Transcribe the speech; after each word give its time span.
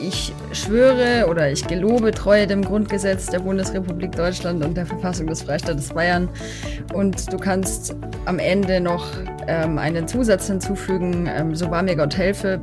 ich 0.00 0.32
schwöre 0.52 1.26
oder 1.28 1.50
ich 1.50 1.66
gelobe 1.66 2.10
Treue 2.12 2.46
dem 2.46 2.62
Grundgesetz 2.62 3.26
der 3.26 3.40
Bundesrepublik 3.40 4.12
Deutschland 4.12 4.64
und 4.64 4.76
der 4.76 4.86
Verfassung 4.86 5.26
des 5.26 5.42
Freistaates 5.42 5.88
Bayern. 5.88 6.28
Und 6.92 7.32
du 7.32 7.38
kannst 7.38 7.96
am 8.24 8.38
Ende 8.38 8.80
noch 8.80 9.06
ähm, 9.46 9.78
einen 9.78 10.08
Zusatz 10.08 10.46
hinzufügen, 10.46 11.28
ähm, 11.34 11.54
so 11.54 11.70
wahr 11.70 11.82
mir 11.82 11.96
Gott 11.96 12.16
helfe. 12.16 12.60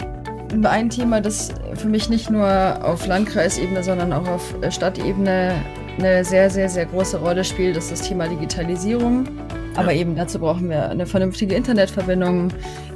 Ein 0.64 0.90
Thema, 0.90 1.22
das 1.22 1.50
für 1.76 1.88
mich 1.88 2.10
nicht 2.10 2.30
nur 2.30 2.46
auf 2.84 3.08
Landkreisebene, 3.08 3.84
sondern 3.84 4.12
auch 4.12 4.28
auf 4.28 4.56
Stadtebene 4.70 5.54
eine 5.98 6.26
sehr, 6.26 6.50
sehr, 6.50 6.70
sehr 6.70 6.86
große 6.86 7.20
Rolle 7.20 7.44
spielt, 7.44 7.78
ist 7.78 7.92
das 7.92 8.02
Thema 8.02 8.28
Digitalisierung. 8.28 9.26
Aber 9.76 9.94
eben 9.94 10.16
dazu 10.16 10.40
brauchen 10.40 10.70
wir 10.70 10.90
eine 10.90 11.06
vernünftige 11.06 11.56
Internetverbindung, 11.56 12.50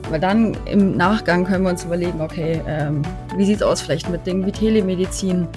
weil 0.09 0.19
dann 0.19 0.55
im 0.65 0.95
Nachgang 0.95 1.45
können 1.45 1.63
wir 1.63 1.71
uns 1.71 1.83
überlegen, 1.83 2.21
okay, 2.21 2.61
ähm, 2.67 3.01
wie 3.35 3.45
sieht 3.45 3.57
es 3.57 3.61
aus 3.63 3.81
vielleicht 3.81 4.09
mit 4.09 4.25
Dingen 4.25 4.45
wie 4.45 4.51
Telemedizin? 4.51 5.47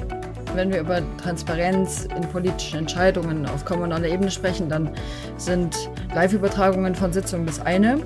Wenn 0.54 0.72
wir 0.72 0.80
über 0.80 1.00
Transparenz 1.22 2.08
in 2.16 2.22
politischen 2.28 2.78
Entscheidungen 2.78 3.46
auf 3.46 3.64
kommunaler 3.64 4.08
Ebene 4.08 4.30
sprechen, 4.30 4.68
dann 4.68 4.90
sind 5.36 5.76
Live-Übertragungen 6.14 6.94
von 6.94 7.12
Sitzungen 7.12 7.46
das 7.46 7.60
eine. 7.60 8.00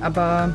Aber 0.00 0.54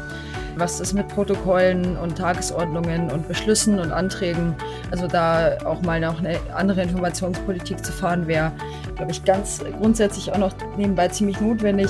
was 0.57 0.79
ist 0.79 0.93
mit 0.93 1.07
Protokollen 1.09 1.97
und 1.97 2.17
Tagesordnungen 2.17 3.11
und 3.11 3.27
Beschlüssen 3.27 3.79
und 3.79 3.91
Anträgen? 3.91 4.55
Also 4.89 5.07
da 5.07 5.57
auch 5.65 5.81
mal 5.81 5.99
noch 5.99 6.19
eine 6.19 6.39
andere 6.55 6.81
Informationspolitik 6.83 7.83
zu 7.83 7.91
fahren, 7.91 8.27
wäre, 8.27 8.53
glaube 8.95 9.11
ich, 9.11 9.23
ganz 9.25 9.61
grundsätzlich 9.79 10.31
auch 10.31 10.37
noch 10.37 10.53
nebenbei 10.77 11.09
ziemlich 11.09 11.41
notwendig. 11.41 11.89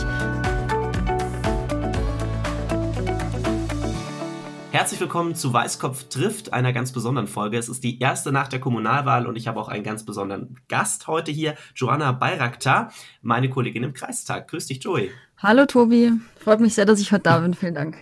Herzlich 4.75 4.99
willkommen 4.99 5.35
zu 5.35 5.53
Weißkopf 5.53 6.09
trifft, 6.09 6.51
einer 6.51 6.73
ganz 6.73 6.91
besonderen 6.91 7.27
Folge. 7.27 7.57
Es 7.57 7.69
ist 7.69 7.81
die 7.85 7.97
erste 8.01 8.33
nach 8.33 8.49
der 8.49 8.59
Kommunalwahl 8.59 9.25
und 9.25 9.37
ich 9.37 9.47
habe 9.47 9.57
auch 9.57 9.69
einen 9.69 9.85
ganz 9.85 10.03
besonderen 10.03 10.59
Gast 10.67 11.07
heute 11.07 11.31
hier, 11.31 11.55
Joanna 11.77 12.11
Bayraktar, 12.11 12.91
meine 13.21 13.49
Kollegin 13.49 13.83
im 13.83 13.93
Kreistag. 13.93 14.49
Grüß 14.49 14.65
dich, 14.65 14.83
Joey. 14.83 15.11
Hallo, 15.37 15.65
Tobi. 15.65 16.11
Freut 16.37 16.59
mich 16.59 16.73
sehr, 16.73 16.83
dass 16.83 16.99
ich 16.99 17.13
heute 17.13 17.23
da 17.23 17.39
bin. 17.39 17.53
Vielen 17.53 17.73
Dank. 17.73 17.95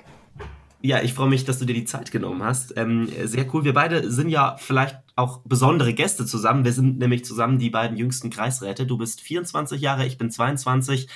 Ja, 0.81 0.99
ich 1.03 1.13
freue 1.13 1.29
mich, 1.29 1.45
dass 1.45 1.59
du 1.59 1.65
dir 1.65 1.75
die 1.75 1.85
Zeit 1.85 2.11
genommen 2.11 2.41
hast. 2.41 2.75
Ähm, 2.75 3.07
sehr 3.23 3.45
cool. 3.53 3.63
Wir 3.63 3.75
beide 3.75 4.09
sind 4.11 4.29
ja 4.29 4.57
vielleicht 4.57 4.97
auch 5.15 5.41
besondere 5.45 5.93
Gäste 5.93 6.25
zusammen. 6.25 6.65
Wir 6.65 6.73
sind 6.73 6.97
nämlich 6.97 7.23
zusammen 7.23 7.59
die 7.59 7.69
beiden 7.69 7.97
jüngsten 7.97 8.31
Kreisräte. 8.31 8.87
Du 8.87 8.97
bist 8.97 9.21
24 9.21 9.79
Jahre, 9.79 10.07
ich 10.07 10.17
bin 10.17 10.31
22 10.31 11.07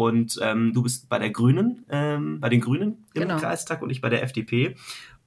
und 0.00 0.38
ähm, 0.40 0.72
du 0.72 0.82
bist 0.82 1.10
bei 1.10 1.18
der 1.18 1.28
Grünen, 1.28 1.84
ähm, 1.90 2.40
bei 2.40 2.48
den 2.48 2.62
Grünen 2.62 3.04
im 3.12 3.22
genau. 3.22 3.36
Kreistag 3.36 3.82
und 3.82 3.90
ich 3.90 4.00
bei 4.00 4.08
der 4.08 4.22
FDP. 4.22 4.76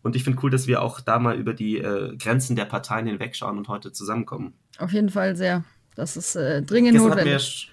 Und 0.02 0.16
ich 0.16 0.24
finde 0.24 0.40
cool, 0.42 0.50
dass 0.50 0.66
wir 0.66 0.82
auch 0.82 1.00
da 1.00 1.20
mal 1.20 1.38
über 1.38 1.54
die 1.54 1.78
äh, 1.78 2.18
Grenzen 2.18 2.56
der 2.56 2.66
Parteien 2.66 3.06
hinwegschauen 3.06 3.60
und 3.60 3.68
heute 3.68 3.92
zusammenkommen. 3.92 4.54
Auf 4.80 4.92
jeden 4.92 5.10
Fall 5.10 5.36
sehr. 5.36 5.64
Das 5.94 6.18
ist 6.18 6.36
äh, 6.36 6.64
dringend 6.64 6.94
Gestern 6.94 7.10
notwendig. 7.10 7.72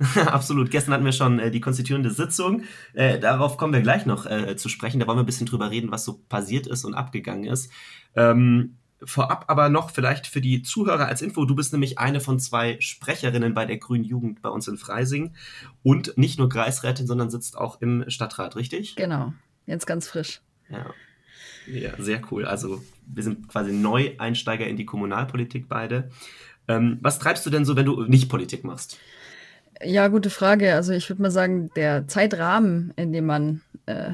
Absolut. 0.26 0.72
Gestern 0.72 0.94
hatten 0.94 1.04
wir 1.04 1.12
schon 1.12 1.38
äh, 1.38 1.52
die 1.52 1.60
konstituierende 1.60 2.10
Sitzung. 2.10 2.64
Äh, 2.94 3.20
darauf 3.20 3.56
kommen 3.56 3.72
wir 3.72 3.80
gleich 3.80 4.04
noch 4.04 4.26
äh, 4.26 4.56
zu 4.56 4.68
sprechen. 4.68 4.98
Da 4.98 5.06
wollen 5.06 5.18
wir 5.18 5.22
ein 5.22 5.26
bisschen 5.26 5.46
drüber 5.46 5.70
reden, 5.70 5.92
was 5.92 6.04
so 6.04 6.18
passiert 6.28 6.66
ist 6.66 6.84
und 6.84 6.94
abgegangen 6.94 7.44
ist. 7.44 7.70
Ähm, 8.16 8.78
vorab 9.04 9.44
aber 9.48 9.68
noch 9.68 9.90
vielleicht 9.90 10.26
für 10.26 10.40
die 10.40 10.62
Zuhörer 10.62 11.06
als 11.06 11.22
Info. 11.22 11.44
Du 11.44 11.54
bist 11.54 11.72
nämlich 11.72 11.98
eine 11.98 12.20
von 12.20 12.38
zwei 12.38 12.76
Sprecherinnen 12.80 13.54
bei 13.54 13.64
der 13.66 13.78
Grünen 13.78 14.04
Jugend 14.04 14.42
bei 14.42 14.48
uns 14.48 14.68
in 14.68 14.76
Freising 14.76 15.34
und 15.82 16.16
nicht 16.16 16.38
nur 16.38 16.48
Kreisrätin, 16.48 17.06
sondern 17.06 17.30
sitzt 17.30 17.56
auch 17.56 17.80
im 17.80 18.04
Stadtrat, 18.08 18.56
richtig? 18.56 18.96
Genau. 18.96 19.32
Jetzt 19.66 19.86
ganz 19.86 20.08
frisch. 20.08 20.40
Ja. 20.68 20.86
Ja, 21.66 21.92
sehr 21.98 22.20
cool. 22.30 22.44
Also 22.44 22.82
wir 23.06 23.22
sind 23.22 23.48
quasi 23.48 23.72
Neueinsteiger 23.72 24.66
in 24.66 24.76
die 24.76 24.86
Kommunalpolitik 24.86 25.68
beide. 25.68 26.10
Ähm, 26.68 26.98
was 27.00 27.18
treibst 27.18 27.46
du 27.46 27.50
denn 27.50 27.64
so, 27.64 27.76
wenn 27.76 27.86
du 27.86 28.02
nicht 28.04 28.28
Politik 28.28 28.64
machst? 28.64 28.98
Ja, 29.82 30.08
gute 30.08 30.30
Frage. 30.30 30.74
Also 30.74 30.92
ich 30.92 31.08
würde 31.08 31.22
mal 31.22 31.30
sagen, 31.30 31.70
der 31.74 32.06
Zeitrahmen, 32.08 32.92
in 32.96 33.12
dem 33.12 33.26
man 33.26 33.62
äh, 33.86 34.12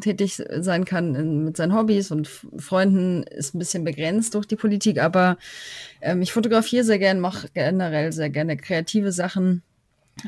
tätig 0.00 0.42
sein 0.58 0.84
kann 0.84 1.14
in, 1.14 1.44
mit 1.44 1.56
seinen 1.56 1.74
Hobbys 1.74 2.10
und 2.10 2.28
Freunden, 2.28 3.22
ist 3.24 3.54
ein 3.54 3.58
bisschen 3.58 3.84
begrenzt 3.84 4.34
durch 4.34 4.46
die 4.46 4.56
Politik. 4.56 5.00
Aber 5.00 5.38
ähm, 6.00 6.22
ich 6.22 6.32
fotografiere 6.32 6.84
sehr 6.84 6.98
gern, 6.98 7.20
mache 7.20 7.48
generell 7.54 8.12
sehr 8.12 8.30
gerne 8.30 8.56
kreative 8.56 9.12
Sachen, 9.12 9.62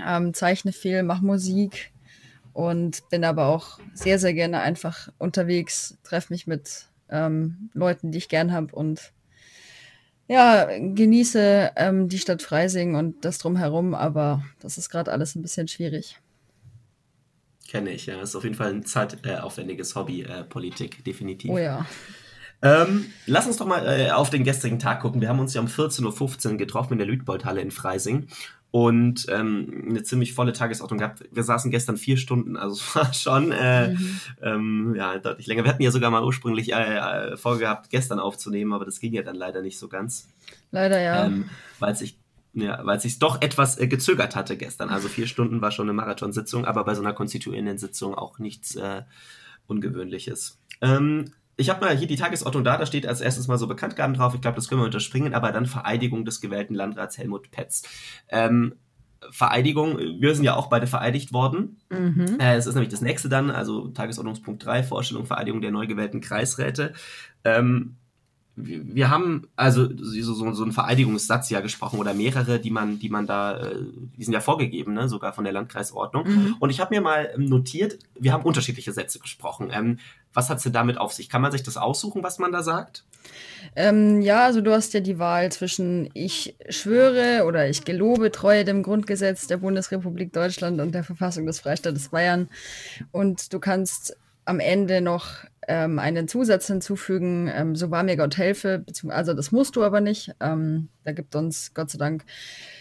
ähm, 0.06 0.34
zeichne 0.34 0.72
viel, 0.72 1.02
mache 1.02 1.24
Musik 1.24 1.92
und 2.52 3.08
bin 3.10 3.24
aber 3.24 3.46
auch 3.46 3.78
sehr, 3.94 4.18
sehr 4.18 4.34
gerne 4.34 4.60
einfach 4.60 5.08
unterwegs, 5.18 5.98
treffe 6.02 6.32
mich 6.32 6.46
mit 6.46 6.86
ähm, 7.10 7.70
Leuten, 7.74 8.10
die 8.10 8.18
ich 8.18 8.28
gern 8.28 8.52
habe 8.52 8.74
und 8.74 9.12
ja, 10.28 10.66
genieße 10.78 11.72
ähm, 11.76 12.08
die 12.08 12.18
Stadt 12.18 12.42
Freising 12.42 12.94
und 12.94 13.24
das 13.24 13.38
drumherum, 13.38 13.94
aber 13.94 14.42
das 14.60 14.78
ist 14.78 14.88
gerade 14.88 15.12
alles 15.12 15.34
ein 15.34 15.42
bisschen 15.42 15.68
schwierig. 15.68 16.21
Kenne 17.72 17.90
ich, 17.90 18.04
ja. 18.04 18.20
Ist 18.20 18.36
auf 18.36 18.44
jeden 18.44 18.54
Fall 18.54 18.68
ein 18.68 18.84
zeitaufwendiges 18.84 19.96
Hobby, 19.96 20.24
äh, 20.24 20.44
Politik, 20.44 21.02
definitiv. 21.06 21.50
Oh 21.50 21.56
ja. 21.56 21.86
Ähm, 22.60 23.06
lass 23.24 23.46
uns 23.46 23.56
doch 23.56 23.66
mal 23.66 23.86
äh, 23.86 24.10
auf 24.10 24.28
den 24.28 24.44
gestrigen 24.44 24.78
Tag 24.78 25.00
gucken. 25.00 25.22
Wir 25.22 25.30
haben 25.30 25.38
uns 25.38 25.54
ja 25.54 25.62
um 25.62 25.68
14.15 25.68 26.50
Uhr 26.50 26.56
getroffen 26.58 26.92
in 26.92 26.98
der 26.98 27.06
Lüdboldhalle 27.06 27.62
in 27.62 27.70
Freising 27.70 28.26
und 28.70 29.24
ähm, 29.30 29.86
eine 29.88 30.02
ziemlich 30.02 30.34
volle 30.34 30.52
Tagesordnung 30.52 30.98
gehabt. 30.98 31.24
Wir 31.32 31.44
saßen 31.44 31.70
gestern 31.70 31.96
vier 31.96 32.18
Stunden, 32.18 32.58
also 32.58 32.74
es 32.78 32.94
war 32.94 33.14
schon 33.14 33.52
äh, 33.52 33.92
mhm. 33.92 34.20
ähm, 34.42 34.94
ja, 34.94 35.16
deutlich 35.16 35.46
länger. 35.46 35.64
Wir 35.64 35.70
hatten 35.70 35.82
ja 35.82 35.90
sogar 35.90 36.10
mal 36.10 36.24
ursprünglich 36.24 36.74
äh, 36.74 36.98
äh, 36.98 37.36
vorgehabt, 37.38 37.88
gestern 37.88 38.18
aufzunehmen, 38.18 38.74
aber 38.74 38.84
das 38.84 39.00
ging 39.00 39.14
ja 39.14 39.22
dann 39.22 39.36
leider 39.36 39.62
nicht 39.62 39.78
so 39.78 39.88
ganz. 39.88 40.28
Leider 40.72 41.00
ja. 41.00 41.24
Ähm, 41.24 41.48
weil 41.78 41.96
sich 41.96 42.18
ja, 42.54 42.80
weil 42.84 42.96
es 42.96 43.02
sich 43.02 43.18
doch 43.18 43.40
etwas 43.40 43.78
äh, 43.78 43.86
gezögert 43.86 44.36
hatte 44.36 44.56
gestern. 44.56 44.90
Also 44.90 45.08
vier 45.08 45.26
Stunden 45.26 45.60
war 45.60 45.70
schon 45.70 45.86
eine 45.86 45.94
Marathonsitzung, 45.94 46.64
aber 46.64 46.84
bei 46.84 46.94
so 46.94 47.02
einer 47.02 47.14
konstituierenden 47.14 47.78
Sitzung 47.78 48.14
auch 48.14 48.38
nichts 48.38 48.76
äh, 48.76 49.02
Ungewöhnliches. 49.66 50.60
Ähm, 50.80 51.32
ich 51.56 51.70
habe 51.70 51.84
mal 51.84 51.96
hier 51.96 52.08
die 52.08 52.16
Tagesordnung 52.16 52.64
da, 52.64 52.76
da 52.76 52.86
steht 52.86 53.06
als 53.06 53.20
erstes 53.20 53.48
mal 53.48 53.58
so 53.58 53.66
Bekanntgaben 53.66 54.14
drauf. 54.14 54.34
Ich 54.34 54.40
glaube, 54.40 54.56
das 54.56 54.68
können 54.68 54.80
wir 54.80 54.86
unterspringen, 54.86 55.34
aber 55.34 55.52
dann 55.52 55.66
Vereidigung 55.66 56.24
des 56.24 56.40
gewählten 56.40 56.74
Landrats 56.74 57.18
Helmut 57.18 57.50
Petz. 57.50 57.82
Ähm, 58.28 58.74
Vereidigung, 59.30 59.98
wir 59.98 60.34
sind 60.34 60.44
ja 60.44 60.56
auch 60.56 60.68
beide 60.68 60.86
vereidigt 60.86 61.32
worden. 61.32 61.78
Mhm. 61.90 62.38
Äh, 62.40 62.56
es 62.56 62.66
ist 62.66 62.74
nämlich 62.74 62.90
das 62.90 63.02
nächste 63.02 63.28
dann, 63.28 63.50
also 63.50 63.88
Tagesordnungspunkt 63.88 64.64
3, 64.64 64.82
Vorstellung, 64.82 65.26
Vereidigung 65.26 65.60
der 65.60 65.70
neu 65.70 65.86
gewählten 65.86 66.20
Kreisräte. 66.20 66.92
Ähm, 67.44 67.96
wir 68.54 69.08
haben 69.08 69.48
also 69.56 69.88
so, 69.96 70.34
so, 70.34 70.52
so 70.52 70.62
einen 70.62 70.72
Vereidigungssatz 70.72 71.48
ja 71.48 71.60
gesprochen 71.60 71.98
oder 71.98 72.12
mehrere, 72.12 72.60
die 72.60 72.70
man, 72.70 72.98
die 72.98 73.08
man 73.08 73.26
da, 73.26 73.58
äh, 73.58 73.76
die 74.16 74.24
sind 74.24 74.34
ja 74.34 74.40
vorgegeben, 74.40 74.92
ne, 74.92 75.08
sogar 75.08 75.32
von 75.32 75.44
der 75.44 75.54
Landkreisordnung. 75.54 76.28
Mhm. 76.28 76.56
Und 76.60 76.70
ich 76.70 76.78
habe 76.78 76.94
mir 76.94 77.00
mal 77.00 77.32
notiert, 77.38 77.98
wir 78.18 78.32
haben 78.32 78.44
unterschiedliche 78.44 78.92
Sätze 78.92 79.20
gesprochen. 79.20 79.70
Ähm, 79.72 79.98
was 80.34 80.50
hat 80.50 80.58
es 80.58 80.64
denn 80.64 80.72
damit 80.72 80.98
auf 80.98 81.12
sich? 81.14 81.30
Kann 81.30 81.40
man 81.40 81.52
sich 81.52 81.62
das 81.62 81.78
aussuchen, 81.78 82.22
was 82.22 82.38
man 82.38 82.52
da 82.52 82.62
sagt? 82.62 83.04
Ähm, 83.74 84.20
ja, 84.20 84.44
also 84.44 84.60
du 84.60 84.72
hast 84.72 84.92
ja 84.92 85.00
die 85.00 85.18
Wahl 85.18 85.50
zwischen 85.50 86.10
ich 86.12 86.56
schwöre 86.68 87.44
oder 87.46 87.68
ich 87.68 87.84
gelobe 87.84 88.32
Treue 88.32 88.64
dem 88.64 88.82
Grundgesetz 88.82 89.46
der 89.46 89.58
Bundesrepublik 89.58 90.32
Deutschland 90.32 90.80
und 90.80 90.94
der 90.94 91.04
Verfassung 91.04 91.46
des 91.46 91.60
Freistaates 91.60 92.10
Bayern. 92.10 92.48
Und 93.12 93.52
du 93.52 93.60
kannst 93.60 94.16
am 94.44 94.60
Ende 94.60 95.00
noch 95.00 95.44
ähm, 95.68 95.98
einen 95.98 96.28
Zusatz 96.28 96.66
hinzufügen, 96.66 97.50
ähm, 97.54 97.76
so 97.76 97.90
wahr 97.90 98.02
mir 98.02 98.16
Gott 98.16 98.36
helfe, 98.36 98.84
also 99.08 99.34
das 99.34 99.52
musst 99.52 99.76
du 99.76 99.84
aber 99.84 100.00
nicht. 100.00 100.34
Ähm, 100.40 100.88
da 101.04 101.12
gibt 101.12 101.34
uns 101.36 101.72
Gott 101.74 101.90
sei 101.90 101.98
Dank 101.98 102.24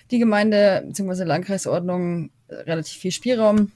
die 0.09 0.19
Gemeinde 0.19 0.83
bzw. 0.87 1.23
Landkreisordnung 1.23 2.31
relativ 2.49 2.99
viel 2.99 3.11
Spielraum. 3.11 3.71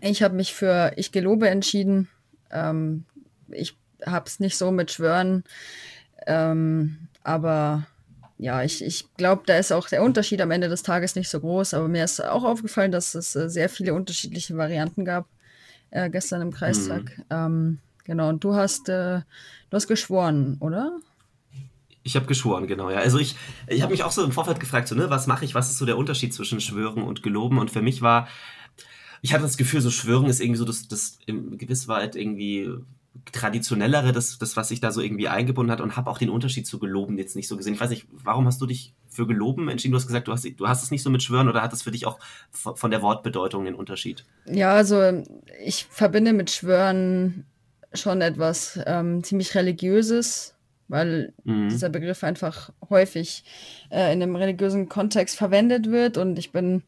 Ich 0.00 0.22
habe 0.22 0.34
mich 0.34 0.54
für 0.54 0.92
Ich 0.96 1.12
gelobe 1.12 1.48
entschieden. 1.48 2.08
Ähm, 2.50 3.04
ich 3.48 3.76
habe 4.06 4.26
es 4.26 4.40
nicht 4.40 4.56
so 4.56 4.70
mit 4.70 4.90
Schwören, 4.90 5.44
ähm, 6.26 7.08
aber 7.22 7.86
ja, 8.38 8.62
ich, 8.62 8.82
ich 8.82 9.14
glaube, 9.16 9.42
da 9.44 9.58
ist 9.58 9.70
auch 9.70 9.88
der 9.88 10.02
Unterschied 10.02 10.40
am 10.40 10.50
Ende 10.50 10.70
des 10.70 10.82
Tages 10.82 11.14
nicht 11.14 11.28
so 11.28 11.40
groß, 11.40 11.74
aber 11.74 11.88
mir 11.88 12.04
ist 12.04 12.24
auch 12.24 12.44
aufgefallen, 12.44 12.90
dass 12.90 13.14
es 13.14 13.36
äh, 13.36 13.50
sehr 13.50 13.68
viele 13.68 13.92
unterschiedliche 13.92 14.56
Varianten 14.56 15.04
gab 15.04 15.26
äh, 15.90 16.08
gestern 16.08 16.40
im 16.40 16.50
Kreistag. 16.50 17.18
Mhm. 17.30 17.78
Genau, 18.10 18.28
und 18.28 18.42
du 18.42 18.56
hast, 18.56 18.88
äh, 18.88 19.20
du 19.20 19.76
hast 19.76 19.86
geschworen, 19.86 20.56
oder? 20.58 20.98
Ich 22.02 22.16
habe 22.16 22.26
geschworen, 22.26 22.66
genau, 22.66 22.90
ja. 22.90 22.98
Also 22.98 23.20
ich, 23.20 23.36
ich 23.68 23.82
habe 23.82 23.92
mich 23.92 24.02
auch 24.02 24.10
so 24.10 24.24
im 24.24 24.32
Vorfeld 24.32 24.58
gefragt, 24.58 24.88
so, 24.88 24.96
ne, 24.96 25.10
was 25.10 25.28
mache 25.28 25.44
ich, 25.44 25.54
was 25.54 25.70
ist 25.70 25.78
so 25.78 25.86
der 25.86 25.96
Unterschied 25.96 26.34
zwischen 26.34 26.60
Schwören 26.60 27.04
und 27.04 27.22
Geloben? 27.22 27.58
Und 27.58 27.70
für 27.70 27.82
mich 27.82 28.02
war, 28.02 28.26
ich 29.22 29.32
hatte 29.32 29.44
das 29.44 29.56
Gefühl, 29.56 29.80
so 29.80 29.92
Schwören 29.92 30.26
ist 30.26 30.40
irgendwie 30.40 30.58
so 30.58 30.64
das, 30.64 30.88
das 30.88 31.20
in 31.26 31.56
gewisser 31.56 31.86
Weise 31.86 32.18
irgendwie 32.18 32.68
traditionellere, 33.30 34.10
das, 34.10 34.38
das, 34.38 34.56
was 34.56 34.66
sich 34.66 34.80
da 34.80 34.90
so 34.90 35.00
irgendwie 35.00 35.28
eingebunden 35.28 35.70
hat 35.70 35.80
und 35.80 35.96
habe 35.96 36.10
auch 36.10 36.18
den 36.18 36.30
Unterschied 36.30 36.66
zu 36.66 36.80
Geloben 36.80 37.16
jetzt 37.16 37.36
nicht 37.36 37.46
so 37.46 37.56
gesehen. 37.56 37.74
Ich 37.74 37.80
weiß 37.80 37.90
nicht, 37.90 38.08
warum 38.10 38.44
hast 38.46 38.60
du 38.60 38.66
dich 38.66 38.92
für 39.08 39.28
Geloben 39.28 39.68
entschieden? 39.68 39.92
Du 39.92 39.98
hast 39.98 40.08
gesagt, 40.08 40.26
du 40.26 40.32
hast, 40.32 40.44
du 40.44 40.66
hast 40.66 40.82
es 40.82 40.90
nicht 40.90 41.04
so 41.04 41.10
mit 41.10 41.22
Schwören 41.22 41.48
oder 41.48 41.62
hat 41.62 41.72
es 41.72 41.82
für 41.82 41.92
dich 41.92 42.06
auch 42.06 42.18
von 42.50 42.90
der 42.90 43.02
Wortbedeutung 43.02 43.66
den 43.66 43.76
Unterschied? 43.76 44.24
Ja, 44.46 44.72
also 44.72 45.22
ich 45.64 45.84
verbinde 45.84 46.32
mit 46.32 46.50
Schwören 46.50 47.44
schon 47.92 48.20
etwas 48.20 48.78
ähm, 48.86 49.22
ziemlich 49.24 49.54
religiöses, 49.54 50.54
weil 50.88 51.32
mhm. 51.44 51.68
dieser 51.68 51.88
Begriff 51.88 52.24
einfach 52.24 52.70
häufig 52.88 53.44
äh, 53.90 54.12
in 54.12 54.22
einem 54.22 54.36
religiösen 54.36 54.88
Kontext 54.88 55.36
verwendet 55.36 55.90
wird 55.90 56.16
und 56.16 56.38
ich 56.38 56.52
bin 56.52 56.82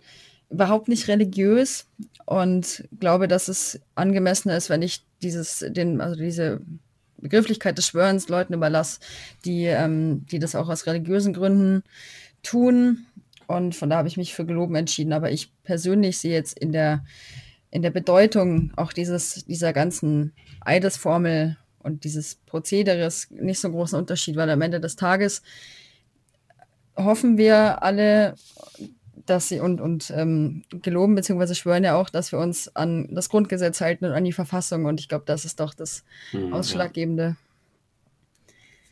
überhaupt 0.50 0.88
nicht 0.88 1.08
religiös 1.08 1.86
und 2.26 2.84
glaube, 3.00 3.26
dass 3.26 3.48
es 3.48 3.80
angemessener 3.94 4.56
ist, 4.56 4.70
wenn 4.70 4.82
ich 4.82 5.02
dieses, 5.22 5.64
den, 5.68 6.00
also 6.00 6.20
diese 6.20 6.60
Begrifflichkeit 7.22 7.78
des 7.78 7.86
Schwörens 7.86 8.28
Leuten 8.28 8.52
überlasse, 8.52 9.00
die, 9.44 9.64
ähm, 9.64 10.26
die 10.30 10.38
das 10.38 10.54
auch 10.54 10.68
aus 10.68 10.86
religiösen 10.86 11.32
Gründen 11.32 11.82
tun. 12.42 13.06
Und 13.46 13.74
von 13.74 13.88
da 13.88 13.96
habe 13.96 14.08
ich 14.08 14.16
mich 14.16 14.34
für 14.34 14.44
Geloben 14.44 14.74
entschieden. 14.74 15.12
Aber 15.12 15.30
ich 15.30 15.52
persönlich 15.62 16.18
sehe 16.18 16.32
jetzt 16.32 16.58
in 16.58 16.72
der, 16.72 17.04
in 17.72 17.82
der 17.82 17.90
Bedeutung 17.90 18.70
auch 18.76 18.92
dieses, 18.92 19.44
dieser 19.46 19.72
ganzen 19.72 20.32
Eidesformel 20.60 21.56
und 21.80 22.04
dieses 22.04 22.36
Prozederes 22.36 23.28
nicht 23.30 23.58
so 23.58 23.70
großen 23.70 23.98
Unterschied, 23.98 24.36
weil 24.36 24.50
am 24.50 24.60
Ende 24.60 24.78
des 24.78 24.94
Tages 24.94 25.42
hoffen 26.96 27.38
wir 27.38 27.82
alle, 27.82 28.34
dass 29.24 29.48
sie 29.48 29.58
und, 29.58 29.80
und 29.80 30.12
ähm, 30.14 30.64
geloben 30.70 31.14
bzw. 31.14 31.54
schwören 31.54 31.82
ja 31.82 31.96
auch, 31.96 32.10
dass 32.10 32.30
wir 32.30 32.38
uns 32.38 32.76
an 32.76 33.08
das 33.10 33.30
Grundgesetz 33.30 33.80
halten 33.80 34.04
und 34.04 34.12
an 34.12 34.24
die 34.24 34.32
Verfassung. 34.32 34.84
Und 34.84 35.00
ich 35.00 35.08
glaube, 35.08 35.24
das 35.26 35.46
ist 35.46 35.58
doch 35.58 35.72
das 35.72 36.04
hm, 36.30 36.52
Ausschlaggebende. 36.52 37.22
Ja. 37.22 37.36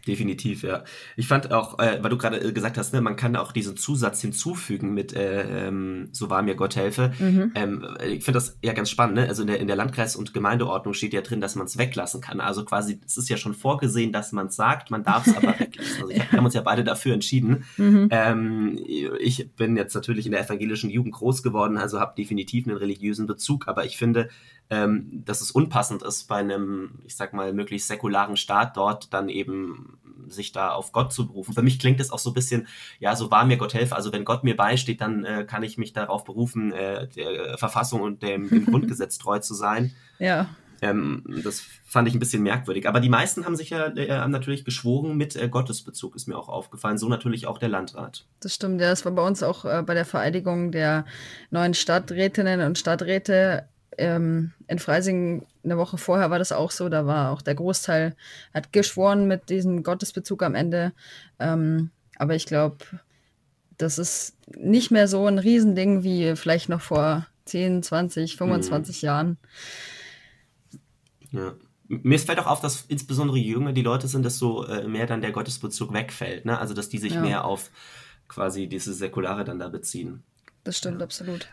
Definitiv, 0.06 0.62
ja. 0.62 0.84
Ich 1.16 1.28
fand 1.28 1.52
auch, 1.52 1.78
äh, 1.78 1.98
weil 2.02 2.10
du 2.10 2.16
gerade 2.16 2.40
äh, 2.40 2.52
gesagt 2.52 2.78
hast, 2.78 2.92
ne, 2.92 3.00
man 3.00 3.16
kann 3.16 3.36
auch 3.36 3.52
diesen 3.52 3.76
Zusatz 3.76 4.20
hinzufügen 4.20 4.94
mit 4.94 5.12
äh, 5.12 5.68
ähm, 5.68 6.08
So 6.12 6.30
war 6.30 6.42
mir 6.42 6.54
Gott 6.54 6.76
helfe. 6.76 7.12
Mhm. 7.18 7.52
Ähm, 7.54 7.86
ich 8.06 8.24
finde 8.24 8.38
das 8.38 8.58
ja 8.62 8.72
ganz 8.72 8.88
spannend. 8.90 9.16
Ne? 9.16 9.28
Also 9.28 9.42
in 9.42 9.48
der, 9.48 9.60
in 9.60 9.66
der 9.66 9.76
Landkreis- 9.76 10.16
und 10.16 10.32
Gemeindeordnung 10.32 10.94
steht 10.94 11.12
ja 11.12 11.20
drin, 11.20 11.40
dass 11.40 11.54
man 11.54 11.66
es 11.66 11.76
weglassen 11.76 12.20
kann. 12.20 12.40
Also 12.40 12.64
quasi, 12.64 13.00
es 13.04 13.18
ist 13.18 13.28
ja 13.28 13.36
schon 13.36 13.54
vorgesehen, 13.54 14.12
dass 14.12 14.32
man 14.32 14.46
es 14.46 14.56
sagt, 14.56 14.90
man 14.90 15.04
darf 15.04 15.26
es 15.26 15.36
aber 15.36 15.48
weglassen. 15.58 16.02
Also 16.02 16.10
ich, 16.10 16.18
wir 16.18 16.38
haben 16.38 16.44
uns 16.44 16.54
ja 16.54 16.62
beide 16.62 16.82
dafür 16.82 17.12
entschieden. 17.12 17.64
Mhm. 17.76 18.08
Ähm, 18.10 18.78
ich 19.18 19.50
bin 19.52 19.76
jetzt 19.76 19.94
natürlich 19.94 20.24
in 20.24 20.32
der 20.32 20.42
evangelischen 20.44 20.88
Jugend 20.88 21.14
groß 21.14 21.42
geworden, 21.42 21.76
also 21.76 22.00
habe 22.00 22.14
definitiv 22.16 22.66
einen 22.66 22.76
religiösen 22.76 23.26
Bezug, 23.26 23.68
aber 23.68 23.84
ich 23.84 23.98
finde, 23.98 24.28
ähm, 24.70 25.22
dass 25.24 25.40
es 25.40 25.50
unpassend 25.50 26.02
ist, 26.02 26.28
bei 26.28 26.36
einem, 26.36 27.00
ich 27.04 27.16
sag 27.16 27.32
mal, 27.32 27.52
möglichst 27.52 27.88
säkularen 27.88 28.36
Staat 28.36 28.76
dort 28.76 29.12
dann 29.12 29.28
eben 29.28 29.89
sich 30.28 30.52
da 30.52 30.70
auf 30.70 30.92
Gott 30.92 31.12
zu 31.12 31.26
berufen. 31.26 31.54
Für 31.54 31.62
mich 31.62 31.78
klingt 31.78 32.00
es 32.00 32.10
auch 32.10 32.18
so 32.18 32.30
ein 32.30 32.34
bisschen, 32.34 32.66
ja, 32.98 33.16
so 33.16 33.30
war 33.30 33.44
mir 33.44 33.56
Gott 33.56 33.74
helfe. 33.74 33.96
Also 33.96 34.12
wenn 34.12 34.24
Gott 34.24 34.44
mir 34.44 34.56
beisteht, 34.56 35.00
dann 35.00 35.24
äh, 35.24 35.44
kann 35.44 35.62
ich 35.62 35.78
mich 35.78 35.92
darauf 35.92 36.24
berufen, 36.24 36.72
äh, 36.72 37.08
der 37.08 37.58
Verfassung 37.58 38.00
und 38.00 38.22
dem, 38.22 38.48
dem 38.48 38.66
Grundgesetz 38.66 39.18
treu 39.18 39.38
zu 39.38 39.54
sein. 39.54 39.92
Ja. 40.18 40.50
Ähm, 40.82 41.24
das 41.44 41.62
fand 41.84 42.08
ich 42.08 42.14
ein 42.14 42.20
bisschen 42.20 42.42
merkwürdig. 42.42 42.88
Aber 42.88 43.00
die 43.00 43.08
meisten 43.08 43.44
haben 43.44 43.56
sich 43.56 43.70
ja 43.70 43.86
äh, 43.86 44.28
natürlich 44.28 44.64
geschworen 44.64 45.16
mit 45.16 45.36
äh, 45.36 45.48
Gottesbezug, 45.48 46.14
ist 46.14 46.26
mir 46.26 46.36
auch 46.36 46.48
aufgefallen. 46.48 46.98
So 46.98 47.08
natürlich 47.08 47.46
auch 47.46 47.58
der 47.58 47.68
Landrat. 47.68 48.26
Das 48.40 48.54
stimmt, 48.54 48.80
ja. 48.80 48.90
Das 48.90 49.04
war 49.04 49.12
bei 49.12 49.26
uns 49.26 49.42
auch 49.42 49.64
äh, 49.64 49.82
bei 49.82 49.94
der 49.94 50.04
Vereidigung 50.04 50.72
der 50.72 51.04
neuen 51.50 51.74
Stadträtinnen 51.74 52.60
und 52.62 52.78
Stadträte 52.78 53.66
ähm, 53.98 54.52
in 54.66 54.78
Freising 54.78 55.46
eine 55.64 55.76
Woche 55.76 55.98
vorher 55.98 56.30
war 56.30 56.38
das 56.38 56.52
auch 56.52 56.70
so. 56.70 56.88
Da 56.88 57.06
war 57.06 57.32
auch 57.32 57.42
der 57.42 57.54
Großteil, 57.54 58.16
hat 58.54 58.72
geschworen 58.72 59.26
mit 59.26 59.50
diesem 59.50 59.82
Gottesbezug 59.82 60.42
am 60.42 60.54
Ende. 60.54 60.92
Ähm, 61.38 61.90
aber 62.16 62.34
ich 62.34 62.46
glaube, 62.46 62.78
das 63.76 63.98
ist 63.98 64.36
nicht 64.56 64.90
mehr 64.90 65.08
so 65.08 65.26
ein 65.26 65.38
Riesending 65.38 66.02
wie 66.02 66.36
vielleicht 66.36 66.68
noch 66.68 66.80
vor 66.80 67.26
10, 67.46 67.82
20, 67.82 68.36
25 68.36 69.02
mhm. 69.02 69.06
Jahren. 69.06 69.38
Ja. 71.32 71.54
Mir 71.88 72.18
fällt 72.20 72.38
auch 72.38 72.46
auf, 72.46 72.60
dass 72.60 72.84
insbesondere 72.86 73.36
je 73.36 73.50
jünger 73.50 73.72
die 73.72 73.82
Leute 73.82 74.06
sind, 74.06 74.24
desto 74.24 74.64
äh, 74.64 74.86
mehr 74.86 75.06
dann 75.06 75.22
der 75.22 75.32
Gottesbezug 75.32 75.92
wegfällt. 75.92 76.44
Ne? 76.44 76.56
Also, 76.56 76.72
dass 76.72 76.88
die 76.88 76.98
sich 76.98 77.14
ja. 77.14 77.20
mehr 77.20 77.44
auf 77.44 77.70
quasi 78.28 78.68
diese 78.68 78.94
Säkulare 78.94 79.42
dann 79.42 79.58
da 79.58 79.68
beziehen. 79.68 80.22
Das 80.62 80.78
stimmt, 80.78 81.00
ja. 81.00 81.04
absolut. 81.04 81.48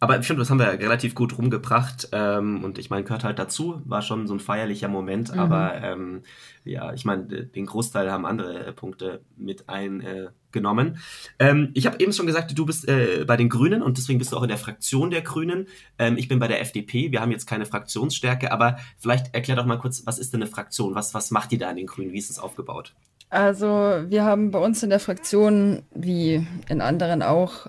Aber 0.00 0.18
ich 0.18 0.26
finde, 0.26 0.40
das 0.40 0.48
haben 0.48 0.58
wir 0.58 0.66
relativ 0.66 1.14
gut 1.14 1.36
rumgebracht. 1.36 2.08
Ähm, 2.12 2.64
und 2.64 2.78
ich 2.78 2.88
meine, 2.88 3.04
gehört 3.04 3.22
halt 3.22 3.38
dazu. 3.38 3.82
War 3.84 4.00
schon 4.00 4.26
so 4.26 4.34
ein 4.34 4.40
feierlicher 4.40 4.88
Moment. 4.88 5.32
Mhm. 5.32 5.38
Aber 5.38 5.74
ähm, 5.74 6.22
ja, 6.64 6.92
ich 6.94 7.04
meine, 7.04 7.24
den 7.24 7.66
Großteil 7.66 8.10
haben 8.10 8.24
andere 8.24 8.64
äh, 8.64 8.72
Punkte 8.72 9.20
mit 9.36 9.68
eingenommen. 9.68 10.98
Äh, 11.36 11.50
ähm, 11.50 11.70
ich 11.74 11.86
habe 11.86 12.00
eben 12.00 12.14
schon 12.14 12.26
gesagt, 12.26 12.56
du 12.58 12.64
bist 12.64 12.88
äh, 12.88 13.24
bei 13.26 13.36
den 13.36 13.50
Grünen 13.50 13.82
und 13.82 13.98
deswegen 13.98 14.18
bist 14.18 14.32
du 14.32 14.38
auch 14.38 14.42
in 14.42 14.48
der 14.48 14.56
Fraktion 14.56 15.10
der 15.10 15.20
Grünen. 15.20 15.68
Ähm, 15.98 16.16
ich 16.16 16.28
bin 16.28 16.38
bei 16.38 16.48
der 16.48 16.62
FDP. 16.62 17.12
Wir 17.12 17.20
haben 17.20 17.30
jetzt 17.30 17.46
keine 17.46 17.66
Fraktionsstärke, 17.66 18.52
aber 18.52 18.78
vielleicht 18.96 19.34
erklär 19.34 19.58
doch 19.58 19.66
mal 19.66 19.78
kurz, 19.78 20.06
was 20.06 20.18
ist 20.18 20.32
denn 20.32 20.40
eine 20.42 20.50
Fraktion? 20.50 20.94
Was, 20.94 21.12
was 21.12 21.30
macht 21.30 21.52
ihr 21.52 21.58
da 21.58 21.70
in 21.70 21.76
den 21.76 21.86
Grünen? 21.86 22.12
Wie 22.12 22.18
ist 22.18 22.30
es 22.30 22.38
aufgebaut? 22.38 22.94
Also 23.28 23.66
wir 24.08 24.24
haben 24.24 24.50
bei 24.50 24.58
uns 24.58 24.82
in 24.82 24.90
der 24.90 24.98
Fraktion, 24.98 25.82
wie 25.94 26.46
in 26.68 26.80
anderen 26.80 27.22
auch, 27.22 27.68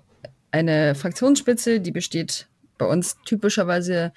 eine 0.51 0.95
Fraktionsspitze, 0.95 1.79
die 1.79 1.91
besteht 1.91 2.47
bei 2.77 2.85
uns 2.85 3.17
typischerweise 3.25 4.11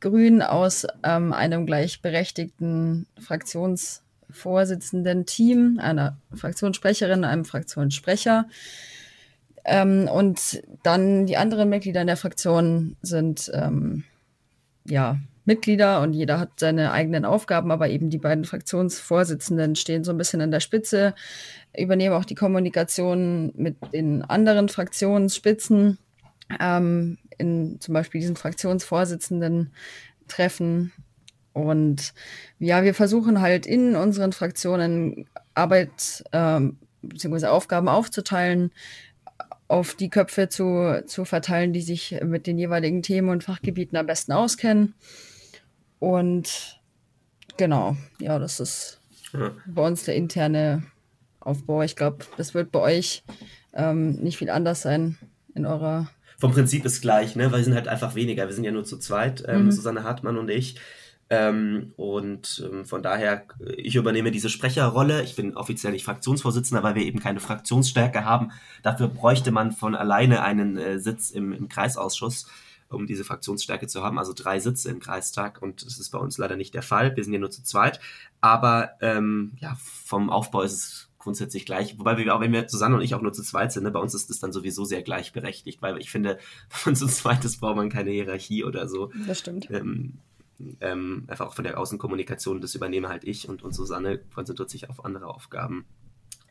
grün 0.00 0.42
aus 0.42 0.86
ähm, 1.02 1.32
einem 1.32 1.66
gleichberechtigten 1.66 3.06
Fraktionsvorsitzenden 3.20 5.26
Team, 5.26 5.80
einer 5.82 6.16
Fraktionssprecherin, 6.34 7.24
einem 7.24 7.44
Fraktionssprecher. 7.44 8.46
Ähm, 9.64 10.08
und 10.08 10.62
dann 10.82 11.26
die 11.26 11.36
anderen 11.36 11.68
Mitglieder 11.68 12.02
in 12.02 12.06
der 12.06 12.16
Fraktion 12.16 12.96
sind 13.02 13.50
ähm, 13.52 14.04
ja 14.86 15.18
Mitglieder 15.44 16.00
und 16.00 16.14
jeder 16.14 16.40
hat 16.40 16.58
seine 16.58 16.92
eigenen 16.92 17.24
Aufgaben, 17.24 17.70
aber 17.70 17.88
eben 17.88 18.10
die 18.10 18.18
beiden 18.18 18.44
Fraktionsvorsitzenden 18.44 19.76
stehen 19.76 20.04
so 20.04 20.12
ein 20.12 20.18
bisschen 20.18 20.40
an 20.40 20.50
der 20.50 20.60
Spitze, 20.60 21.14
übernehmen 21.76 22.14
auch 22.14 22.24
die 22.24 22.34
Kommunikation 22.34 23.52
mit 23.56 23.76
den 23.92 24.22
anderen 24.22 24.68
Fraktionsspitzen 24.68 25.98
ähm, 26.60 27.18
in 27.38 27.80
zum 27.80 27.94
Beispiel 27.94 28.20
diesen 28.20 28.36
Fraktionsvorsitzenden 28.36 29.72
Treffen. 30.28 30.92
Und 31.52 32.14
ja, 32.58 32.82
wir 32.82 32.94
versuchen 32.94 33.40
halt 33.40 33.66
in 33.66 33.96
unseren 33.96 34.32
Fraktionen 34.32 35.26
Arbeit 35.54 36.24
ähm, 36.32 36.78
bzw. 37.02 37.46
Aufgaben 37.46 37.88
aufzuteilen, 37.88 38.72
auf 39.68 39.94
die 39.94 40.10
Köpfe 40.10 40.48
zu, 40.48 41.02
zu 41.06 41.24
verteilen, 41.24 41.72
die 41.72 41.80
sich 41.80 42.18
mit 42.22 42.46
den 42.46 42.58
jeweiligen 42.58 43.02
Themen 43.02 43.28
und 43.28 43.44
Fachgebieten 43.44 43.96
am 43.96 44.06
besten 44.06 44.32
auskennen. 44.32 44.94
Und 46.04 46.78
genau, 47.56 47.96
ja, 48.18 48.38
das 48.38 48.60
ist 48.60 49.00
ja. 49.32 49.52
bei 49.64 49.86
uns 49.86 50.04
der 50.04 50.16
interne 50.16 50.82
Aufbau. 51.40 51.82
Ich 51.82 51.96
glaube, 51.96 52.26
das 52.36 52.52
wird 52.52 52.70
bei 52.70 52.80
euch 52.80 53.24
ähm, 53.72 54.10
nicht 54.16 54.36
viel 54.36 54.50
anders 54.50 54.82
sein 54.82 55.16
in 55.54 55.64
eurer. 55.64 56.10
Vom 56.38 56.52
Prinzip 56.52 56.84
ist 56.84 57.00
gleich, 57.00 57.36
ne? 57.36 57.50
Weil 57.50 57.60
wir 57.60 57.64
sind 57.64 57.74
halt 57.74 57.88
einfach 57.88 58.14
weniger. 58.14 58.46
Wir 58.46 58.52
sind 58.54 58.64
ja 58.64 58.70
nur 58.70 58.84
zu 58.84 58.98
zweit, 58.98 59.44
ähm, 59.48 59.64
mhm. 59.64 59.72
Susanne 59.72 60.04
Hartmann 60.04 60.36
und 60.36 60.50
ich. 60.50 60.78
Ähm, 61.30 61.94
und 61.96 62.62
ähm, 62.70 62.84
von 62.84 63.02
daher, 63.02 63.46
ich 63.78 63.96
übernehme 63.96 64.30
diese 64.30 64.50
Sprecherrolle. 64.50 65.22
Ich 65.22 65.36
bin 65.36 65.56
offiziell 65.56 65.94
nicht 65.94 66.04
Fraktionsvorsitzender, 66.04 66.82
weil 66.82 66.96
wir 66.96 67.04
eben 67.04 67.18
keine 67.18 67.40
Fraktionsstärke 67.40 68.26
haben. 68.26 68.50
Dafür 68.82 69.08
bräuchte 69.08 69.52
man 69.52 69.72
von 69.72 69.94
alleine 69.94 70.42
einen 70.42 70.76
äh, 70.76 70.98
Sitz 70.98 71.30
im, 71.30 71.54
im 71.54 71.68
Kreisausschuss 71.68 72.46
um 72.88 73.06
diese 73.06 73.24
Fraktionsstärke 73.24 73.86
zu 73.86 74.02
haben, 74.02 74.18
also 74.18 74.32
drei 74.34 74.60
Sitze 74.60 74.90
im 74.90 75.00
Kreistag 75.00 75.60
und 75.62 75.84
das 75.84 75.98
ist 75.98 76.10
bei 76.10 76.18
uns 76.18 76.38
leider 76.38 76.56
nicht 76.56 76.74
der 76.74 76.82
Fall. 76.82 77.16
Wir 77.16 77.24
sind 77.24 77.32
ja 77.32 77.38
nur 77.38 77.50
zu 77.50 77.62
zweit, 77.62 78.00
aber 78.40 78.90
ähm, 79.00 79.52
ja, 79.58 79.76
vom 79.80 80.30
Aufbau 80.30 80.62
ist 80.62 80.72
es 80.72 81.10
grundsätzlich 81.18 81.66
gleich. 81.66 81.98
Wobei 81.98 82.16
wir 82.18 82.34
auch, 82.34 82.40
wenn 82.40 82.52
wir 82.52 82.68
Susanne 82.68 82.94
und 82.94 83.02
ich 83.02 83.14
auch 83.14 83.22
nur 83.22 83.32
zu 83.32 83.42
zweit 83.42 83.72
sind, 83.72 83.82
ne, 83.84 83.90
bei 83.90 83.98
uns 83.98 84.14
ist 84.14 84.30
das 84.30 84.38
dann 84.38 84.52
sowieso 84.52 84.84
sehr 84.84 85.02
gleichberechtigt, 85.02 85.82
weil 85.82 85.98
ich 85.98 86.10
finde, 86.10 86.38
wenn 86.70 86.92
man 86.92 86.96
zu 86.96 87.06
zweit 87.06 87.44
ist, 87.44 87.60
braucht 87.60 87.76
man 87.76 87.88
keine 87.88 88.10
Hierarchie 88.10 88.64
oder 88.64 88.88
so. 88.88 89.10
Das 89.26 89.40
stimmt. 89.40 89.68
Ähm, 89.70 90.18
ähm, 90.80 91.24
einfach 91.26 91.48
auch 91.48 91.54
von 91.54 91.64
der 91.64 91.80
Außenkommunikation, 91.80 92.60
das 92.60 92.74
übernehme 92.74 93.08
halt 93.08 93.24
ich 93.24 93.48
und, 93.48 93.62
und 93.62 93.74
Susanne 93.74 94.18
konzentriert 94.18 94.70
sich 94.70 94.88
auf 94.88 95.04
andere 95.04 95.26
Aufgaben. 95.26 95.84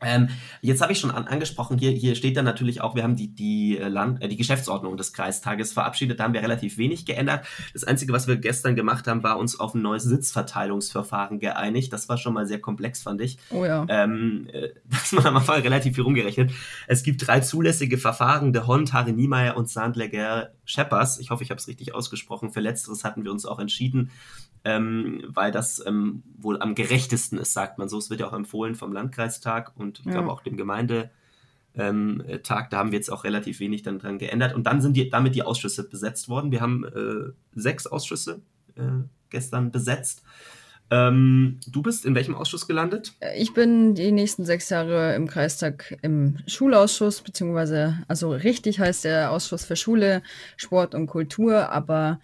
Ähm, 0.04 0.28
jetzt 0.60 0.80
habe 0.82 0.92
ich 0.92 0.98
schon 1.00 1.10
an, 1.10 1.26
angesprochen, 1.26 1.78
hier, 1.78 1.90
hier 1.90 2.14
steht 2.14 2.36
dann 2.36 2.44
natürlich 2.44 2.80
auch, 2.80 2.94
wir 2.94 3.02
haben 3.02 3.16
die, 3.16 3.34
die, 3.34 3.78
äh, 3.78 3.88
Land, 3.88 4.22
äh, 4.22 4.28
die 4.28 4.36
Geschäftsordnung 4.36 4.96
des 4.96 5.12
Kreistages 5.12 5.72
verabschiedet, 5.72 6.20
da 6.20 6.24
haben 6.24 6.34
wir 6.34 6.42
relativ 6.42 6.78
wenig 6.78 7.06
geändert. 7.06 7.46
Das 7.72 7.84
Einzige, 7.84 8.12
was 8.12 8.26
wir 8.26 8.36
gestern 8.36 8.76
gemacht 8.76 9.06
haben, 9.06 9.22
war 9.22 9.38
uns 9.38 9.58
auf 9.58 9.74
ein 9.74 9.82
neues 9.82 10.04
Sitzverteilungsverfahren 10.04 11.38
geeinigt. 11.38 11.92
Das 11.92 12.08
war 12.08 12.18
schon 12.18 12.34
mal 12.34 12.46
sehr 12.46 12.60
komplex, 12.60 13.02
fand 13.02 13.20
ich. 13.20 13.38
Oh 13.50 13.64
ja. 13.64 13.86
Ähm, 13.88 14.48
äh, 14.52 14.70
das 14.90 15.12
man 15.12 15.26
am 15.26 15.36
Anfang 15.36 15.60
relativ 15.62 15.94
viel 15.94 16.04
rumgerechnet. 16.04 16.52
Es 16.86 17.02
gibt 17.02 17.26
drei 17.26 17.40
zulässige 17.40 17.98
Verfahren, 17.98 18.52
de 18.52 18.66
Hond, 18.66 18.92
Harry 18.92 19.12
Niemeyer 19.12 19.56
und 19.56 19.68
Sandleger 19.68 20.50
Scheppers. 20.64 21.18
Ich 21.18 21.30
hoffe, 21.30 21.42
ich 21.42 21.50
habe 21.50 21.58
es 21.58 21.68
richtig 21.68 21.94
ausgesprochen. 21.94 22.50
Für 22.50 22.60
letzteres 22.60 23.04
hatten 23.04 23.24
wir 23.24 23.32
uns 23.32 23.46
auch 23.46 23.58
entschieden 23.58 24.10
ähm, 24.64 25.22
weil 25.28 25.52
das 25.52 25.84
ähm, 25.86 26.22
wohl 26.38 26.60
am 26.60 26.74
gerechtesten 26.74 27.38
ist, 27.38 27.52
sagt 27.52 27.78
man 27.78 27.88
so. 27.88 27.98
Es 27.98 28.10
wird 28.10 28.20
ja 28.20 28.28
auch 28.28 28.32
empfohlen 28.32 28.74
vom 28.74 28.92
Landkreistag 28.92 29.72
und 29.76 30.00
ich 30.00 30.06
ja. 30.06 30.12
glaube 30.12 30.30
auch 30.30 30.42
dem 30.42 30.56
Gemeindetag. 30.56 31.10
Ähm, 31.76 32.22
da 32.48 32.70
haben 32.72 32.92
wir 32.92 32.98
jetzt 32.98 33.10
auch 33.10 33.24
relativ 33.24 33.60
wenig 33.60 33.82
dann 33.82 33.98
dran 33.98 34.18
geändert. 34.18 34.54
Und 34.54 34.66
dann 34.66 34.80
sind 34.80 34.96
die, 34.96 35.10
damit 35.10 35.34
die 35.34 35.42
Ausschüsse 35.42 35.88
besetzt 35.88 36.28
worden. 36.28 36.50
Wir 36.50 36.60
haben 36.60 36.84
äh, 36.84 37.32
sechs 37.54 37.86
Ausschüsse 37.86 38.42
äh, 38.76 39.04
gestern 39.30 39.70
besetzt. 39.70 40.22
Ähm, 40.90 41.60
du 41.66 41.82
bist 41.82 42.04
in 42.04 42.14
welchem 42.14 42.34
Ausschuss 42.34 42.66
gelandet? 42.66 43.14
Ich 43.36 43.54
bin 43.54 43.94
die 43.94 44.12
nächsten 44.12 44.44
sechs 44.44 44.68
Jahre 44.68 45.14
im 45.14 45.26
Kreistag 45.26 45.96
im 46.02 46.36
Schulausschuss, 46.46 47.22
beziehungsweise, 47.22 47.98
also 48.06 48.30
richtig 48.30 48.80
heißt 48.80 49.04
der 49.04 49.30
Ausschuss 49.30 49.64
für 49.64 49.76
Schule, 49.76 50.22
Sport 50.56 50.94
und 50.94 51.06
Kultur, 51.06 51.70
aber 51.70 52.20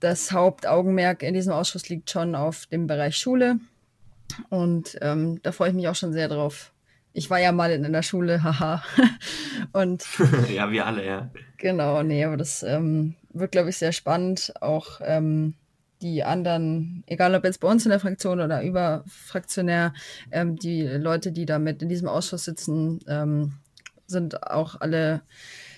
das 0.00 0.32
Hauptaugenmerk 0.32 1.22
in 1.22 1.34
diesem 1.34 1.52
Ausschuss 1.52 1.88
liegt 1.88 2.10
schon 2.10 2.34
auf 2.34 2.66
dem 2.66 2.86
Bereich 2.86 3.16
Schule. 3.16 3.58
Und 4.48 4.98
ähm, 5.00 5.40
da 5.42 5.52
freue 5.52 5.68
ich 5.68 5.74
mich 5.74 5.88
auch 5.88 5.94
schon 5.94 6.12
sehr 6.12 6.28
drauf. 6.28 6.72
Ich 7.12 7.30
war 7.30 7.40
ja 7.40 7.52
mal 7.52 7.70
in 7.70 7.84
einer 7.84 8.02
Schule, 8.02 8.42
haha. 8.42 8.82
und 9.72 10.04
ja, 10.54 10.70
wir 10.70 10.86
alle, 10.86 11.06
ja. 11.06 11.30
Genau, 11.58 12.02
nee, 12.02 12.24
aber 12.24 12.36
das 12.36 12.62
ähm, 12.62 13.14
wird, 13.32 13.52
glaube 13.52 13.70
ich, 13.70 13.76
sehr 13.76 13.92
spannend. 13.92 14.52
Auch 14.60 15.00
ähm, 15.02 15.54
die 16.02 16.24
anderen, 16.24 17.04
egal 17.06 17.34
ob 17.34 17.44
jetzt 17.44 17.60
bei 17.60 17.68
uns 17.68 17.84
in 17.86 17.90
der 17.90 18.00
Fraktion 18.00 18.40
oder 18.40 18.62
überfraktionär, 18.62 19.94
ähm, 20.30 20.56
die 20.56 20.82
Leute, 20.82 21.32
die 21.32 21.46
da 21.46 21.58
mit 21.58 21.82
in 21.82 21.88
diesem 21.88 22.08
Ausschuss 22.08 22.44
sitzen, 22.44 23.00
ähm, 23.08 23.54
sind 24.06 24.42
auch 24.42 24.80
alle 24.80 25.22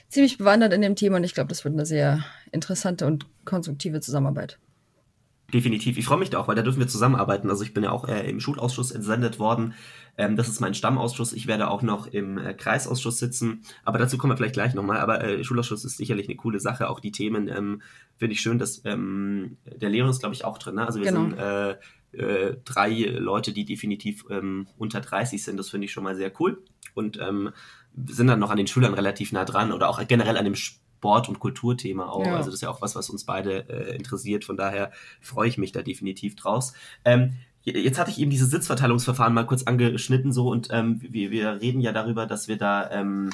ziemlich 0.08 0.38
bewandert 0.38 0.72
in 0.72 0.82
dem 0.82 0.96
Thema 0.96 1.16
und 1.16 1.24
ich 1.24 1.34
glaube, 1.34 1.48
das 1.48 1.64
wird 1.64 1.74
eine 1.74 1.86
sehr 1.86 2.24
interessante 2.52 3.06
und 3.06 3.26
konstruktive 3.44 4.00
Zusammenarbeit. 4.00 4.58
Definitiv. 5.52 5.96
Ich 5.96 6.06
freue 6.06 6.18
mich 6.18 6.30
da 6.30 6.38
auch, 6.38 6.48
weil 6.48 6.56
da 6.56 6.62
dürfen 6.62 6.80
wir 6.80 6.88
zusammenarbeiten. 6.88 7.50
Also 7.50 7.62
ich 7.62 7.72
bin 7.72 7.84
ja 7.84 7.92
auch 7.92 8.08
äh, 8.08 8.28
im 8.28 8.40
Schulausschuss 8.40 8.90
entsendet 8.90 9.38
worden. 9.38 9.74
Ähm, 10.18 10.34
das 10.34 10.48
ist 10.48 10.58
mein 10.58 10.74
Stammausschuss. 10.74 11.32
Ich 11.32 11.46
werde 11.46 11.70
auch 11.70 11.82
noch 11.82 12.08
im 12.08 12.36
äh, 12.36 12.52
Kreisausschuss 12.52 13.18
sitzen. 13.20 13.62
Aber 13.84 13.98
dazu 13.98 14.18
kommen 14.18 14.32
wir 14.32 14.36
vielleicht 14.36 14.54
gleich 14.54 14.74
nochmal. 14.74 14.98
Aber 14.98 15.22
äh, 15.22 15.44
Schulausschuss 15.44 15.84
ist 15.84 15.98
sicherlich 15.98 16.26
eine 16.26 16.34
coole 16.34 16.58
Sache. 16.58 16.90
Auch 16.90 16.98
die 16.98 17.12
Themen 17.12 17.46
ähm, 17.46 17.80
finde 18.16 18.32
ich 18.32 18.40
schön, 18.40 18.58
dass 18.58 18.82
ähm, 18.84 19.56
der 19.64 19.88
Leon 19.88 20.10
ist, 20.10 20.18
glaube 20.18 20.34
ich, 20.34 20.44
auch 20.44 20.58
drin. 20.58 20.74
Ne? 20.74 20.84
Also 20.84 20.98
wir 20.98 21.12
genau. 21.12 21.22
sind 21.22 21.38
äh, 21.38 21.76
äh, 22.16 22.56
drei 22.64 22.90
Leute, 22.90 23.52
die 23.52 23.64
definitiv 23.64 24.24
ähm, 24.28 24.66
unter 24.76 25.00
30 25.00 25.44
sind. 25.44 25.58
Das 25.58 25.70
finde 25.70 25.84
ich 25.84 25.92
schon 25.92 26.02
mal 26.02 26.16
sehr 26.16 26.32
cool. 26.40 26.64
Und 26.94 27.20
ähm, 27.20 27.50
sind 28.06 28.26
dann 28.26 28.38
noch 28.38 28.50
an 28.50 28.56
den 28.56 28.66
Schülern 28.66 28.94
relativ 28.94 29.32
nah 29.32 29.44
dran 29.44 29.72
oder 29.72 29.88
auch 29.88 30.06
generell 30.06 30.36
an 30.36 30.44
dem 30.44 30.54
Sport- 30.54 31.28
und 31.28 31.38
Kulturthema 31.38 32.08
auch. 32.08 32.26
Ja. 32.26 32.36
Also 32.36 32.50
das 32.50 32.56
ist 32.56 32.60
ja 32.62 32.70
auch 32.70 32.82
was, 32.82 32.94
was 32.94 33.10
uns 33.10 33.24
beide 33.24 33.68
äh, 33.68 33.96
interessiert. 33.96 34.44
Von 34.44 34.56
daher 34.56 34.92
freue 35.20 35.48
ich 35.48 35.58
mich 35.58 35.72
da 35.72 35.82
definitiv 35.82 36.36
draus. 36.36 36.74
Ähm, 37.04 37.34
jetzt 37.62 37.98
hatte 37.98 38.10
ich 38.10 38.20
eben 38.20 38.30
diese 38.30 38.46
Sitzverteilungsverfahren 38.46 39.34
mal 39.34 39.46
kurz 39.46 39.64
angeschnitten 39.64 40.32
so 40.32 40.50
und 40.50 40.68
ähm, 40.70 41.00
wir, 41.00 41.30
wir 41.30 41.60
reden 41.60 41.80
ja 41.80 41.92
darüber, 41.92 42.26
dass 42.26 42.48
wir 42.48 42.56
da 42.56 42.90
ähm, 42.90 43.30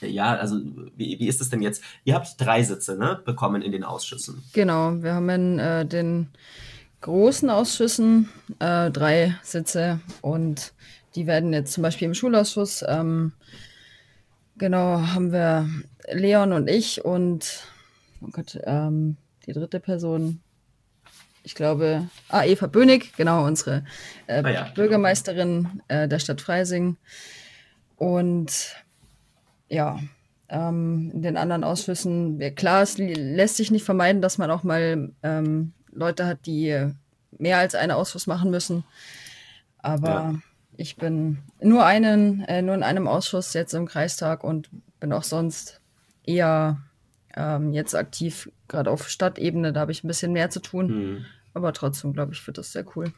ja, 0.00 0.36
also 0.36 0.60
wie, 0.96 1.18
wie 1.18 1.26
ist 1.26 1.40
es 1.40 1.50
denn 1.50 1.62
jetzt? 1.62 1.82
Ihr 2.04 2.14
habt 2.14 2.40
drei 2.40 2.62
Sitze 2.62 2.96
ne, 2.96 3.20
bekommen 3.24 3.62
in 3.62 3.72
den 3.72 3.84
Ausschüssen. 3.84 4.44
Genau, 4.52 5.02
wir 5.02 5.14
haben 5.14 5.28
in 5.28 5.58
äh, 5.58 5.86
den 5.86 6.28
großen 7.00 7.50
Ausschüssen 7.50 8.28
äh, 8.58 8.90
drei 8.90 9.36
Sitze 9.42 10.00
und 10.20 10.72
die 11.14 11.26
werden 11.26 11.52
jetzt 11.52 11.72
zum 11.72 11.82
Beispiel 11.82 12.06
im 12.06 12.14
Schulausschuss 12.14 12.84
ähm, 12.86 13.32
Genau, 14.58 15.00
haben 15.00 15.30
wir 15.30 15.68
Leon 16.10 16.52
und 16.52 16.68
ich 16.68 17.04
und 17.04 17.64
oh 18.20 18.28
Gott, 18.32 18.58
ähm, 18.64 19.16
die 19.46 19.52
dritte 19.52 19.78
Person, 19.78 20.40
ich 21.44 21.54
glaube, 21.54 22.08
ah, 22.28 22.42
Eva 22.44 22.66
Bönig, 22.66 23.16
genau, 23.16 23.46
unsere 23.46 23.84
äh, 24.26 24.42
ah, 24.42 24.50
ja, 24.50 24.68
Bürgermeisterin 24.74 25.80
äh, 25.86 26.08
der 26.08 26.18
Stadt 26.18 26.40
Freising. 26.40 26.96
Und 27.96 28.74
ja, 29.68 30.00
ähm, 30.48 31.12
in 31.14 31.22
den 31.22 31.36
anderen 31.36 31.62
Ausschüssen, 31.62 32.40
klar, 32.56 32.82
es 32.82 32.98
lässt 32.98 33.56
sich 33.56 33.70
nicht 33.70 33.84
vermeiden, 33.84 34.22
dass 34.22 34.38
man 34.38 34.50
auch 34.50 34.64
mal 34.64 35.12
ähm, 35.22 35.72
Leute 35.92 36.26
hat, 36.26 36.46
die 36.46 36.90
mehr 37.38 37.58
als 37.58 37.76
einen 37.76 37.92
Ausschuss 37.92 38.26
machen 38.26 38.50
müssen. 38.50 38.82
Aber. 39.78 40.40
Ich 40.80 40.94
bin 40.94 41.38
nur 41.60 41.84
einen, 41.84 42.42
äh, 42.44 42.62
nur 42.62 42.76
in 42.76 42.84
einem 42.84 43.08
Ausschuss 43.08 43.52
jetzt 43.52 43.74
im 43.74 43.86
Kreistag 43.86 44.44
und 44.44 44.70
bin 45.00 45.12
auch 45.12 45.24
sonst 45.24 45.80
eher 46.22 46.78
ähm, 47.36 47.72
jetzt 47.72 47.96
aktiv, 47.96 48.48
gerade 48.68 48.88
auf 48.88 49.08
Stadtebene. 49.08 49.72
Da 49.72 49.80
habe 49.80 49.90
ich 49.90 50.04
ein 50.04 50.06
bisschen 50.06 50.32
mehr 50.32 50.50
zu 50.50 50.60
tun. 50.60 50.86
Mhm. 50.86 51.26
Aber 51.52 51.72
trotzdem, 51.72 52.12
glaube 52.12 52.32
ich, 52.32 52.46
wird 52.46 52.58
das 52.58 52.70
sehr 52.70 52.84
cool. 52.94 53.12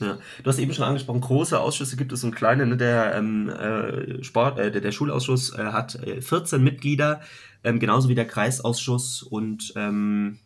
Ja, 0.00 0.16
du 0.42 0.48
hast 0.48 0.58
eben 0.58 0.72
schon 0.72 0.86
angesprochen, 0.86 1.20
große 1.20 1.60
Ausschüsse 1.60 1.96
gibt 1.96 2.12
es 2.12 2.24
und 2.24 2.34
kleine. 2.34 2.64
Ne? 2.64 2.78
Der 2.78 3.14
ähm, 3.14 3.50
äh, 3.50 4.24
Sport, 4.24 4.58
äh, 4.58 4.70
der, 4.70 4.80
der 4.80 4.92
Schulausschuss 4.92 5.52
äh, 5.52 5.66
hat 5.66 5.98
14 6.20 6.60
äh, 6.60 6.62
Mitglieder, 6.62 7.20
ähm, 7.62 7.78
genauso 7.78 8.08
wie 8.08 8.14
der 8.14 8.26
Kreisausschuss 8.26 9.22
und 9.22 9.74
ähm, 9.76 10.38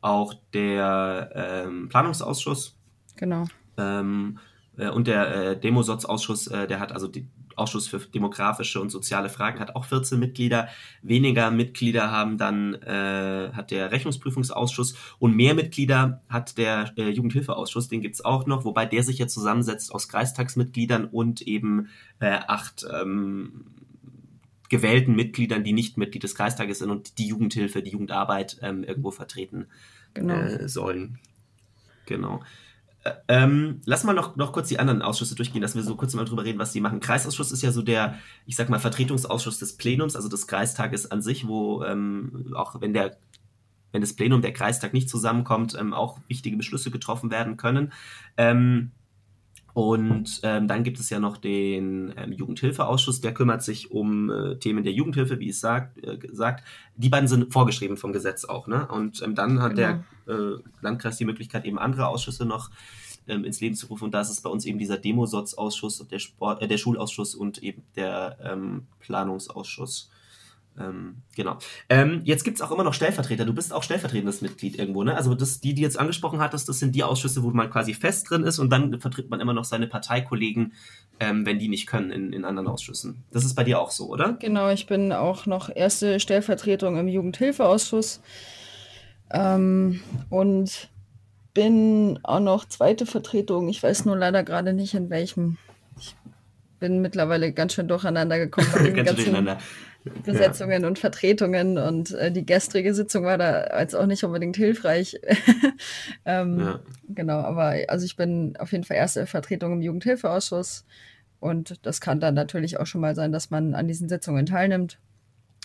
auch 0.00 0.34
der 0.54 1.32
ähm, 1.34 1.88
Planungsausschuss. 1.88 2.76
Genau. 3.16 3.46
Äh, 4.80 4.90
und 4.90 5.06
der 5.06 5.34
äh, 5.34 5.60
Demosotz-Ausschuss, 5.60 6.46
äh, 6.48 6.66
der 6.66 6.80
hat 6.80 6.92
also 6.92 7.06
die 7.06 7.28
Ausschuss 7.56 7.88
für 7.88 7.98
demografische 7.98 8.80
und 8.80 8.90
soziale 8.90 9.28
Fragen 9.28 9.60
hat 9.60 9.76
auch 9.76 9.84
14 9.84 10.18
Mitglieder. 10.18 10.68
Weniger 11.02 11.50
Mitglieder 11.50 12.10
haben 12.10 12.38
dann 12.38 12.74
äh, 12.74 13.50
hat 13.52 13.70
der 13.70 13.92
Rechnungsprüfungsausschuss 13.92 14.94
und 15.18 15.36
mehr 15.36 15.54
Mitglieder 15.54 16.22
hat 16.28 16.56
der 16.56 16.92
äh, 16.96 17.10
Jugendhilfeausschuss. 17.10 17.88
Den 17.88 18.00
gibt's 18.00 18.24
auch 18.24 18.46
noch, 18.46 18.64
wobei 18.64 18.86
der 18.86 19.02
sich 19.02 19.18
jetzt 19.18 19.34
zusammensetzt 19.34 19.94
aus 19.94 20.08
Kreistagsmitgliedern 20.08 21.04
und 21.04 21.42
eben 21.42 21.88
äh, 22.20 22.38
acht 22.46 22.86
ähm, 22.90 23.66
gewählten 24.70 25.14
Mitgliedern, 25.14 25.64
die 25.64 25.72
nicht 25.72 25.98
Mitglied 25.98 26.22
des 26.22 26.34
Kreistages 26.34 26.78
sind 26.78 26.90
und 26.90 27.18
die 27.18 27.26
Jugendhilfe, 27.26 27.82
die 27.82 27.90
Jugendarbeit 27.90 28.58
ähm, 28.62 28.84
irgendwo 28.84 29.10
vertreten 29.10 29.66
genau. 30.14 30.34
äh, 30.34 30.68
sollen. 30.68 31.18
Genau. 32.06 32.40
Ähm, 33.28 33.80
lass 33.86 34.04
mal 34.04 34.12
noch, 34.12 34.36
noch 34.36 34.52
kurz 34.52 34.68
die 34.68 34.78
anderen 34.78 35.00
Ausschüsse 35.00 35.34
durchgehen, 35.34 35.62
dass 35.62 35.74
wir 35.74 35.82
so 35.82 35.96
kurz 35.96 36.14
mal 36.14 36.26
drüber 36.26 36.44
reden, 36.44 36.58
was 36.58 36.72
die 36.72 36.80
machen. 36.80 37.00
Kreisausschuss 37.00 37.50
ist 37.50 37.62
ja 37.62 37.72
so 37.72 37.80
der, 37.80 38.18
ich 38.46 38.56
sag 38.56 38.68
mal, 38.68 38.78
Vertretungsausschuss 38.78 39.58
des 39.58 39.76
Plenums, 39.76 40.16
also 40.16 40.28
des 40.28 40.46
Kreistages 40.46 41.10
an 41.10 41.22
sich, 41.22 41.46
wo 41.46 41.82
ähm, 41.84 42.52
auch 42.54 42.80
wenn 42.80 42.92
der 42.92 43.16
wenn 43.92 44.02
das 44.02 44.14
Plenum 44.14 44.40
der 44.40 44.52
Kreistag 44.52 44.92
nicht 44.92 45.08
zusammenkommt, 45.08 45.76
ähm, 45.78 45.92
auch 45.94 46.18
wichtige 46.28 46.56
Beschlüsse 46.56 46.92
getroffen 46.92 47.30
werden 47.30 47.56
können. 47.56 47.92
Ähm, 48.36 48.92
und 49.80 50.40
ähm, 50.42 50.68
dann 50.68 50.84
gibt 50.84 51.00
es 51.00 51.08
ja 51.08 51.18
noch 51.18 51.38
den 51.38 52.12
ähm, 52.18 52.32
Jugendhilfeausschuss, 52.32 53.22
der 53.22 53.32
kümmert 53.32 53.62
sich 53.62 53.90
um 53.90 54.28
äh, 54.30 54.56
Themen 54.56 54.84
der 54.84 54.92
Jugendhilfe, 54.92 55.40
wie 55.40 55.48
es 55.48 55.60
sagt, 55.60 56.04
äh, 56.04 56.18
sagt. 56.32 56.64
Die 56.96 57.08
beiden 57.08 57.28
sind 57.28 57.50
vorgeschrieben 57.50 57.96
vom 57.96 58.12
Gesetz 58.12 58.44
auch, 58.44 58.66
ne? 58.66 58.86
Und 58.88 59.22
ähm, 59.22 59.34
dann 59.34 59.62
hat 59.62 59.76
genau. 59.76 60.02
der 60.26 60.34
äh, 60.34 60.58
Landkreis 60.82 61.16
die 61.16 61.24
Möglichkeit, 61.24 61.64
eben 61.64 61.78
andere 61.78 62.08
Ausschüsse 62.08 62.44
noch 62.44 62.70
ähm, 63.26 63.44
ins 63.44 63.62
Leben 63.62 63.74
zu 63.74 63.86
rufen. 63.86 64.04
Und 64.04 64.12
da 64.12 64.20
ist 64.20 64.28
es 64.28 64.42
bei 64.42 64.50
uns 64.50 64.66
eben 64.66 64.78
dieser 64.78 64.98
Demosotz-Ausschuss, 64.98 66.06
der, 66.10 66.18
Sport, 66.18 66.60
äh, 66.60 66.68
der 66.68 66.76
Schulausschuss 66.76 67.34
und 67.34 67.62
eben 67.62 67.82
der 67.96 68.36
ähm, 68.44 68.82
Planungsausschuss. 68.98 70.10
Ähm, 70.78 71.16
genau. 71.36 71.58
Ähm, 71.88 72.22
jetzt 72.24 72.44
gibt 72.44 72.56
es 72.56 72.62
auch 72.62 72.70
immer 72.70 72.84
noch 72.84 72.94
Stellvertreter. 72.94 73.44
Du 73.44 73.52
bist 73.52 73.72
auch 73.72 73.82
stellvertretendes 73.82 74.40
Mitglied 74.40 74.78
irgendwo, 74.78 75.04
ne? 75.04 75.16
Also 75.16 75.34
das, 75.34 75.60
die, 75.60 75.74
die 75.74 75.82
jetzt 75.82 75.98
angesprochen 75.98 76.40
hattest, 76.40 76.68
das 76.68 76.78
sind 76.78 76.94
die 76.94 77.02
Ausschüsse, 77.02 77.42
wo 77.42 77.50
man 77.50 77.70
quasi 77.70 77.94
fest 77.94 78.30
drin 78.30 78.44
ist 78.44 78.58
und 78.58 78.70
dann 78.70 79.00
vertritt 79.00 79.30
man 79.30 79.40
immer 79.40 79.52
noch 79.52 79.64
seine 79.64 79.86
Parteikollegen, 79.86 80.72
ähm, 81.18 81.44
wenn 81.44 81.58
die 81.58 81.68
nicht 81.68 81.86
können 81.86 82.10
in, 82.10 82.32
in 82.32 82.44
anderen 82.44 82.68
Ausschüssen. 82.68 83.24
Das 83.30 83.44
ist 83.44 83.54
bei 83.54 83.64
dir 83.64 83.80
auch 83.80 83.90
so, 83.90 84.08
oder? 84.08 84.34
Genau, 84.34 84.70
ich 84.70 84.86
bin 84.86 85.12
auch 85.12 85.46
noch 85.46 85.74
erste 85.74 86.20
Stellvertretung 86.20 86.96
im 86.96 87.08
Jugendhilfeausschuss 87.08 88.20
ähm, 89.32 90.00
und 90.30 90.88
bin 91.52 92.20
auch 92.22 92.40
noch 92.40 92.64
zweite 92.64 93.06
Vertretung. 93.06 93.68
Ich 93.68 93.82
weiß 93.82 94.04
nur 94.04 94.16
leider 94.16 94.44
gerade 94.44 94.72
nicht 94.72 94.94
in 94.94 95.10
welchem. 95.10 95.58
Ich 95.98 96.14
bin 96.78 97.02
mittlerweile 97.02 97.52
ganz 97.52 97.74
schön 97.74 97.88
durcheinander 97.88 98.38
gekommen. 98.38 98.94
ganz 98.94 99.14
durcheinander 99.14 99.58
Besetzungen 100.24 100.82
ja. 100.82 100.88
und 100.88 100.98
Vertretungen 100.98 101.76
und 101.76 102.12
äh, 102.12 102.32
die 102.32 102.46
gestrige 102.46 102.94
Sitzung 102.94 103.24
war 103.24 103.36
da 103.36 103.62
als 103.62 103.94
auch 103.94 104.06
nicht 104.06 104.24
unbedingt 104.24 104.56
hilfreich. 104.56 105.20
ähm, 106.24 106.58
ja. 106.58 106.80
Genau, 107.08 107.38
aber 107.40 107.76
also 107.88 108.06
ich 108.06 108.16
bin 108.16 108.56
auf 108.58 108.72
jeden 108.72 108.84
Fall 108.84 108.96
erste 108.96 109.26
Vertretung 109.26 109.74
im 109.74 109.82
Jugendhilfeausschuss 109.82 110.86
und 111.38 111.84
das 111.84 112.00
kann 112.00 112.20
dann 112.20 112.34
natürlich 112.34 112.78
auch 112.78 112.86
schon 112.86 113.00
mal 113.00 113.14
sein, 113.14 113.32
dass 113.32 113.50
man 113.50 113.74
an 113.74 113.88
diesen 113.88 114.08
Sitzungen 114.08 114.46
teilnimmt. 114.46 114.98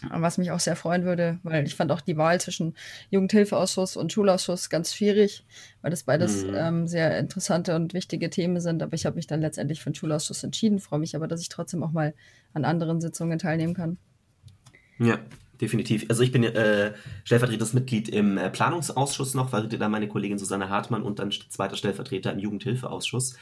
Was 0.09 0.37
mich 0.37 0.51
auch 0.51 0.59
sehr 0.59 0.75
freuen 0.75 1.05
würde, 1.05 1.39
weil 1.43 1.65
ich 1.65 1.75
fand 1.75 1.89
auch 1.89 2.01
die 2.01 2.17
Wahl 2.17 2.41
zwischen 2.41 2.75
Jugendhilfeausschuss 3.11 3.95
und 3.95 4.11
Schulausschuss 4.11 4.69
ganz 4.69 4.93
schwierig, 4.93 5.45
weil 5.81 5.89
das 5.89 6.03
beides 6.03 6.43
mhm. 6.43 6.53
ähm, 6.53 6.87
sehr 6.87 7.17
interessante 7.17 7.77
und 7.77 7.93
wichtige 7.93 8.29
Themen 8.29 8.59
sind. 8.59 8.83
Aber 8.83 8.93
ich 8.93 9.05
habe 9.05 9.15
mich 9.15 9.25
dann 9.25 9.39
letztendlich 9.39 9.81
für 9.81 9.89
den 9.89 9.95
Schulausschuss 9.95 10.43
entschieden, 10.43 10.79
freue 10.79 10.99
mich 10.99 11.15
aber, 11.15 11.29
dass 11.29 11.39
ich 11.39 11.47
trotzdem 11.47 11.81
auch 11.81 11.93
mal 11.93 12.13
an 12.53 12.65
anderen 12.65 12.99
Sitzungen 12.99 13.39
teilnehmen 13.39 13.73
kann. 13.73 13.97
Ja, 14.99 15.19
definitiv. 15.61 16.05
Also 16.09 16.23
ich 16.23 16.31
bin 16.31 16.43
äh, 16.43 16.93
stellvertretendes 17.23 17.73
Mitglied 17.73 18.09
im 18.09 18.37
äh, 18.37 18.49
Planungsausschuss 18.49 19.33
noch, 19.33 19.51
weil 19.51 19.67
da 19.67 19.89
meine 19.89 20.07
Kollegin 20.07 20.37
Susanne 20.37 20.69
Hartmann 20.69 21.03
und 21.03 21.19
dann 21.19 21.31
zweiter 21.31 21.75
Stellvertreter 21.75 22.33
im 22.33 22.39
Jugendhilfeausschuss. 22.39 23.33
Äh, 23.33 23.37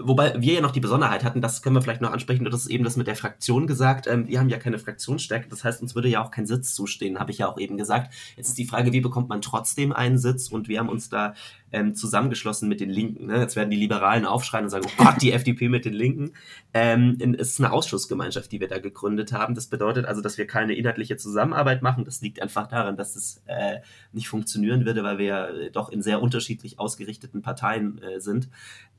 wobei 0.00 0.40
wir 0.40 0.54
ja 0.54 0.60
noch 0.60 0.70
die 0.70 0.80
Besonderheit 0.80 1.24
hatten, 1.24 1.40
das 1.40 1.62
können 1.62 1.76
wir 1.76 1.82
vielleicht 1.82 2.00
noch 2.00 2.12
ansprechen, 2.12 2.44
das 2.44 2.62
ist 2.62 2.70
eben 2.70 2.84
das 2.84 2.96
mit 2.96 3.06
der 3.06 3.16
Fraktion 3.16 3.66
gesagt. 3.66 4.06
Ähm, 4.06 4.28
wir 4.28 4.38
haben 4.38 4.48
ja 4.48 4.58
keine 4.58 4.78
Fraktionsstärke, 4.78 5.48
das 5.48 5.64
heißt, 5.64 5.82
uns 5.82 5.94
würde 5.94 6.08
ja 6.08 6.24
auch 6.24 6.30
kein 6.30 6.46
Sitz 6.46 6.74
zustehen, 6.74 7.18
habe 7.18 7.30
ich 7.30 7.38
ja 7.38 7.48
auch 7.48 7.58
eben 7.58 7.76
gesagt. 7.76 8.12
Jetzt 8.36 8.48
ist 8.48 8.58
die 8.58 8.66
Frage, 8.66 8.92
wie 8.92 9.00
bekommt 9.00 9.28
man 9.28 9.42
trotzdem 9.42 9.92
einen 9.92 10.18
Sitz? 10.18 10.48
Und 10.48 10.68
wir 10.68 10.78
haben 10.78 10.88
uns 10.88 11.08
da 11.08 11.34
ähm, 11.72 11.94
zusammengeschlossen 11.94 12.68
mit 12.68 12.80
den 12.80 12.90
Linken. 12.90 13.26
Ne? 13.26 13.38
Jetzt 13.38 13.56
werden 13.56 13.70
die 13.70 13.76
Liberalen 13.76 14.26
aufschreien 14.26 14.64
und 14.64 14.70
sagen, 14.70 14.86
oh 14.86 15.04
Gott, 15.04 15.20
die 15.22 15.32
FDP 15.32 15.68
mit 15.68 15.84
den 15.84 15.94
Linken. 15.94 16.32
Ähm, 16.74 17.18
es 17.38 17.52
ist 17.52 17.60
eine 17.60 17.72
Ausschussgemeinschaft, 17.72 18.52
die 18.52 18.60
wir 18.60 18.68
da 18.68 18.78
gegründet 18.78 19.32
haben. 19.32 19.54
Das 19.54 19.66
bedeutet 19.66 20.06
also, 20.06 20.20
dass 20.20 20.38
wir 20.38 20.46
keine 20.46 20.74
inhaltliche 20.74 21.16
Zusammenarbeit 21.16 21.82
machen. 21.82 22.04
Das 22.04 22.20
liegt 22.20 22.40
einfach 22.40 22.66
daran, 22.66 22.96
dass 22.96 23.16
es 23.16 23.42
äh, 23.46 23.78
nicht 24.12 24.28
funktionieren 24.28 24.84
würde, 24.84 25.02
weil 25.02 25.18
wir 25.18 25.26
ja 25.26 25.46
äh, 25.46 25.70
doch 25.70 25.88
in 25.88 26.02
sehr 26.02 26.22
unterschiedlich 26.22 26.78
ausgerichteten 26.78 27.42
Parteien 27.42 28.00
äh, 28.02 28.20
sind. 28.20 28.48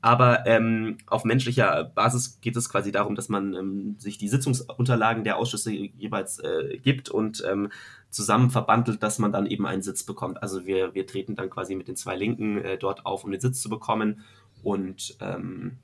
Aber 0.00 0.46
ähm, 0.46 0.98
auf 1.06 1.24
menschlicher 1.24 1.84
Basis 1.84 2.38
geht 2.42 2.56
es 2.56 2.68
quasi 2.68 2.92
darum, 2.92 3.14
dass 3.14 3.30
man 3.30 3.54
ähm, 3.54 3.96
sich 3.98 4.18
die 4.18 4.28
Sitzungsunterlagen 4.28 5.24
der 5.24 5.38
Ausschüsse 5.38 5.72
jeweils 5.72 6.40
äh, 6.40 6.76
gibt 6.76 7.08
und 7.08 7.42
ähm, 7.50 7.70
zusammen 8.14 8.50
verbandelt, 8.50 9.02
dass 9.02 9.18
man 9.18 9.32
dann 9.32 9.46
eben 9.46 9.66
einen 9.66 9.82
Sitz 9.82 10.04
bekommt. 10.04 10.42
Also 10.42 10.66
wir, 10.66 10.94
wir 10.94 11.06
treten 11.06 11.34
dann 11.34 11.50
quasi 11.50 11.74
mit 11.74 11.88
den 11.88 11.96
zwei 11.96 12.16
Linken 12.16 12.58
äh, 12.58 12.78
dort 12.78 13.04
auf, 13.06 13.24
um 13.24 13.30
den 13.30 13.40
Sitz 13.40 13.60
zu 13.60 13.68
bekommen 13.68 14.22
und 14.62 15.16
ähm, 15.20 15.78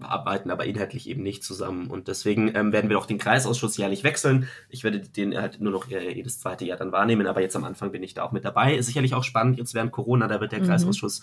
arbeiten 0.00 0.50
aber 0.50 0.64
inhaltlich 0.64 1.08
eben 1.08 1.22
nicht 1.22 1.44
zusammen. 1.44 1.88
Und 1.88 2.08
deswegen 2.08 2.54
ähm, 2.54 2.72
werden 2.72 2.90
wir 2.90 2.98
auch 2.98 3.06
den 3.06 3.18
Kreisausschuss 3.18 3.76
jährlich 3.76 4.04
wechseln. 4.04 4.48
Ich 4.68 4.84
werde 4.84 5.00
den 5.00 5.36
halt 5.36 5.60
nur 5.60 5.72
noch 5.72 5.90
äh, 5.90 6.12
jedes 6.12 6.40
zweite 6.40 6.64
Jahr 6.64 6.78
dann 6.78 6.92
wahrnehmen, 6.92 7.26
aber 7.26 7.40
jetzt 7.40 7.56
am 7.56 7.64
Anfang 7.64 7.92
bin 7.92 8.02
ich 8.02 8.14
da 8.14 8.24
auch 8.24 8.32
mit 8.32 8.44
dabei. 8.44 8.74
Ist 8.74 8.86
sicherlich 8.86 9.14
auch 9.14 9.24
spannend, 9.24 9.58
jetzt 9.58 9.74
während 9.74 9.92
Corona, 9.92 10.28
da 10.28 10.40
wird 10.40 10.52
der 10.52 10.60
mhm. 10.60 10.66
Kreisausschuss 10.66 11.22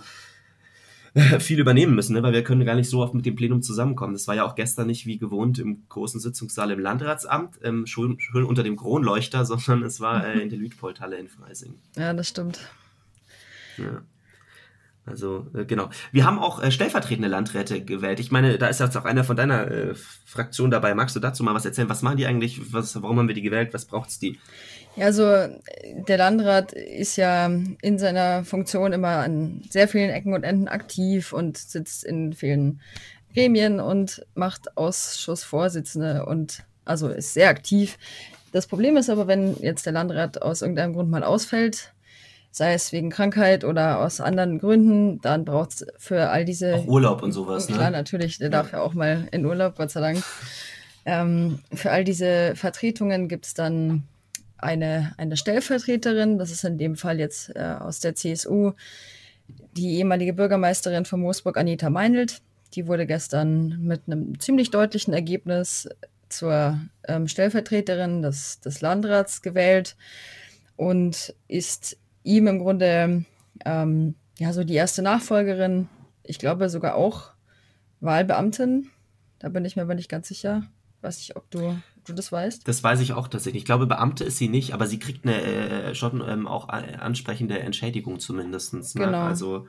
viel 1.39 1.60
übernehmen 1.60 1.96
müssen, 1.96 2.13
ne? 2.13 2.24
weil 2.24 2.34
wir 2.34 2.44
können 2.44 2.66
gar 2.66 2.75
nicht 2.75 2.89
so 2.89 3.01
oft 3.01 3.13
mit 3.13 3.25
dem 3.25 3.36
Plenum 3.36 3.62
zusammenkommen. 3.62 4.13
Das 4.13 4.28
war 4.28 4.36
ja 4.36 4.44
auch 4.46 4.56
gestern 4.56 4.88
nicht 4.88 5.06
wie 5.06 5.18
gewohnt 5.18 5.60
im 5.60 5.84
großen 5.89 6.20
Sitzungssaal 6.20 6.72
im 6.72 6.80
Landratsamt, 6.80 7.60
ähm, 7.63 7.86
schön, 7.86 8.20
schön, 8.20 8.44
unter 8.44 8.63
dem 8.63 8.75
Kronleuchter, 8.75 9.46
sondern 9.46 9.84
es 9.84 10.00
war 10.00 10.25
äh, 10.25 10.39
in 10.39 10.50
der 10.50 10.60
Lüdpoldhalle 10.60 11.18
in 11.18 11.28
Freising. 11.28 11.75
Ja, 11.96 12.13
das 12.13 12.30
stimmt. 12.30 12.60
Ja. 13.78 14.01
Also, 15.10 15.48
äh, 15.54 15.66
genau. 15.66 15.89
Wir 16.12 16.25
haben 16.25 16.39
auch 16.39 16.62
äh, 16.62 16.72
stellvertretende 16.72 17.28
Landräte 17.28 17.84
gewählt. 17.84 18.20
Ich 18.20 18.32
meine, 18.32 18.58
da 18.58 18.68
ist 18.68 18.80
jetzt 18.80 18.96
auch 18.96 19.06
einer 19.06 19.24
von 19.24 19.36
deiner 19.36 19.70
äh, 19.70 19.96
Fraktion 20.25 20.72
dabei. 20.72 20.94
Magst 20.94 21.16
du 21.16 21.20
dazu 21.20 21.44
mal 21.44 21.54
was 21.54 21.66
erzählen? 21.66 21.89
Was 21.89 22.01
machen 22.01 22.18
die 22.18 22.25
eigentlich? 22.25 22.74
Was, 22.74 23.01
warum 23.01 23.20
haben 23.20 23.28
wir 23.28 23.36
die 23.36 23.42
gewählt? 23.42 23.74
Was 23.74 23.86
braucht 23.86 24.10
es 24.10 24.20
die? 24.20 24.39
Ja, 24.96 25.06
also 25.06 25.24
der 26.08 26.18
Landrat 26.18 26.74
ist 26.74 27.16
ja 27.16 27.46
in 27.82 28.00
seiner 28.00 28.44
Funktion 28.44 28.94
immer 28.94 29.20
an 29.20 29.62
sehr 29.70 29.88
vielen 29.88 30.10
Ecken 30.10 30.34
und 30.34 30.44
Enden 30.44 30.68
aktiv 30.68 31.34
und 31.34 31.58
sitzt 31.58 32.04
in 32.04 32.34
vielen 32.34 32.82
Gremien 33.34 33.80
und 33.80 34.25
macht 34.36 34.75
Ausschussvorsitzende 34.78 36.25
und 36.25 36.63
also 36.86 37.08
ist 37.10 37.34
sehr 37.34 37.50
aktiv. 37.50 37.98
Das 38.51 38.66
Problem 38.66 38.98
ist 38.98 39.10
aber, 39.10 39.28
wenn 39.28 39.56
jetzt 39.58 39.86
der 39.86 39.94
Landrat 39.94 40.42
aus 40.42 40.62
irgendeinem 40.62 40.94
Grund 40.94 41.10
mal 41.10 41.24
ausfällt, 41.24 41.94
sei 42.51 42.74
es 42.74 42.91
wegen 42.91 43.10
Krankheit 43.10 43.63
oder 43.63 44.00
aus 44.00 44.22
anderen 44.22 44.60
Gründen, 44.60 45.22
dann 45.22 45.46
braucht 45.46 45.74
es 45.74 45.86
für 45.98 46.29
all 46.29 46.46
diese. 46.46 46.75
Auch 46.75 46.88
Urlaub 46.88 47.24
und 47.24 47.32
sowas, 47.32 47.70
ne? 47.70 47.75
Klar, 47.75 47.91
natürlich, 47.91 48.38
der 48.38 48.48
ja. 48.48 48.51
darf 48.51 48.72
ja 48.74 48.82
auch 48.82 48.94
mal 48.94 49.27
in 49.32 49.46
Urlaub, 49.46 49.75
Gott 49.75 49.91
sei 49.91 50.01
Dank. 50.01 50.24
Ähm, 51.06 51.60
für 51.74 51.91
all 51.91 52.03
diese 52.03 52.56
Vertretungen 52.56 53.27
gibt 53.27 53.46
es 53.46 53.53
dann 53.53 54.03
eine, 54.58 55.13
eine 55.18 55.38
Stellvertreterin, 55.38 56.38
das 56.38 56.51
ist 56.51 56.63
in 56.63 56.77
dem 56.77 56.96
Fall 56.96 57.20
jetzt 57.20 57.56
äh, 57.56 57.75
aus 57.79 58.00
der 58.00 58.15
CSU, 58.15 58.74
die 59.77 59.98
ehemalige 59.98 60.34
Bürgermeisterin 60.34 61.06
von 61.06 61.22
Moosburg, 61.22 61.58
Anita 61.58 61.89
Meinelt. 61.89 62.41
Die 62.75 62.88
wurde 62.88 63.08
gestern 63.08 63.79
mit 63.82 64.01
einem 64.08 64.39
ziemlich 64.39 64.70
deutlichen 64.70 65.13
Ergebnis 65.13 65.89
zur 66.27 66.79
ähm, 67.08 67.27
Stellvertreterin 67.27 68.22
des, 68.22 68.60
des 68.60 68.82
Landrats 68.82 69.41
gewählt 69.41 69.96
und 70.75 71.34
ist 71.48 71.98
ihm 72.24 72.48
im 72.48 72.60
Grunde 72.60 73.26
ähm, 73.66 74.16
ja 74.38 74.54
so 74.54 74.64
die 74.64 74.76
erste 74.76 75.02
Nachfolgerin, 75.02 75.88
ich 76.24 76.40
glaube 76.40 76.70
sogar 76.70 76.96
auch 76.96 77.32
Wahlbeamtin. 78.02 78.90
Da 79.40 79.50
bin 79.50 79.66
ich 79.66 79.76
mir 79.76 79.84
aber 79.84 79.96
nicht 79.96 80.10
ganz 80.10 80.28
sicher. 80.28 80.64
Weiß 81.02 81.18
nicht, 81.20 81.36
ob 81.36 81.50
du 81.50 81.82
du 82.05 82.14
das 82.14 82.32
weißt? 82.32 82.68
Das 82.68 82.84
weiß 82.84 83.00
ich 83.01 83.14
auch 83.14 83.27
tatsächlich. 83.27 83.62
Ich 83.62 83.66
glaube, 83.66 83.88
Beamte 83.88 84.24
ist 84.24 84.38
sie 84.38 84.50
nicht, 84.50 84.74
aber 84.74 84.88
sie 84.88 85.00
kriegt 85.00 85.25
eine 85.25 85.42
äh, 85.42 85.96
schon 85.96 86.24
ähm, 86.27 86.48
auch 86.48 86.68
ansprechende 86.70 87.60
Entschädigung 87.60 88.20
zumindest. 88.20 88.74
Ne? 88.74 88.82
Genau. 88.96 89.22
Also, 89.22 89.68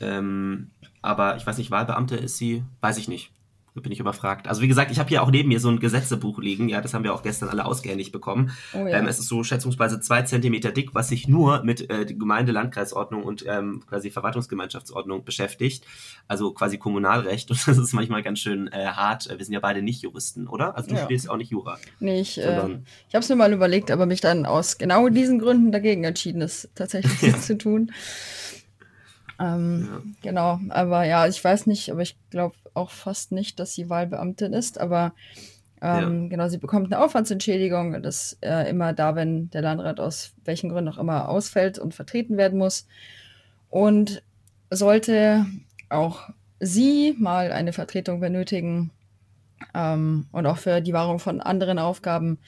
ähm, 0.00 0.70
aber 1.02 1.36
ich 1.36 1.46
weiß 1.46 1.58
nicht, 1.58 1.70
Wahlbeamte 1.70 2.16
ist 2.16 2.36
sie, 2.36 2.62
weiß 2.80 2.98
ich 2.98 3.08
nicht 3.08 3.32
bin 3.74 3.92
ich 3.92 4.00
überfragt. 4.00 4.48
Also 4.48 4.62
wie 4.62 4.68
gesagt, 4.68 4.90
ich 4.90 4.98
habe 4.98 5.08
hier 5.08 5.22
auch 5.22 5.30
neben 5.30 5.48
mir 5.48 5.60
so 5.60 5.68
ein 5.68 5.78
Gesetzebuch 5.78 6.38
liegen. 6.38 6.68
Ja, 6.68 6.80
das 6.80 6.92
haben 6.92 7.04
wir 7.04 7.14
auch 7.14 7.22
gestern 7.22 7.48
alle 7.48 7.64
ausgehändigt 7.64 8.12
bekommen. 8.12 8.50
Oh, 8.72 8.86
ja. 8.86 8.98
ähm, 8.98 9.06
es 9.06 9.18
ist 9.18 9.28
so 9.28 9.44
schätzungsweise 9.44 10.00
zwei 10.00 10.22
Zentimeter 10.22 10.72
dick, 10.72 10.94
was 10.94 11.08
sich 11.08 11.28
nur 11.28 11.62
mit 11.62 11.90
äh, 11.90 12.04
Gemeinde-Landkreisordnung 12.04 13.22
und 13.22 13.44
ähm, 13.46 13.82
quasi 13.88 14.10
Verwaltungsgemeinschaftsordnung 14.10 15.24
beschäftigt. 15.24 15.84
Also 16.26 16.52
quasi 16.52 16.78
Kommunalrecht. 16.78 17.50
Und 17.60 17.66
das 17.66 17.78
ist 17.78 17.92
manchmal 17.92 18.22
ganz 18.22 18.40
schön 18.40 18.68
äh, 18.68 18.86
hart. 18.86 19.28
Wir 19.28 19.44
sind 19.44 19.54
ja 19.54 19.60
beide 19.60 19.82
nicht 19.82 20.02
Juristen, 20.02 20.46
oder? 20.46 20.76
Also 20.76 20.88
du 20.88 20.94
ja. 20.94 21.00
studierst 21.00 21.30
auch 21.30 21.36
nicht 21.36 21.50
Jura. 21.50 21.78
Nee, 22.00 22.20
ich, 22.20 22.38
äh, 22.38 22.78
ich 23.08 23.14
habe 23.14 23.22
es 23.22 23.28
mir 23.28 23.36
mal 23.36 23.52
überlegt, 23.52 23.90
aber 23.90 24.06
mich 24.06 24.20
dann 24.20 24.46
aus 24.46 24.78
genau 24.78 25.08
diesen 25.08 25.38
Gründen 25.38 25.72
dagegen 25.72 26.04
entschieden, 26.04 26.42
es 26.42 26.68
tatsächlich 26.74 27.20
ja. 27.22 27.38
zu 27.38 27.56
tun. 27.56 27.92
Ähm, 29.40 29.88
ja. 29.90 30.02
Genau, 30.22 30.60
aber 30.68 31.04
ja, 31.04 31.26
ich 31.26 31.42
weiß 31.42 31.66
nicht, 31.66 31.90
aber 31.90 32.02
ich 32.02 32.16
glaube 32.30 32.54
auch 32.74 32.90
fast 32.90 33.32
nicht, 33.32 33.58
dass 33.58 33.74
sie 33.74 33.88
Wahlbeamtin 33.88 34.52
ist, 34.52 34.78
aber 34.78 35.12
ähm, 35.80 36.24
ja. 36.24 36.28
genau, 36.28 36.48
sie 36.48 36.58
bekommt 36.58 36.92
eine 36.92 37.02
Aufwandsentschädigung, 37.02 38.02
das 38.02 38.36
äh, 38.42 38.68
immer 38.68 38.92
da, 38.92 39.16
wenn 39.16 39.48
der 39.50 39.62
Landrat 39.62 39.98
aus 39.98 40.34
welchen 40.44 40.68
Gründen 40.68 40.90
auch 40.90 40.98
immer 40.98 41.28
ausfällt 41.28 41.78
und 41.78 41.94
vertreten 41.94 42.36
werden 42.36 42.58
muss. 42.58 42.86
Und 43.70 44.22
sollte 44.70 45.46
auch 45.88 46.28
sie 46.58 47.14
mal 47.18 47.50
eine 47.50 47.72
Vertretung 47.72 48.20
benötigen 48.20 48.90
ähm, 49.74 50.26
und 50.32 50.46
auch 50.46 50.58
für 50.58 50.82
die 50.82 50.92
Wahrung 50.92 51.18
von 51.18 51.40
anderen 51.40 51.78
Aufgaben, 51.78 52.38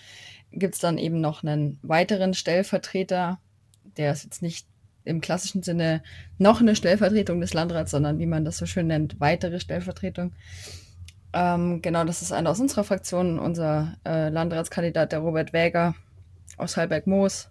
gibt 0.50 0.74
es 0.74 0.81
dann 0.81 0.98
eben 0.98 1.20
noch 1.20 1.42
einen 1.42 1.78
weiteren 1.83 2.35
Stellvertreter, 2.35 3.38
der 3.96 4.12
ist 4.12 4.24
jetzt 4.24 4.42
nicht 4.42 4.66
im 5.05 5.21
klassischen 5.21 5.62
Sinne 5.62 6.03
noch 6.38 6.61
eine 6.61 6.77
Stellvertretung 6.77 7.41
des 7.41 7.55
Landrats, 7.55 7.91
sondern 7.91 8.19
wie 8.19 8.27
man 8.27 8.45
das 8.45 8.59
so 8.59 8.67
schön 8.67 8.87
nennt, 8.87 9.21
weitere 9.21 9.61
Stellvertretung. 9.61 10.33
Ähm, 11.33 11.81
genau, 11.83 12.05
das 12.05 12.23
ist 12.23 12.33
einer 12.33 12.51
aus 12.51 12.61
unserer 12.61 12.85
Fraktion, 12.85 13.38
unser 13.38 13.97
äh, 14.05 14.29
Landratskandidat, 14.29 15.12
der 15.12 15.21
Robert 15.21 15.53
Wäger 15.53 15.95
aus 16.57 16.77
Halberg-Moos. 16.77 17.49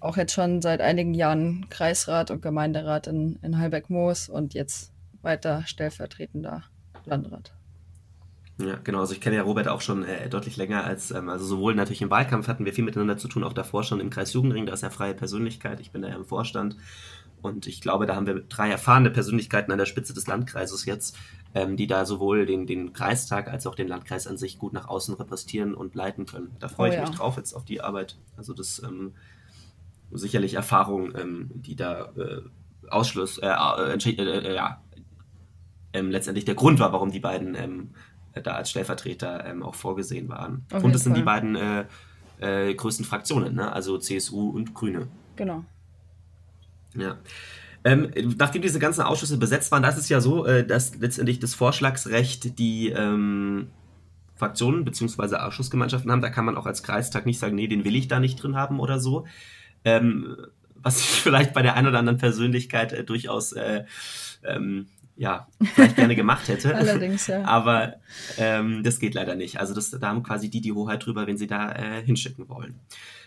Auch 0.00 0.16
jetzt 0.16 0.34
schon 0.34 0.60
seit 0.60 0.80
einigen 0.80 1.14
Jahren 1.14 1.66
Kreisrat 1.70 2.30
und 2.30 2.42
Gemeinderat 2.42 3.06
in, 3.06 3.38
in 3.42 3.58
Halberg-Moos 3.58 4.28
und 4.28 4.52
jetzt 4.52 4.92
weiter 5.22 5.62
stellvertretender 5.66 6.64
Landrat. 7.06 7.52
Ja, 8.58 8.76
genau. 8.84 9.00
Also 9.00 9.14
ich 9.14 9.20
kenne 9.20 9.36
ja 9.36 9.42
Robert 9.42 9.66
auch 9.66 9.80
schon 9.80 10.04
äh, 10.04 10.28
deutlich 10.28 10.56
länger 10.56 10.84
als, 10.84 11.10
ähm, 11.10 11.28
also 11.28 11.44
sowohl 11.44 11.74
natürlich 11.74 12.02
im 12.02 12.10
Wahlkampf 12.10 12.46
hatten 12.46 12.64
wir 12.64 12.72
viel 12.72 12.84
miteinander 12.84 13.16
zu 13.16 13.26
tun, 13.26 13.42
auch 13.42 13.52
davor 13.52 13.82
schon 13.82 13.98
im 14.00 14.10
Kreis 14.10 14.32
Jugendring, 14.32 14.66
da 14.66 14.72
ist 14.72 14.84
er 14.84 14.92
freie 14.92 15.14
Persönlichkeit, 15.14 15.80
ich 15.80 15.90
bin 15.90 16.02
da 16.02 16.08
ja 16.08 16.14
im 16.14 16.24
Vorstand. 16.24 16.76
Und 17.42 17.66
ich 17.66 17.82
glaube, 17.82 18.06
da 18.06 18.16
haben 18.16 18.26
wir 18.26 18.40
drei 18.40 18.70
erfahrene 18.70 19.10
Persönlichkeiten 19.10 19.70
an 19.70 19.76
der 19.76 19.84
Spitze 19.84 20.14
des 20.14 20.26
Landkreises 20.26 20.86
jetzt, 20.86 21.16
ähm, 21.54 21.76
die 21.76 21.86
da 21.86 22.06
sowohl 22.06 22.46
den, 22.46 22.66
den 22.66 22.92
Kreistag 22.94 23.48
als 23.48 23.66
auch 23.66 23.74
den 23.74 23.88
Landkreis 23.88 24.26
an 24.26 24.38
sich 24.38 24.58
gut 24.58 24.72
nach 24.72 24.88
außen 24.88 25.14
repräsentieren 25.14 25.74
und 25.74 25.94
leiten 25.94 26.24
können. 26.24 26.56
Da 26.60 26.68
freue 26.68 26.88
oh, 26.88 26.92
ich 26.92 26.98
ja. 26.98 27.06
mich 27.06 27.14
drauf 27.14 27.36
jetzt 27.36 27.52
auf 27.52 27.64
die 27.64 27.82
Arbeit. 27.82 28.16
Also 28.36 28.54
das 28.54 28.82
ähm, 28.82 29.12
sicherlich 30.10 30.54
Erfahrung, 30.54 31.14
ähm, 31.16 31.50
die 31.54 31.76
da 31.76 32.12
äh, 32.16 32.40
Ausschluss, 32.88 33.38
äh, 33.38 33.48
äh, 33.48 33.92
äh, 33.92 34.22
äh 34.22 34.54
ja, 34.54 34.80
ähm, 35.92 36.10
letztendlich 36.10 36.44
der 36.44 36.54
Grund 36.54 36.80
war, 36.80 36.92
warum 36.92 37.10
die 37.10 37.20
beiden 37.20 37.54
ähm, 37.56 37.90
da 38.42 38.52
als 38.52 38.70
Stellvertreter 38.70 39.44
ähm, 39.46 39.62
auch 39.62 39.74
vorgesehen 39.74 40.28
waren. 40.28 40.66
Auf 40.72 40.84
und 40.84 40.94
das 40.94 41.04
sind 41.04 41.16
die 41.16 41.22
beiden 41.22 41.56
äh, 41.56 41.84
äh, 42.40 42.74
größten 42.74 43.04
Fraktionen, 43.04 43.54
ne? 43.54 43.72
also 43.72 43.98
CSU 43.98 44.50
und 44.50 44.74
Grüne. 44.74 45.08
Genau. 45.36 45.64
Ja. 46.96 47.16
Ähm, 47.84 48.10
nachdem 48.38 48.62
diese 48.62 48.78
ganzen 48.78 49.02
Ausschüsse 49.02 49.36
besetzt 49.36 49.70
waren, 49.70 49.82
da 49.82 49.90
ist 49.90 50.08
ja 50.08 50.20
so, 50.20 50.46
äh, 50.46 50.66
dass 50.66 50.96
letztendlich 50.96 51.38
das 51.38 51.54
Vorschlagsrecht 51.54 52.58
die 52.58 52.88
ähm, 52.88 53.68
Fraktionen 54.36 54.84
bzw. 54.84 55.36
Ausschussgemeinschaften 55.36 56.10
haben. 56.10 56.22
Da 56.22 56.30
kann 56.30 56.44
man 56.44 56.56
auch 56.56 56.66
als 56.66 56.82
Kreistag 56.82 57.26
nicht 57.26 57.38
sagen, 57.38 57.54
nee, 57.54 57.68
den 57.68 57.84
will 57.84 57.94
ich 57.94 58.08
da 58.08 58.20
nicht 58.20 58.42
drin 58.42 58.56
haben 58.56 58.80
oder 58.80 58.98
so. 59.00 59.26
Ähm, 59.84 60.36
was 60.74 60.98
ich 60.98 61.06
vielleicht 61.22 61.52
bei 61.52 61.62
der 61.62 61.74
einen 61.74 61.88
oder 61.88 61.98
anderen 61.98 62.18
Persönlichkeit 62.18 62.92
äh, 62.92 63.04
durchaus 63.04 63.52
äh, 63.52 63.84
ähm, 64.44 64.86
ja, 65.16 65.46
vielleicht 65.74 65.96
gerne 65.96 66.16
gemacht 66.16 66.48
hätte. 66.48 66.74
Allerdings, 66.76 67.26
ja. 67.26 67.44
Aber 67.44 67.94
ähm, 68.38 68.82
das 68.82 68.98
geht 68.98 69.14
leider 69.14 69.34
nicht. 69.34 69.60
Also 69.60 69.74
das, 69.74 69.90
da 69.90 70.08
haben 70.08 70.22
quasi 70.22 70.50
die 70.50 70.60
die 70.60 70.72
Hoheit 70.72 71.04
drüber, 71.04 71.26
wenn 71.26 71.38
sie 71.38 71.46
da 71.46 71.72
äh, 71.72 72.02
hinschicken 72.04 72.48
wollen. 72.48 72.80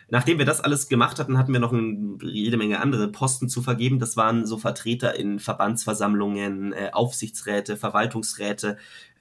Nachdem 0.10 0.38
wir 0.38 0.45
das 0.45 0.62
alles 0.62 0.88
gemacht 0.88 1.19
hatten, 1.19 1.38
hatten 1.38 1.52
wir 1.52 1.60
noch 1.60 1.73
ein, 1.73 2.17
jede 2.21 2.58
Menge 2.58 2.80
andere 2.80 3.10
Posten 3.10 3.50
zu 3.50 3.62
vergeben. 3.62 4.00
Das 4.00 4.15
waren 4.15 4.45
so 4.45 4.58
Vertreter 4.58 5.17
in 5.17 5.39
Verbandsversammlungen, 5.39 6.73
äh, 6.73 6.89
Aufsichtsräte, 6.93 7.76
Verwaltungsräte. 7.76 8.78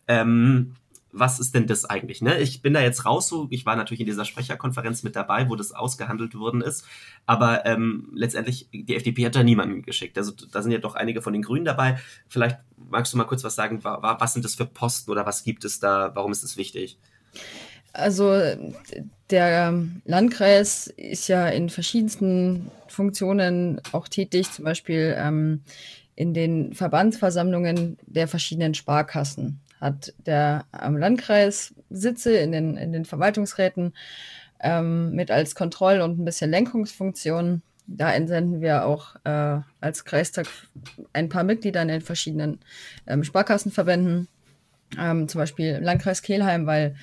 Ähm, 0.07 0.75
was 1.19 1.41
ist 1.41 1.55
denn 1.55 1.67
das 1.67 1.85
eigentlich? 1.85 2.21
Ne? 2.23 2.39
Ich 2.39 2.63
bin 2.63 2.75
da 2.75 2.81
jetzt 2.81 3.05
raus, 3.05 3.29
so, 3.29 3.47
ich 3.51 3.65
war 3.65 3.77
natürlich 3.77 4.01
in 4.01 4.07
dieser 4.07 4.25
Sprecherkonferenz 4.25 5.03
mit 5.03 5.17
dabei, 5.17 5.49
wo 5.49 5.57
das 5.57 5.73
ausgehandelt 5.73 6.35
worden 6.35 6.61
ist, 6.61 6.85
aber 7.25 7.65
ähm, 7.65 8.11
letztendlich, 8.15 8.69
die 8.73 8.95
FDP 8.95 9.27
hat 9.27 9.35
da 9.35 9.43
niemanden 9.43 9.83
geschickt. 9.83 10.19
Also 10.19 10.33
da 10.53 10.63
sind 10.63 10.73
ja 10.73 10.79
doch 10.79 10.95
einige 10.95 11.23
von 11.23 11.33
den 11.33 11.43
Grünen 11.43 11.65
dabei. 11.65 11.99
Vielleicht 12.29 12.59
magst 12.91 13.13
du 13.13 13.17
mal 13.17 13.25
kurz 13.25 13.45
was 13.45 13.55
sagen, 13.55 13.83
was 13.83 14.33
sind 14.33 14.45
das 14.45 14.55
für 14.55 14.67
Posten 14.67 15.11
oder 15.11 15.27
was 15.27 15.43
gibt 15.43 15.65
es 15.65 15.81
da, 15.81 16.13
warum 16.15 16.33
ist 16.33 16.45
das 16.45 16.57
wichtig? 16.57 16.99
Also 17.93 18.39
der 19.31 19.75
Landkreis 20.05 20.87
ist 20.87 21.29
ja 21.29 21.49
in 21.49 21.71
verschiedensten 21.71 22.71
Funktionen 22.89 23.81
auch 23.93 24.07
tätig, 24.07 24.53
zum 24.53 24.67
Beispiel 24.67 25.15
ähm, 25.19 25.63
in 26.15 26.35
den 26.35 26.75
Verbandsversammlungen 26.75 27.99
der 28.07 28.29
verschiedenen 28.29 28.75
Sparkassen 28.75 29.61
hat 29.81 30.15
der 30.25 30.65
am 30.73 30.97
Landkreis 30.97 31.75
Sitze 31.91 32.37
in 32.37 32.53
den, 32.53 32.77
in 32.77 32.93
den 32.93 33.05
Verwaltungsräten 33.05 33.95
ähm, 34.61 35.13
mit 35.13 35.31
als 35.31 35.55
Kontroll- 35.55 36.01
und 36.01 36.19
ein 36.19 36.25
bisschen 36.25 36.51
Lenkungsfunktion. 36.51 37.63
Da 37.87 38.13
entsenden 38.13 38.61
wir 38.61 38.85
auch 38.85 39.17
äh, 39.25 39.61
als 39.81 40.05
Kreistag 40.05 40.49
ein 41.13 41.29
paar 41.29 41.45
Mitglieder 41.45 41.83
in 41.83 41.89
den 41.89 42.01
verschiedenen 42.01 42.59
ähm, 43.07 43.23
Sparkassenverbänden, 43.23 44.29
ähm, 44.99 45.29
zum 45.29 45.41
Beispiel 45.41 45.79
Landkreis 45.81 46.23
Kelheim, 46.23 46.67
weil 46.67 46.97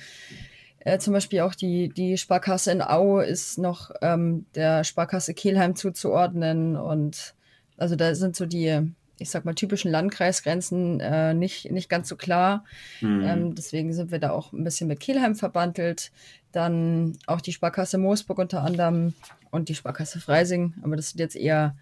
äh, 0.80 0.98
zum 0.98 1.14
Beispiel 1.14 1.40
auch 1.40 1.54
die, 1.54 1.88
die 1.88 2.18
Sparkasse 2.18 2.70
in 2.70 2.82
Au 2.82 3.20
ist 3.20 3.56
noch 3.58 3.90
ähm, 4.02 4.44
der 4.54 4.84
Sparkasse 4.84 5.32
Kelheim 5.32 5.74
zuzuordnen 5.74 6.76
und 6.76 7.34
also 7.78 7.96
da 7.96 8.14
sind 8.14 8.36
so 8.36 8.44
die, 8.44 8.92
ich 9.18 9.30
sag 9.30 9.44
mal, 9.44 9.54
typischen 9.54 9.90
Landkreisgrenzen 9.90 11.00
äh, 11.00 11.34
nicht, 11.34 11.70
nicht 11.70 11.88
ganz 11.88 12.08
so 12.08 12.16
klar. 12.16 12.64
Mhm. 13.00 13.22
Ähm, 13.22 13.54
deswegen 13.54 13.92
sind 13.92 14.10
wir 14.10 14.18
da 14.18 14.30
auch 14.30 14.52
ein 14.52 14.64
bisschen 14.64 14.88
mit 14.88 15.00
Kelheim 15.00 15.36
verbandelt. 15.36 16.10
Dann 16.52 17.16
auch 17.26 17.40
die 17.40 17.52
Sparkasse 17.52 17.98
Moosburg 17.98 18.38
unter 18.38 18.62
anderem 18.62 19.14
und 19.50 19.68
die 19.68 19.74
Sparkasse 19.74 20.20
Freising. 20.20 20.74
Aber 20.82 20.96
das 20.96 21.10
sind 21.10 21.20
jetzt 21.20 21.36
eher 21.36 21.76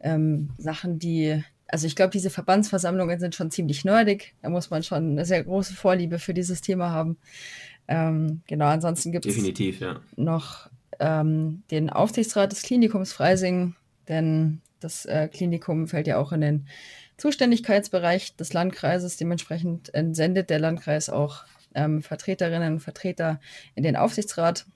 ähm, 0.00 0.50
Sachen, 0.58 0.98
die, 0.98 1.42
also 1.68 1.86
ich 1.86 1.96
glaube, 1.96 2.10
diese 2.10 2.30
Verbandsversammlungen 2.30 3.20
sind 3.20 3.34
schon 3.34 3.50
ziemlich 3.50 3.84
nerdig. 3.84 4.34
Da 4.42 4.48
muss 4.48 4.70
man 4.70 4.82
schon 4.82 5.12
eine 5.12 5.24
sehr 5.24 5.44
große 5.44 5.74
Vorliebe 5.74 6.18
für 6.18 6.34
dieses 6.34 6.60
Thema 6.62 6.90
haben. 6.90 7.18
Ähm, 7.88 8.40
genau, 8.46 8.66
ansonsten 8.66 9.12
gibt 9.12 9.26
es 9.26 9.36
ja. 9.80 10.00
noch 10.16 10.70
ähm, 10.98 11.62
den 11.70 11.90
Aufsichtsrat 11.90 12.52
des 12.52 12.62
Klinikums 12.62 13.12
Freising, 13.12 13.74
denn 14.08 14.60
das 14.80 15.04
äh, 15.06 15.28
Klinikum 15.28 15.86
fällt 15.86 16.06
ja 16.06 16.18
auch 16.18 16.32
in 16.32 16.40
den 16.40 16.66
Zuständigkeitsbereich 17.16 18.36
des 18.36 18.52
Landkreises. 18.52 19.16
Dementsprechend 19.16 19.92
entsendet 19.94 20.50
der 20.50 20.58
Landkreis 20.58 21.10
auch 21.10 21.44
ähm, 21.74 22.02
Vertreterinnen 22.02 22.74
und 22.74 22.80
Vertreter 22.80 23.40
in 23.74 23.82
den 23.82 23.96
Aufsichtsrat. 23.96 24.66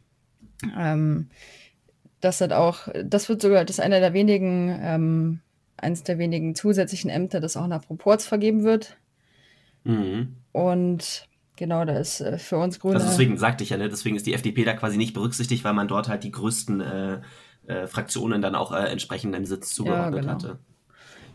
Ähm, 0.78 1.28
das 2.20 2.40
hat 2.40 2.52
auch, 2.52 2.88
das 3.04 3.28
wird 3.28 3.42
sogar, 3.42 3.64
das 3.64 3.78
ist 3.78 3.84
einer 3.84 4.00
der 4.00 4.12
wenigen, 4.12 4.78
ähm, 4.80 5.40
eines 5.76 6.04
der 6.04 6.18
wenigen 6.18 6.54
zusätzlichen 6.54 7.10
Ämter, 7.10 7.40
das 7.40 7.56
auch 7.56 7.66
nach 7.66 7.82
Proports 7.82 8.26
vergeben 8.26 8.64
wird. 8.64 8.96
Mhm. 9.84 10.36
Und 10.52 11.28
genau, 11.56 11.84
da 11.84 11.98
ist 11.98 12.20
äh, 12.20 12.38
für 12.38 12.56
uns 12.56 12.80
Grüne. 12.80 12.96
Also 12.96 13.08
deswegen 13.08 13.36
sagte 13.36 13.64
ich 13.64 13.70
ja, 13.70 13.76
ne, 13.76 13.88
deswegen 13.88 14.16
ist 14.16 14.26
die 14.26 14.34
FDP 14.34 14.64
da 14.64 14.72
quasi 14.74 14.96
nicht 14.96 15.14
berücksichtigt, 15.14 15.64
weil 15.64 15.74
man 15.74 15.88
dort 15.88 16.08
halt 16.08 16.24
die 16.24 16.30
größten 16.30 16.80
äh, 16.80 17.20
äh, 17.66 17.86
Fraktionen 17.86 18.42
dann 18.42 18.54
auch 18.54 18.72
äh, 18.72 18.86
entsprechend 18.86 19.34
einen 19.34 19.46
Sitz 19.46 19.74
zugeordnet 19.74 20.24
ja, 20.24 20.32
genau. 20.32 20.32
hatte. 20.32 20.58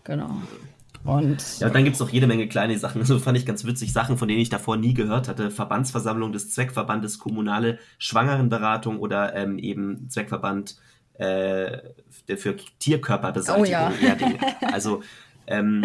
Genau. 0.04 0.42
Und 1.04 1.60
ja, 1.60 1.70
dann 1.70 1.84
gibt 1.86 1.96
es 1.96 2.00
noch 2.00 2.10
jede 2.10 2.28
Menge 2.28 2.48
kleine 2.48 2.78
Sachen. 2.78 3.04
So 3.10 3.20
fand 3.20 3.38
ich 3.38 3.46
ganz 3.46 3.66
witzig, 3.66 3.94
Sachen, 3.94 4.18
von 4.18 4.28
denen 4.28 4.42
ich 4.42 4.50
davor 4.50 4.78
nie 4.78 4.94
gehört 4.94 5.28
hatte. 5.28 5.50
Verbandsversammlung 5.50 6.32
des 6.32 6.52
Zweckverbandes 6.52 7.20
Kommunale 7.20 7.80
Schwangerenberatung 7.98 9.00
oder 9.00 9.36
ähm, 9.36 9.58
eben 9.58 10.10
Zweckverband 10.10 10.78
äh, 11.14 11.80
für 12.38 12.56
Tierkörperbeseitigung. 12.80 13.68
Oh, 13.68 14.04
ja. 14.04 14.18
Also 14.72 15.02
ähm, 15.48 15.84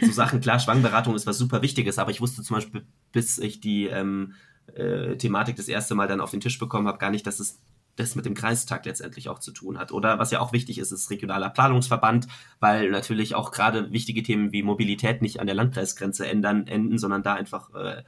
so 0.00 0.12
Sachen, 0.12 0.40
klar, 0.40 0.58
Schwangerenberatung 0.58 1.14
ist 1.14 1.26
was 1.26 1.38
super 1.38 1.62
Wichtiges, 1.62 1.98
aber 1.98 2.10
ich 2.10 2.20
wusste 2.20 2.42
zum 2.42 2.56
Beispiel, 2.56 2.84
bis 3.12 3.38
ich 3.38 3.60
die 3.60 3.86
ähm, 3.86 4.34
äh, 4.74 5.16
Thematik 5.16 5.56
das 5.56 5.68
erste 5.68 5.94
Mal 5.94 6.06
dann 6.06 6.20
auf 6.20 6.32
den 6.32 6.40
Tisch 6.40 6.58
bekommen 6.58 6.86
habe, 6.86 6.98
gar 6.98 7.10
nicht, 7.10 7.26
dass 7.26 7.40
es 7.40 7.58
das 7.96 8.14
mit 8.14 8.26
dem 8.26 8.34
Kreistag 8.34 8.84
letztendlich 8.84 9.28
auch 9.28 9.38
zu 9.38 9.52
tun 9.52 9.78
hat. 9.78 9.90
Oder 9.90 10.18
was 10.18 10.30
ja 10.30 10.40
auch 10.40 10.52
wichtig 10.52 10.78
ist, 10.78 10.92
ist 10.92 11.10
regionaler 11.10 11.50
Planungsverband, 11.50 12.28
weil 12.60 12.90
natürlich 12.90 13.34
auch 13.34 13.50
gerade 13.50 13.90
wichtige 13.92 14.22
Themen 14.22 14.52
wie 14.52 14.62
Mobilität 14.62 15.22
nicht 15.22 15.40
an 15.40 15.46
der 15.46 15.56
Landkreisgrenze 15.56 16.26
ändern, 16.26 16.66
enden, 16.66 16.98
sondern 16.98 17.22
da 17.22 17.34
einfach 17.34 17.74
äh, 17.74 18.02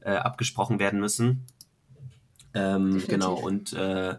äh, 0.00 0.16
abgesprochen 0.16 0.78
werden 0.78 1.00
müssen. 1.00 1.46
Ähm, 2.54 3.02
genau, 3.08 3.34
und 3.34 3.72
äh, 3.72 4.16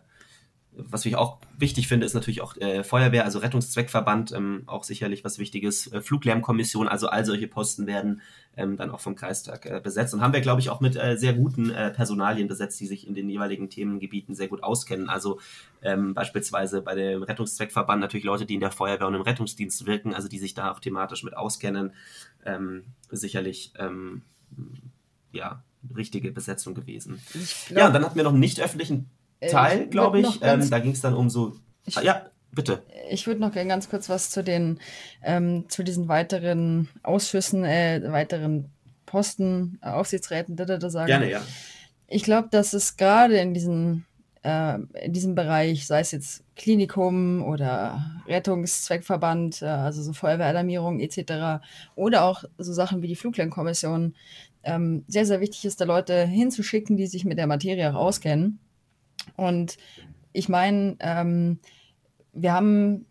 was 0.75 1.05
ich 1.05 1.15
auch 1.15 1.38
wichtig 1.57 1.88
finde, 1.88 2.05
ist 2.05 2.13
natürlich 2.13 2.41
auch 2.41 2.57
äh, 2.57 2.83
Feuerwehr, 2.83 3.25
also 3.25 3.39
Rettungszweckverband, 3.39 4.31
ähm, 4.31 4.63
auch 4.65 4.83
sicherlich 4.83 5.23
was 5.23 5.38
Wichtiges. 5.38 5.91
Äh, 5.91 6.01
Fluglärmkommission, 6.01 6.88
also 6.88 7.07
all 7.07 7.25
solche 7.25 7.47
Posten 7.47 7.86
werden 7.86 8.21
ähm, 8.57 8.75
dann 8.77 8.89
auch 8.89 8.99
vom 8.99 9.15
Kreistag 9.15 9.65
äh, 9.65 9.79
besetzt. 9.83 10.13
Und 10.13 10.21
haben 10.21 10.33
wir, 10.33 10.41
glaube 10.41 10.62
ich, 10.62 10.69
auch 10.69 10.81
mit 10.81 10.95
äh, 10.95 11.15
sehr 11.15 11.33
guten 11.33 11.69
äh, 11.69 11.91
Personalien 11.91 12.47
besetzt, 12.47 12.79
die 12.79 12.88
sich 12.88 13.07
in 13.07 13.13
den 13.13 13.29
jeweiligen 13.29 13.69
Themengebieten 13.69 14.36
sehr 14.36 14.47
gut 14.47 14.63
auskennen. 14.63 15.09
Also 15.09 15.39
ähm, 15.81 16.13
beispielsweise 16.13 16.81
bei 16.81 16.95
dem 16.95 17.23
Rettungszweckverband 17.23 18.01
natürlich 18.01 18.25
Leute, 18.25 18.45
die 18.45 18.55
in 18.55 18.59
der 18.59 18.71
Feuerwehr 18.71 19.07
und 19.07 19.15
im 19.15 19.21
Rettungsdienst 19.21 19.86
wirken, 19.86 20.13
also 20.13 20.27
die 20.27 20.39
sich 20.39 20.53
da 20.53 20.71
auch 20.71 20.79
thematisch 20.79 21.23
mit 21.23 21.38
auskennen. 21.38 21.93
Ähm, 22.45 22.83
sicherlich, 23.12 23.73
ähm, 23.77 24.23
ja, 25.31 25.63
richtige 25.95 26.31
Besetzung 26.31 26.73
gewesen. 26.73 27.21
Ja, 27.69 27.88
und 27.88 27.93
dann 27.93 28.05
hatten 28.05 28.15
wir 28.15 28.23
noch 28.23 28.31
einen 28.31 28.39
nicht 28.39 28.62
öffentlichen 28.62 29.09
Teil, 29.49 29.88
glaube 29.88 30.19
ich. 30.19 30.39
Ähm, 30.41 30.69
da 30.69 30.79
ging 30.79 30.91
es 30.91 31.01
dann 31.01 31.13
um 31.13 31.29
so. 31.29 31.56
Ich, 31.86 31.97
ah, 31.97 32.01
ja, 32.01 32.25
bitte. 32.51 32.84
Ich 33.10 33.27
würde 33.27 33.41
noch 33.41 33.51
gerne 33.51 33.69
ganz 33.69 33.89
kurz 33.89 34.10
was 34.10 34.29
zu 34.29 34.43
den, 34.43 34.79
ähm, 35.23 35.65
zu 35.69 35.84
diesen 35.84 36.08
weiteren 36.08 36.89
Ausschüssen, 37.03 37.65
äh, 37.65 38.01
weiteren 38.12 38.69
Posten, 39.06 39.79
äh, 39.82 39.89
Aufsichtsräten, 39.89 40.56
da, 40.56 40.65
da, 40.65 40.77
da 40.77 40.89
sagen. 40.89 41.08
Gerne, 41.08 41.29
ja. 41.29 41.41
Ich 42.08 42.23
glaube, 42.23 42.49
dass 42.51 42.73
es 42.73 42.97
gerade 42.97 43.38
in 43.38 43.53
diesen 43.53 44.06
äh, 44.43 44.77
in 45.01 45.13
diesem 45.13 45.36
Bereich, 45.36 45.88
sei 45.88 46.01
es 46.01 46.12
jetzt 46.12 46.43
Klinikum 46.56 47.43
oder 47.43 48.21
Rettungszweckverband, 48.27 49.62
äh, 49.62 49.65
also 49.65 50.03
so 50.03 50.13
Feuerwehralarmierung 50.13 50.99
etc. 50.99 51.63
oder 51.95 52.23
auch 52.23 52.43
so 52.58 52.73
Sachen 52.73 53.01
wie 53.01 53.08
die 53.08 53.15
Fluglärmkommission, 53.15 54.15
ähm, 54.63 55.03
sehr, 55.08 55.25
sehr 55.25 55.39
wichtig 55.41 55.65
ist, 55.65 55.82
da 55.82 55.86
Leute 55.86 56.25
hinzuschicken, 56.25 56.97
die 56.97 57.08
sich 57.08 57.25
mit 57.25 57.38
der 57.38 57.47
Materie 57.47 57.89
auch 57.89 57.95
auskennen 57.95 58.60
und 59.36 59.77
ich 60.33 60.49
meine, 60.49 60.97
ähm, 60.99 61.59
wir 62.33 62.53
haben 62.53 63.05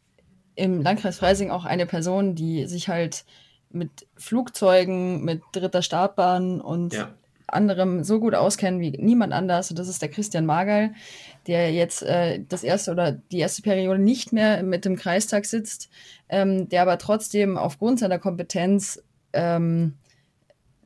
im 0.54 0.82
Landkreis 0.82 1.18
Freising 1.18 1.50
auch 1.50 1.64
eine 1.64 1.86
Person, 1.86 2.34
die 2.34 2.66
sich 2.66 2.88
halt 2.88 3.24
mit 3.70 4.06
Flugzeugen, 4.16 5.24
mit 5.24 5.42
dritter 5.52 5.82
Startbahn 5.82 6.60
und 6.60 6.92
ja. 6.92 7.14
anderem 7.46 8.04
so 8.04 8.20
gut 8.20 8.34
auskennt 8.34 8.80
wie 8.80 8.90
niemand 8.90 9.32
anders. 9.32 9.70
Und 9.70 9.78
das 9.78 9.88
ist 9.88 10.02
der 10.02 10.10
Christian 10.10 10.44
Magal, 10.44 10.92
der 11.46 11.72
jetzt 11.72 12.02
äh, 12.02 12.44
das 12.46 12.64
erste 12.64 12.90
oder 12.90 13.12
die 13.12 13.38
erste 13.38 13.62
Periode 13.62 14.00
nicht 14.00 14.32
mehr 14.32 14.62
mit 14.62 14.84
dem 14.84 14.96
Kreistag 14.96 15.46
sitzt, 15.46 15.88
ähm, 16.28 16.68
der 16.68 16.82
aber 16.82 16.98
trotzdem 16.98 17.56
aufgrund 17.56 18.00
seiner 18.00 18.18
Kompetenz 18.18 19.02
ähm, 19.32 19.94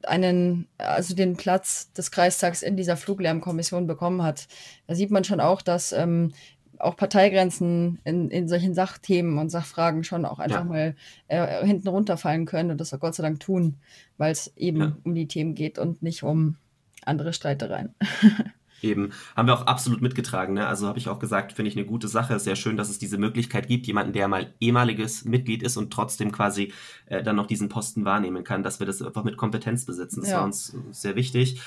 einen, 0.07 0.69
also 0.79 1.15
den 1.15 1.37
Platz 1.37 1.93
des 1.93 2.11
Kreistags 2.11 2.63
in 2.63 2.77
dieser 2.77 2.97
Fluglärmkommission 2.97 3.87
bekommen 3.87 4.23
hat. 4.23 4.47
Da 4.87 4.95
sieht 4.95 5.11
man 5.11 5.25
schon 5.25 5.41
auch, 5.41 5.63
dass 5.63 5.93
ähm, 5.93 6.33
auch 6.79 6.97
Parteigrenzen 6.97 7.99
in, 8.05 8.31
in 8.31 8.49
solchen 8.49 8.75
Sachthemen 8.75 9.39
und 9.39 9.51
Sachfragen 9.51 10.05
schon 10.05 10.25
auch 10.25 10.39
einfach 10.39 10.61
ja. 10.61 10.65
mal 10.65 10.97
äh, 11.29 11.65
hinten 11.65 11.89
runterfallen 11.89 12.47
können 12.47 12.71
und 12.71 12.81
das 12.81 12.93
auch 12.93 13.01
Gott 13.01 13.15
sei 13.15 13.23
Dank 13.23 13.41
tun, 13.41 13.77
weil 14.19 14.33
es 14.33 14.53
eben 14.57 14.81
ja. 14.81 14.97
um 15.05 15.15
die 15.15 15.29
Themen 15.29 15.55
geht 15.55 15.79
und 15.79 16.03
nicht 16.03 16.23
um 16.23 16.57
andere 17.05 17.33
Streitereien. 17.33 17.95
Eben, 18.83 19.13
haben 19.35 19.49
wir 19.49 19.55
auch 19.55 19.67
absolut 19.67 20.03
mitgetragen. 20.03 20.55
Ne? 20.55 20.67
Also 20.67 20.87
habe 20.87 20.99
ich 20.99 21.09
auch 21.09 21.19
gesagt, 21.19 21.53
finde 21.53 21.71
ich 21.71 21.77
eine 21.77 21.87
gute 21.87 22.09
Sache. 22.09 22.39
Sehr 22.39 22.57
schön, 22.57 22.77
dass 22.77 22.91
es 22.91 22.99
diese 22.99 23.17
Möglichkeit 23.17 23.69
gibt, 23.69 23.87
jemanden, 23.87 24.13
der 24.13 24.29
mal 24.29 24.53
ehemaliges 24.61 25.25
Mitglied 25.25 25.63
ist 25.63 25.77
und 25.77 25.93
trotzdem 25.93 26.31
quasi 26.31 26.73
äh, 27.07 27.23
dann 27.23 27.37
noch 27.37 27.47
diesen 27.47 27.69
Posten 27.69 28.05
wahrnehmen 28.05 28.45
kann, 28.45 28.63
dass 28.63 28.79
wir 28.79 28.87
das 28.87 29.01
einfach 29.01 29.25
mit 29.25 29.37
Kompetenz 29.37 29.87
besitzen. 29.87 30.21
Das 30.21 30.31
ja. 30.31 30.39
war 30.39 30.45
uns 30.45 30.77
sehr 30.91 31.17
wichtig. 31.17 31.61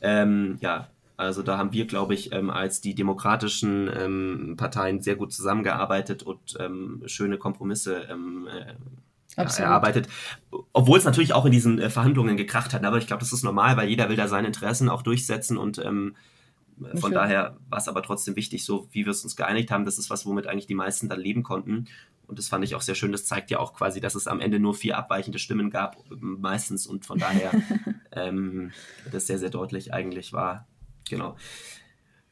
Ähm, 0.00 0.58
ja, 0.60 0.88
also 1.16 1.42
da 1.42 1.56
haben 1.56 1.72
wir, 1.72 1.86
glaube 1.86 2.14
ich, 2.14 2.32
ähm, 2.32 2.50
als 2.50 2.80
die 2.80 2.94
demokratischen 2.94 3.88
ähm, 3.96 4.54
Parteien 4.56 5.00
sehr 5.00 5.16
gut 5.16 5.32
zusammengearbeitet 5.32 6.22
und 6.22 6.56
ähm, 6.60 7.02
schöne 7.06 7.38
Kompromisse 7.38 8.06
ähm, 8.10 8.46
äh, 8.46 8.74
erarbeitet. 9.36 10.08
Obwohl 10.72 10.98
es 10.98 11.04
natürlich 11.04 11.32
auch 11.32 11.46
in 11.46 11.52
diesen 11.52 11.78
äh, 11.78 11.90
Verhandlungen 11.90 12.36
gekracht 12.36 12.74
hat. 12.74 12.84
Aber 12.84 12.98
ich 12.98 13.06
glaube, 13.06 13.20
das 13.20 13.32
ist 13.32 13.44
normal, 13.44 13.76
weil 13.76 13.88
jeder 13.88 14.08
will 14.08 14.16
da 14.16 14.28
seine 14.28 14.46
Interessen 14.46 14.88
auch 14.88 15.02
durchsetzen 15.02 15.56
und 15.56 15.78
ähm, 15.78 16.16
von 16.78 17.04
okay. 17.04 17.14
daher 17.14 17.56
war 17.68 17.78
es 17.78 17.88
aber 17.88 18.02
trotzdem 18.02 18.36
wichtig, 18.36 18.64
so 18.64 18.88
wie 18.92 19.04
wir 19.04 19.10
es 19.10 19.24
uns 19.24 19.36
geeinigt 19.36 19.70
haben, 19.70 19.84
das 19.84 19.98
ist 19.98 20.10
was, 20.10 20.26
womit 20.26 20.46
eigentlich 20.46 20.66
die 20.66 20.74
meisten 20.74 21.08
dann 21.08 21.20
leben 21.20 21.42
konnten. 21.42 21.88
und 22.26 22.38
das 22.38 22.48
fand 22.48 22.64
ich 22.64 22.74
auch 22.74 22.82
sehr 22.82 22.94
schön. 22.94 23.12
Das 23.12 23.24
zeigt 23.24 23.50
ja 23.50 23.58
auch 23.58 23.72
quasi, 23.74 24.00
dass 24.00 24.14
es 24.14 24.26
am 24.26 24.40
Ende 24.40 24.58
nur 24.58 24.74
vier 24.74 24.98
abweichende 24.98 25.38
Stimmen 25.38 25.70
gab, 25.70 25.96
meistens. 26.10 26.86
Und 26.86 27.06
von 27.06 27.18
daher 27.18 27.52
ähm, 28.12 28.72
das 29.10 29.26
sehr, 29.26 29.38
sehr 29.38 29.50
deutlich 29.50 29.94
eigentlich 29.94 30.32
war. 30.32 30.66
Genau. 31.08 31.36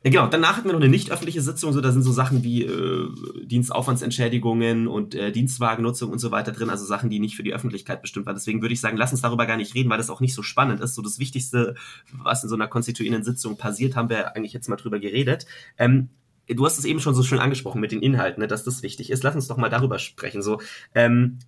Ja, 0.05 0.11
genau, 0.11 0.27
danach 0.27 0.59
hatten 0.59 0.69
wir 0.69 0.75
noch 0.75 0.83
eine 0.83 0.91
nicht 0.91 1.11
öffentliche 1.11 1.41
Sitzung, 1.41 1.73
so 1.73 1.81
da 1.81 1.91
sind 1.91 2.03
so 2.03 2.13
Sachen 2.13 2.45
wie 2.45 2.63
äh, 2.63 3.09
Dienstaufwandsentschädigungen 3.47 4.87
und 4.87 5.15
äh, 5.15 5.33
Dienstwagennutzung 5.33 6.13
und 6.13 6.19
so 6.19 6.31
weiter 6.31 6.53
drin, 6.53 6.69
also 6.69 6.85
Sachen, 6.85 7.09
die 7.09 7.21
nicht 7.21 7.37
für 7.37 7.43
die 7.43 7.55
Öffentlichkeit 7.55 8.03
bestimmt 8.03 8.27
waren. 8.27 8.35
Deswegen 8.35 8.61
würde 8.61 8.75
ich 8.75 8.83
sagen, 8.83 8.99
lass 8.99 9.13
uns 9.13 9.23
darüber 9.23 9.47
gar 9.47 9.57
nicht 9.57 9.75
reden, 9.75 9.89
weil 9.89 9.97
das 9.97 10.11
auch 10.11 10.21
nicht 10.21 10.35
so 10.35 10.43
spannend 10.43 10.83
ist. 10.83 10.95
So 10.95 11.01
das 11.01 11.19
Wichtigste, 11.19 11.75
was 12.13 12.43
in 12.43 12.51
so 12.51 12.55
einer 12.55 12.69
konstituierenden 12.69 13.25
Sitzung 13.25 13.57
passiert, 13.57 13.97
haben 13.97 14.11
wir 14.11 14.37
eigentlich 14.37 14.53
jetzt 14.53 14.69
mal 14.69 14.77
drüber 14.77 14.99
geredet. 14.99 15.47
Ähm, 15.79 16.11
du 16.49 16.67
hast 16.67 16.79
es 16.79 16.85
eben 16.85 17.01
schon 17.01 17.15
so 17.15 17.23
schön 17.23 17.39
angesprochen 17.39 17.81
mit 17.81 17.91
den 17.91 18.03
Inhalten, 18.03 18.43
ne, 18.43 18.47
dass 18.47 18.63
das 18.63 18.83
wichtig 18.83 19.09
ist. 19.09 19.23
Lass 19.23 19.35
uns 19.35 19.49
doch 19.49 19.57
mal 19.57 19.71
darüber 19.71 19.99
sprechen. 19.99 20.43
So, 20.43 20.61
ähm, 20.95 21.39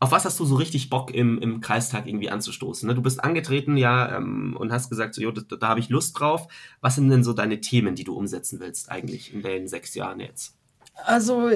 auf 0.00 0.12
was 0.12 0.24
hast 0.24 0.38
du 0.38 0.44
so 0.44 0.54
richtig 0.54 0.90
Bock 0.90 1.12
im, 1.12 1.38
im 1.40 1.60
Kreistag 1.60 2.06
irgendwie 2.06 2.30
anzustoßen? 2.30 2.86
Ne? 2.88 2.94
Du 2.94 3.02
bist 3.02 3.22
angetreten, 3.22 3.76
ja, 3.76 4.16
ähm, 4.16 4.56
und 4.58 4.72
hast 4.72 4.90
gesagt, 4.90 5.14
so, 5.14 5.20
jo, 5.22 5.32
da, 5.32 5.56
da 5.56 5.68
habe 5.68 5.80
ich 5.80 5.88
Lust 5.88 6.18
drauf. 6.18 6.46
Was 6.80 6.94
sind 6.94 7.08
denn 7.08 7.24
so 7.24 7.32
deine 7.32 7.60
Themen, 7.60 7.94
die 7.94 8.04
du 8.04 8.14
umsetzen 8.14 8.60
willst 8.60 8.90
eigentlich 8.90 9.34
in 9.34 9.42
den 9.42 9.66
sechs 9.66 9.94
Jahren 9.94 10.20
jetzt? 10.20 10.54
Also 11.04 11.50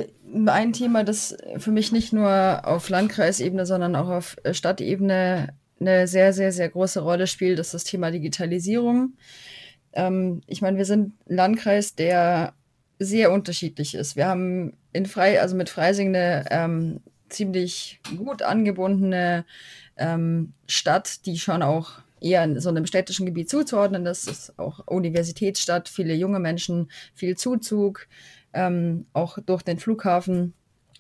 ein 0.47 0.73
Thema, 0.73 1.05
das 1.05 1.37
für 1.59 1.73
mich 1.73 1.93
nicht 1.93 2.13
nur 2.13 2.63
auf 2.65 2.89
Landkreisebene, 2.89 3.67
sondern 3.67 3.97
auch 3.97 4.09
auf 4.09 4.37
Stadtebene 4.53 5.55
eine 5.81 6.07
sehr, 6.07 6.33
sehr, 6.33 6.53
sehr 6.53 6.69
große 6.69 7.01
Rolle 7.01 7.27
spielt, 7.27 7.59
ist 7.59 7.75
das 7.75 7.85
Thema 7.85 8.11
Digitalisierung. 8.11 9.15
Ähm, 9.93 10.43
ich 10.47 10.63
meine, 10.63 10.79
wir 10.79 10.85
sind 10.85 11.15
ein 11.29 11.37
Landkreis, 11.37 11.95
der 11.95 12.55
sehr 12.99 13.33
unterschiedlich 13.33 13.95
ist. 13.95 14.17
Wir 14.17 14.27
haben 14.27 14.77
in 14.93 15.07
Frei, 15.07 15.41
also 15.41 15.57
mit 15.57 15.69
Freising 15.69 16.09
eine 16.09 16.45
ähm, 16.51 17.01
ziemlich 17.33 18.01
gut 18.17 18.43
angebundene 18.43 19.45
ähm, 19.97 20.53
Stadt, 20.67 21.27
die 21.27 21.39
schon 21.39 21.63
auch 21.63 21.93
eher 22.21 22.45
in 22.45 22.61
so 22.61 22.69
einem 22.69 22.87
städtischen 22.87 23.27
Gebiet 23.27 23.51
zuzuordnen 23.51 24.07
ist. 24.07 24.29
Das 24.29 24.39
ist 24.39 24.59
auch 24.59 24.87
Universitätsstadt, 24.87 25.89
viele 25.89 26.15
junge 26.15 26.39
Menschen, 26.39 26.91
viel 27.15 27.37
Zuzug, 27.37 28.07
ähm, 28.53 29.07
auch 29.13 29.39
durch 29.45 29.63
den 29.63 29.79
Flughafen. 29.79 30.55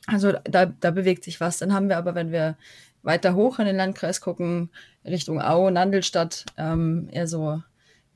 Also 0.06 0.32
da, 0.44 0.66
da 0.66 0.90
bewegt 0.90 1.24
sich 1.24 1.40
was. 1.40 1.58
Dann 1.58 1.72
haben 1.72 1.88
wir 1.88 1.96
aber, 1.96 2.14
wenn 2.14 2.32
wir 2.32 2.56
weiter 3.02 3.34
hoch 3.34 3.58
in 3.58 3.66
den 3.66 3.76
Landkreis 3.76 4.20
gucken, 4.20 4.70
Richtung 5.04 5.40
Au, 5.40 5.70
Nandelstadt, 5.70 6.44
ähm, 6.56 7.08
eher 7.12 7.26
so 7.26 7.62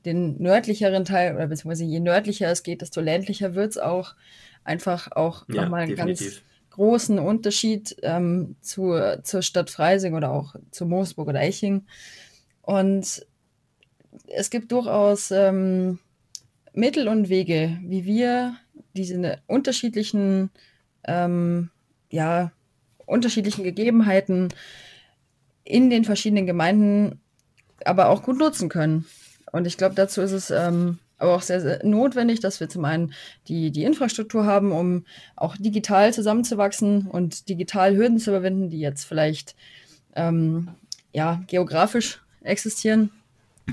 den 0.05 0.41
nördlicheren 0.41 1.05
Teil, 1.05 1.35
oder 1.35 1.47
beziehungsweise 1.47 1.85
je 1.85 1.99
nördlicher 1.99 2.49
es 2.49 2.63
geht, 2.63 2.81
desto 2.81 3.01
ländlicher 3.01 3.55
wird 3.55 3.71
es 3.71 3.77
auch. 3.77 4.15
Einfach 4.63 5.11
auch 5.13 5.45
ja, 5.47 5.63
nochmal 5.63 5.83
ein 5.83 5.95
ganz 5.95 6.41
großen 6.77 7.17
Unterschied 7.17 7.95
ähm, 8.03 8.55
zu, 8.61 8.93
zur 9.23 9.41
Stadt 9.41 9.71
Freising 9.71 10.13
oder 10.13 10.31
auch 10.31 10.55
zu 10.69 10.85
Moosburg 10.85 11.27
oder 11.27 11.41
Eching. 11.41 11.85
Und 12.61 13.25
es 14.27 14.49
gibt 14.51 14.71
durchaus 14.71 15.31
ähm, 15.31 15.97
Mittel 16.73 17.07
und 17.07 17.29
Wege, 17.29 17.79
wie 17.81 18.05
wir 18.05 18.55
diese 18.95 19.39
unterschiedlichen, 19.47 20.51
ähm, 21.03 21.71
ja, 22.11 22.51
unterschiedlichen 23.07 23.63
Gegebenheiten 23.63 24.49
in 25.63 25.89
den 25.89 26.05
verschiedenen 26.05 26.45
Gemeinden 26.45 27.19
aber 27.85 28.09
auch 28.09 28.21
gut 28.21 28.37
nutzen 28.37 28.69
können. 28.69 29.05
Und 29.51 29.65
ich 29.65 29.77
glaube, 29.77 29.95
dazu 29.95 30.21
ist 30.21 30.31
es 30.31 30.51
ähm, 30.51 30.99
aber 31.17 31.35
auch 31.35 31.41
sehr, 31.41 31.61
sehr 31.61 31.85
notwendig, 31.85 32.39
dass 32.39 32.59
wir 32.59 32.69
zum 32.69 32.85
einen 32.85 33.13
die, 33.47 33.71
die 33.71 33.83
Infrastruktur 33.83 34.45
haben, 34.45 34.71
um 34.71 35.05
auch 35.35 35.57
digital 35.57 36.13
zusammenzuwachsen 36.13 37.07
und 37.07 37.49
digital 37.49 37.95
Hürden 37.95 38.19
zu 38.19 38.31
überwinden, 38.31 38.69
die 38.69 38.79
jetzt 38.79 39.05
vielleicht 39.05 39.55
ähm, 40.15 40.69
ja, 41.13 41.41
geografisch 41.47 42.21
existieren. 42.43 43.11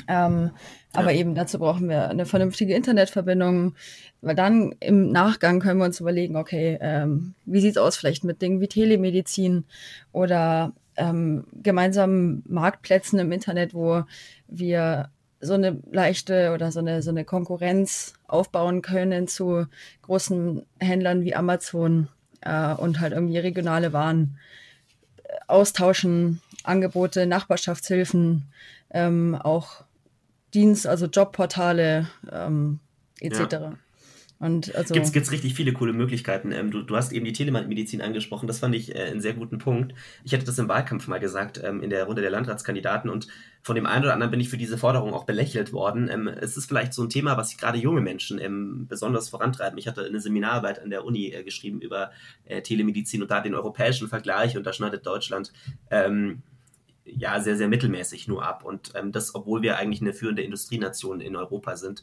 Ähm, 0.08 0.50
ja. 0.52 1.00
Aber 1.00 1.12
eben 1.12 1.34
dazu 1.34 1.58
brauchen 1.58 1.88
wir 1.88 2.08
eine 2.08 2.26
vernünftige 2.26 2.74
Internetverbindung, 2.74 3.74
weil 4.22 4.34
dann 4.34 4.74
im 4.80 5.10
Nachgang 5.10 5.60
können 5.60 5.78
wir 5.78 5.84
uns 5.84 6.00
überlegen, 6.00 6.36
okay, 6.36 6.78
ähm, 6.80 7.34
wie 7.44 7.60
sieht 7.60 7.72
es 7.72 7.76
aus 7.76 7.96
vielleicht 7.96 8.24
mit 8.24 8.42
Dingen 8.42 8.60
wie 8.60 8.68
Telemedizin 8.68 9.64
oder 10.12 10.72
ähm, 10.96 11.44
gemeinsamen 11.52 12.42
Marktplätzen 12.46 13.18
im 13.18 13.32
Internet, 13.32 13.74
wo 13.74 14.04
wir 14.48 15.10
so 15.44 15.54
eine 15.54 15.80
leichte 15.90 16.52
oder 16.52 16.72
so 16.72 16.80
eine, 16.80 17.02
so 17.02 17.10
eine 17.10 17.24
Konkurrenz 17.24 18.14
aufbauen 18.26 18.82
können 18.82 19.28
zu 19.28 19.66
großen 20.02 20.64
Händlern 20.80 21.22
wie 21.22 21.34
Amazon 21.34 22.08
äh, 22.40 22.74
und 22.74 23.00
halt 23.00 23.12
irgendwie 23.12 23.38
regionale 23.38 23.92
Waren 23.92 24.38
äh, 25.22 25.36
austauschen, 25.46 26.40
Angebote, 26.62 27.26
Nachbarschaftshilfen, 27.26 28.44
ähm, 28.90 29.34
auch 29.34 29.84
Dienst, 30.54 30.86
also 30.86 31.06
Jobportale 31.06 32.08
ähm, 32.32 32.80
etc. 33.20 33.52
Ja. 33.52 33.72
Und 34.44 34.74
also 34.74 34.92
gibt's, 34.92 35.10
gibt's 35.10 35.32
richtig 35.32 35.54
viele 35.54 35.72
coole 35.72 35.94
Möglichkeiten. 35.94 36.52
Ähm, 36.52 36.70
du, 36.70 36.82
du 36.82 36.94
hast 36.94 37.12
eben 37.12 37.24
die 37.24 37.32
Telemedizin 37.32 38.02
angesprochen, 38.02 38.46
das 38.46 38.58
fand 38.58 38.74
ich 38.74 38.94
äh, 38.94 39.04
einen 39.04 39.22
sehr 39.22 39.32
guten 39.32 39.56
Punkt. 39.56 39.94
Ich 40.22 40.34
hatte 40.34 40.44
das 40.44 40.58
im 40.58 40.68
Wahlkampf 40.68 41.08
mal 41.08 41.18
gesagt, 41.18 41.58
ähm, 41.64 41.82
in 41.82 41.88
der 41.88 42.04
Runde 42.04 42.20
der 42.20 42.30
Landratskandidaten 42.30 43.08
und 43.08 43.26
von 43.62 43.74
dem 43.74 43.86
einen 43.86 44.04
oder 44.04 44.12
anderen 44.12 44.30
bin 44.30 44.40
ich 44.40 44.50
für 44.50 44.58
diese 44.58 44.76
Forderung 44.76 45.14
auch 45.14 45.24
belächelt 45.24 45.72
worden. 45.72 46.10
Ähm, 46.10 46.28
es 46.28 46.58
ist 46.58 46.66
vielleicht 46.66 46.92
so 46.92 47.02
ein 47.04 47.08
Thema, 47.08 47.38
was 47.38 47.56
gerade 47.56 47.78
junge 47.78 48.02
Menschen 48.02 48.38
ähm, 48.38 48.86
besonders 48.86 49.30
vorantreiben. 49.30 49.78
Ich 49.78 49.88
hatte 49.88 50.04
eine 50.04 50.20
Seminararbeit 50.20 50.82
an 50.82 50.90
der 50.90 51.06
Uni 51.06 51.28
äh, 51.28 51.42
geschrieben 51.42 51.80
über 51.80 52.10
äh, 52.44 52.60
Telemedizin 52.60 53.22
und 53.22 53.30
da 53.30 53.40
den 53.40 53.54
europäischen 53.54 54.08
Vergleich 54.08 54.58
und 54.58 54.66
da 54.66 54.74
schneidet 54.74 55.06
Deutschland 55.06 55.54
ähm, 55.90 56.42
ja 57.06 57.40
sehr, 57.40 57.56
sehr 57.56 57.68
mittelmäßig 57.68 58.28
nur 58.28 58.44
ab. 58.44 58.62
Und 58.62 58.92
ähm, 58.94 59.10
das, 59.10 59.34
obwohl 59.34 59.62
wir 59.62 59.78
eigentlich 59.78 60.02
eine 60.02 60.12
führende 60.12 60.42
Industrienation 60.42 61.22
in 61.22 61.34
Europa 61.34 61.76
sind 61.76 62.02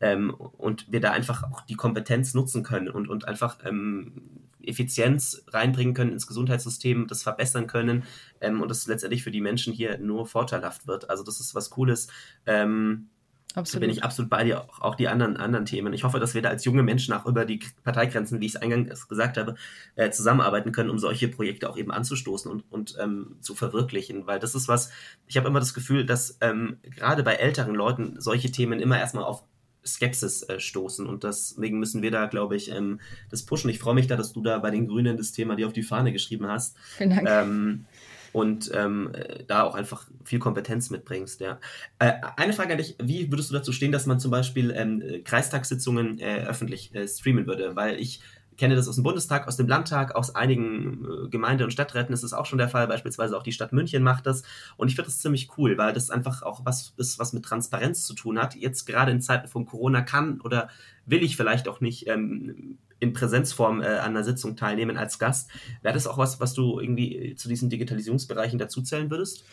ähm, 0.00 0.30
und 0.34 0.90
wir 0.90 1.00
da 1.00 1.12
einfach 1.12 1.44
auch 1.44 1.62
die 1.62 1.76
Kompetenz 1.76 2.34
nutzen 2.34 2.62
können 2.62 2.88
und, 2.88 3.08
und 3.08 3.26
einfach 3.28 3.58
ähm, 3.64 4.44
Effizienz 4.62 5.44
reinbringen 5.48 5.94
können 5.94 6.12
ins 6.12 6.26
Gesundheitssystem, 6.26 7.06
das 7.06 7.22
verbessern 7.22 7.66
können 7.66 8.04
ähm, 8.40 8.62
und 8.62 8.68
das 8.68 8.86
letztendlich 8.86 9.22
für 9.22 9.30
die 9.30 9.40
Menschen 9.40 9.72
hier 9.72 9.98
nur 9.98 10.26
vorteilhaft 10.26 10.86
wird. 10.86 11.10
Also 11.10 11.22
das 11.22 11.40
ist 11.40 11.54
was 11.54 11.70
Cooles. 11.70 12.08
Ähm, 12.46 13.08
Absolut. 13.54 13.82
Da 13.82 13.86
bin 13.86 13.96
ich 13.96 14.02
absolut 14.02 14.30
bei 14.30 14.42
dir, 14.42 14.60
auch, 14.60 14.80
auch, 14.80 14.94
die 14.96 15.06
anderen, 15.06 15.36
anderen 15.36 15.64
Themen. 15.64 15.92
Ich 15.92 16.02
hoffe, 16.02 16.18
dass 16.18 16.34
wir 16.34 16.42
da 16.42 16.48
als 16.48 16.64
junge 16.64 16.82
Menschen 16.82 17.14
auch 17.14 17.24
über 17.24 17.44
die 17.44 17.60
Parteigrenzen, 17.84 18.40
wie 18.40 18.46
ich 18.46 18.56
es 18.56 18.60
eingangs 18.60 19.06
gesagt 19.06 19.36
habe, 19.36 19.54
äh, 19.94 20.10
zusammenarbeiten 20.10 20.72
können, 20.72 20.90
um 20.90 20.98
solche 20.98 21.28
Projekte 21.28 21.70
auch 21.70 21.76
eben 21.76 21.92
anzustoßen 21.92 22.50
und, 22.50 22.64
und 22.70 22.96
ähm, 23.00 23.36
zu 23.40 23.54
verwirklichen. 23.54 24.26
Weil 24.26 24.40
das 24.40 24.56
ist 24.56 24.66
was, 24.66 24.90
ich 25.28 25.36
habe 25.36 25.46
immer 25.46 25.60
das 25.60 25.72
Gefühl, 25.72 26.04
dass 26.04 26.36
ähm, 26.40 26.78
gerade 26.82 27.22
bei 27.22 27.34
älteren 27.34 27.76
Leuten 27.76 28.20
solche 28.20 28.50
Themen 28.50 28.80
immer 28.80 28.98
erstmal 28.98 29.24
auf 29.24 29.44
Skepsis 29.86 30.42
äh, 30.42 30.60
stoßen. 30.60 31.06
Und 31.06 31.24
deswegen 31.24 31.78
müssen 31.78 32.02
wir 32.02 32.10
da, 32.10 32.26
glaube 32.26 32.56
ich, 32.56 32.70
ähm, 32.70 33.00
das 33.30 33.44
pushen. 33.44 33.70
Ich 33.70 33.78
freue 33.78 33.94
mich 33.94 34.06
da, 34.06 34.16
dass 34.16 34.32
du 34.32 34.42
da 34.42 34.58
bei 34.58 34.70
den 34.70 34.86
Grünen 34.86 35.16
das 35.16 35.32
Thema 35.32 35.56
dir 35.56 35.66
auf 35.66 35.72
die 35.72 35.82
Fahne 35.82 36.12
geschrieben 36.12 36.46
hast. 36.46 36.76
Vielen 36.96 37.10
Dank. 37.10 37.28
Ähm, 37.28 37.86
und 38.32 38.72
ähm, 38.74 39.12
da 39.46 39.62
auch 39.62 39.76
einfach 39.76 40.08
viel 40.24 40.40
Kompetenz 40.40 40.90
mitbringst. 40.90 41.40
Ja. 41.40 41.60
Äh, 42.00 42.14
eine 42.36 42.52
Frage 42.52 42.72
an 42.72 42.78
dich, 42.78 42.96
wie 43.00 43.30
würdest 43.30 43.50
du 43.50 43.54
dazu 43.54 43.70
stehen, 43.70 43.92
dass 43.92 44.06
man 44.06 44.18
zum 44.18 44.32
Beispiel 44.32 44.72
ähm, 44.72 45.22
Kreistagssitzungen 45.22 46.18
äh, 46.18 46.44
öffentlich 46.44 46.92
äh, 46.96 47.06
streamen 47.06 47.46
würde? 47.46 47.76
Weil 47.76 48.00
ich 48.00 48.20
kenne 48.56 48.76
das 48.76 48.88
aus 48.88 48.94
dem 48.96 49.04
Bundestag, 49.04 49.48
aus 49.48 49.56
dem 49.56 49.68
Landtag, 49.68 50.14
aus 50.14 50.34
einigen 50.34 51.04
äh, 51.04 51.28
Gemeinde- 51.28 51.64
und 51.64 51.70
Stadträten 51.70 52.12
ist 52.14 52.22
es 52.22 52.32
auch 52.32 52.46
schon 52.46 52.58
der 52.58 52.68
Fall. 52.68 52.86
Beispielsweise 52.86 53.36
auch 53.36 53.42
die 53.42 53.52
Stadt 53.52 53.72
München 53.72 54.02
macht 54.02 54.26
das. 54.26 54.42
Und 54.76 54.88
ich 54.88 54.96
finde 54.96 55.10
das 55.10 55.20
ziemlich 55.20 55.50
cool, 55.58 55.78
weil 55.78 55.92
das 55.92 56.10
einfach 56.10 56.42
auch 56.42 56.64
was 56.64 56.94
ist, 56.96 57.18
was 57.18 57.32
mit 57.32 57.44
Transparenz 57.44 58.06
zu 58.06 58.14
tun 58.14 58.38
hat. 58.38 58.54
Jetzt 58.54 58.86
gerade 58.86 59.12
in 59.12 59.20
Zeiten 59.20 59.48
von 59.48 59.66
Corona 59.66 60.02
kann 60.02 60.40
oder 60.40 60.68
will 61.06 61.22
ich 61.22 61.36
vielleicht 61.36 61.68
auch 61.68 61.80
nicht 61.80 62.06
ähm, 62.08 62.78
in 63.00 63.12
Präsenzform 63.12 63.82
äh, 63.82 63.86
an 63.86 64.10
einer 64.10 64.24
Sitzung 64.24 64.56
teilnehmen 64.56 64.96
als 64.96 65.18
Gast. 65.18 65.50
Wäre 65.82 65.94
das 65.94 66.06
auch 66.06 66.18
was, 66.18 66.40
was 66.40 66.54
du 66.54 66.80
irgendwie 66.80 67.34
zu 67.36 67.48
diesen 67.48 67.70
Digitalisierungsbereichen 67.70 68.58
dazuzählen 68.58 69.10
würdest? 69.10 69.44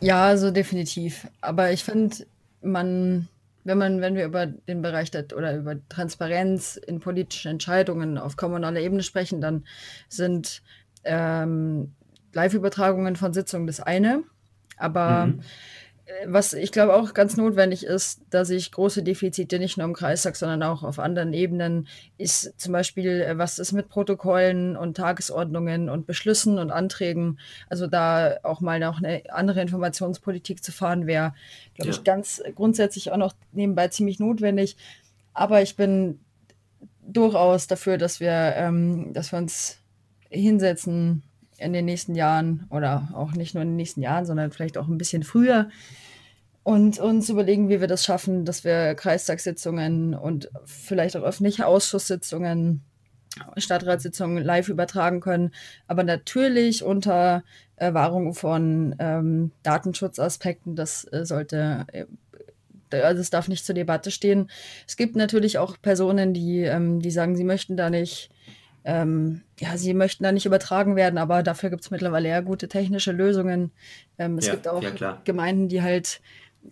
Ja, 0.00 0.24
also 0.24 0.50
definitiv. 0.50 1.26
Aber 1.40 1.72
ich 1.72 1.84
finde, 1.84 2.26
man 2.62 3.28
wenn 3.68 3.78
man, 3.78 4.00
wenn 4.00 4.16
wir 4.16 4.24
über 4.24 4.46
den 4.46 4.82
Bereich 4.82 5.10
der, 5.10 5.26
oder 5.36 5.56
über 5.56 5.76
Transparenz 5.88 6.76
in 6.76 6.98
politischen 6.98 7.52
Entscheidungen 7.52 8.18
auf 8.18 8.36
kommunaler 8.36 8.80
Ebene 8.80 9.02
sprechen, 9.02 9.40
dann 9.40 9.64
sind 10.08 10.62
ähm, 11.04 11.92
Live-Übertragungen 12.32 13.14
von 13.14 13.32
Sitzungen 13.32 13.66
das 13.66 13.80
eine. 13.80 14.24
Aber 14.76 15.26
mhm 15.26 15.42
was 16.26 16.52
ich 16.54 16.72
glaube 16.72 16.94
auch 16.94 17.12
ganz 17.12 17.36
notwendig 17.36 17.84
ist, 17.84 18.20
dass 18.30 18.50
ich 18.50 18.72
große 18.72 19.02
Defizite 19.02 19.58
nicht 19.58 19.76
nur 19.76 19.86
im 19.86 19.92
Kreistag, 19.92 20.36
sondern 20.36 20.62
auch 20.62 20.82
auf 20.82 20.98
anderen 20.98 21.32
Ebenen 21.32 21.86
ist 22.16 22.58
zum 22.58 22.72
Beispiel, 22.72 23.20
äh, 23.20 23.38
was 23.38 23.58
ist 23.58 23.72
mit 23.72 23.88
Protokollen 23.88 24.76
und 24.76 24.96
Tagesordnungen 24.96 25.88
und 25.88 26.06
Beschlüssen 26.06 26.58
und 26.58 26.70
Anträgen. 26.70 27.38
Also 27.68 27.86
da 27.86 28.38
auch 28.42 28.60
mal 28.60 28.80
noch 28.80 28.98
eine 29.02 29.22
andere 29.30 29.60
Informationspolitik 29.60 30.64
zu 30.64 30.72
fahren, 30.72 31.06
wäre, 31.06 31.34
glaube 31.74 31.90
ja. 31.90 31.96
ich, 31.96 32.04
ganz 32.04 32.42
grundsätzlich 32.54 33.12
auch 33.12 33.18
noch 33.18 33.34
nebenbei 33.52 33.88
ziemlich 33.88 34.18
notwendig. 34.18 34.76
Aber 35.34 35.62
ich 35.62 35.76
bin 35.76 36.20
durchaus 37.06 37.66
dafür, 37.66 37.98
dass 37.98 38.20
wir, 38.20 38.54
ähm, 38.56 39.12
dass 39.12 39.32
wir 39.32 39.38
uns 39.38 39.78
hinsetzen 40.30 41.22
in 41.58 41.72
den 41.72 41.84
nächsten 41.84 42.14
Jahren 42.14 42.66
oder 42.70 43.08
auch 43.14 43.32
nicht 43.32 43.54
nur 43.54 43.62
in 43.62 43.70
den 43.70 43.76
nächsten 43.76 44.02
Jahren, 44.02 44.26
sondern 44.26 44.50
vielleicht 44.50 44.78
auch 44.78 44.88
ein 44.88 44.98
bisschen 44.98 45.22
früher 45.22 45.68
und 46.68 46.98
uns 46.98 47.30
überlegen, 47.30 47.70
wie 47.70 47.80
wir 47.80 47.86
das 47.86 48.04
schaffen, 48.04 48.44
dass 48.44 48.62
wir 48.62 48.94
Kreistagssitzungen 48.94 50.14
und 50.14 50.50
vielleicht 50.66 51.16
auch 51.16 51.22
öffentliche 51.22 51.66
Ausschusssitzungen, 51.66 52.82
Stadtratssitzungen 53.56 54.44
live 54.44 54.68
übertragen 54.68 55.20
können, 55.20 55.52
aber 55.86 56.02
natürlich 56.02 56.82
unter 56.82 57.42
äh, 57.76 57.94
Wahrung 57.94 58.34
von 58.34 58.94
ähm, 58.98 59.52
Datenschutzaspekten. 59.62 60.76
Das 60.76 61.04
äh, 61.10 61.24
sollte 61.24 61.86
äh, 61.92 62.04
also 62.90 63.20
es 63.20 63.30
darf 63.30 63.48
nicht 63.48 63.64
zur 63.64 63.74
Debatte 63.74 64.10
stehen. 64.10 64.50
Es 64.86 64.96
gibt 64.96 65.16
natürlich 65.16 65.56
auch 65.56 65.76
Personen, 65.80 66.34
die, 66.34 66.64
ähm, 66.64 67.00
die 67.00 67.10
sagen, 67.10 67.34
sie 67.34 67.44
möchten 67.44 67.78
da 67.78 67.88
nicht, 67.88 68.30
ähm, 68.84 69.42
ja, 69.58 69.76
sie 69.76 69.94
möchten 69.94 70.24
da 70.24 70.32
nicht 70.32 70.46
übertragen 70.46 70.96
werden, 70.96 71.18
aber 71.18 71.42
dafür 71.42 71.70
gibt 71.70 71.82
es 71.82 71.90
mittlerweile 71.90 72.28
ja 72.28 72.40
gute 72.40 72.68
technische 72.68 73.12
Lösungen. 73.12 73.70
Ähm, 74.18 74.38
es 74.38 74.46
ja, 74.46 74.54
gibt 74.54 74.68
auch 74.68 74.82
ja, 74.82 75.20
Gemeinden, 75.24 75.68
die 75.68 75.82
halt 75.82 76.20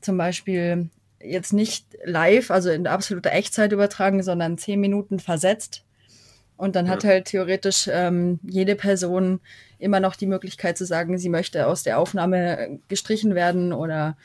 zum 0.00 0.16
Beispiel 0.16 0.88
jetzt 1.20 1.52
nicht 1.52 1.86
live, 2.04 2.50
also 2.50 2.70
in 2.70 2.86
absoluter 2.86 3.32
Echtzeit 3.32 3.72
übertragen, 3.72 4.22
sondern 4.22 4.58
zehn 4.58 4.80
Minuten 4.80 5.18
versetzt. 5.18 5.84
Und 6.56 6.74
dann 6.76 6.86
ja. 6.86 6.92
hat 6.92 7.04
halt 7.04 7.26
theoretisch 7.26 7.88
ähm, 7.92 8.40
jede 8.42 8.76
Person 8.76 9.40
immer 9.78 10.00
noch 10.00 10.16
die 10.16 10.26
Möglichkeit 10.26 10.78
zu 10.78 10.86
sagen, 10.86 11.18
sie 11.18 11.28
möchte 11.28 11.66
aus 11.66 11.82
der 11.82 11.98
Aufnahme 11.98 12.80
gestrichen 12.88 13.34
werden 13.34 13.72
oder 13.72 14.16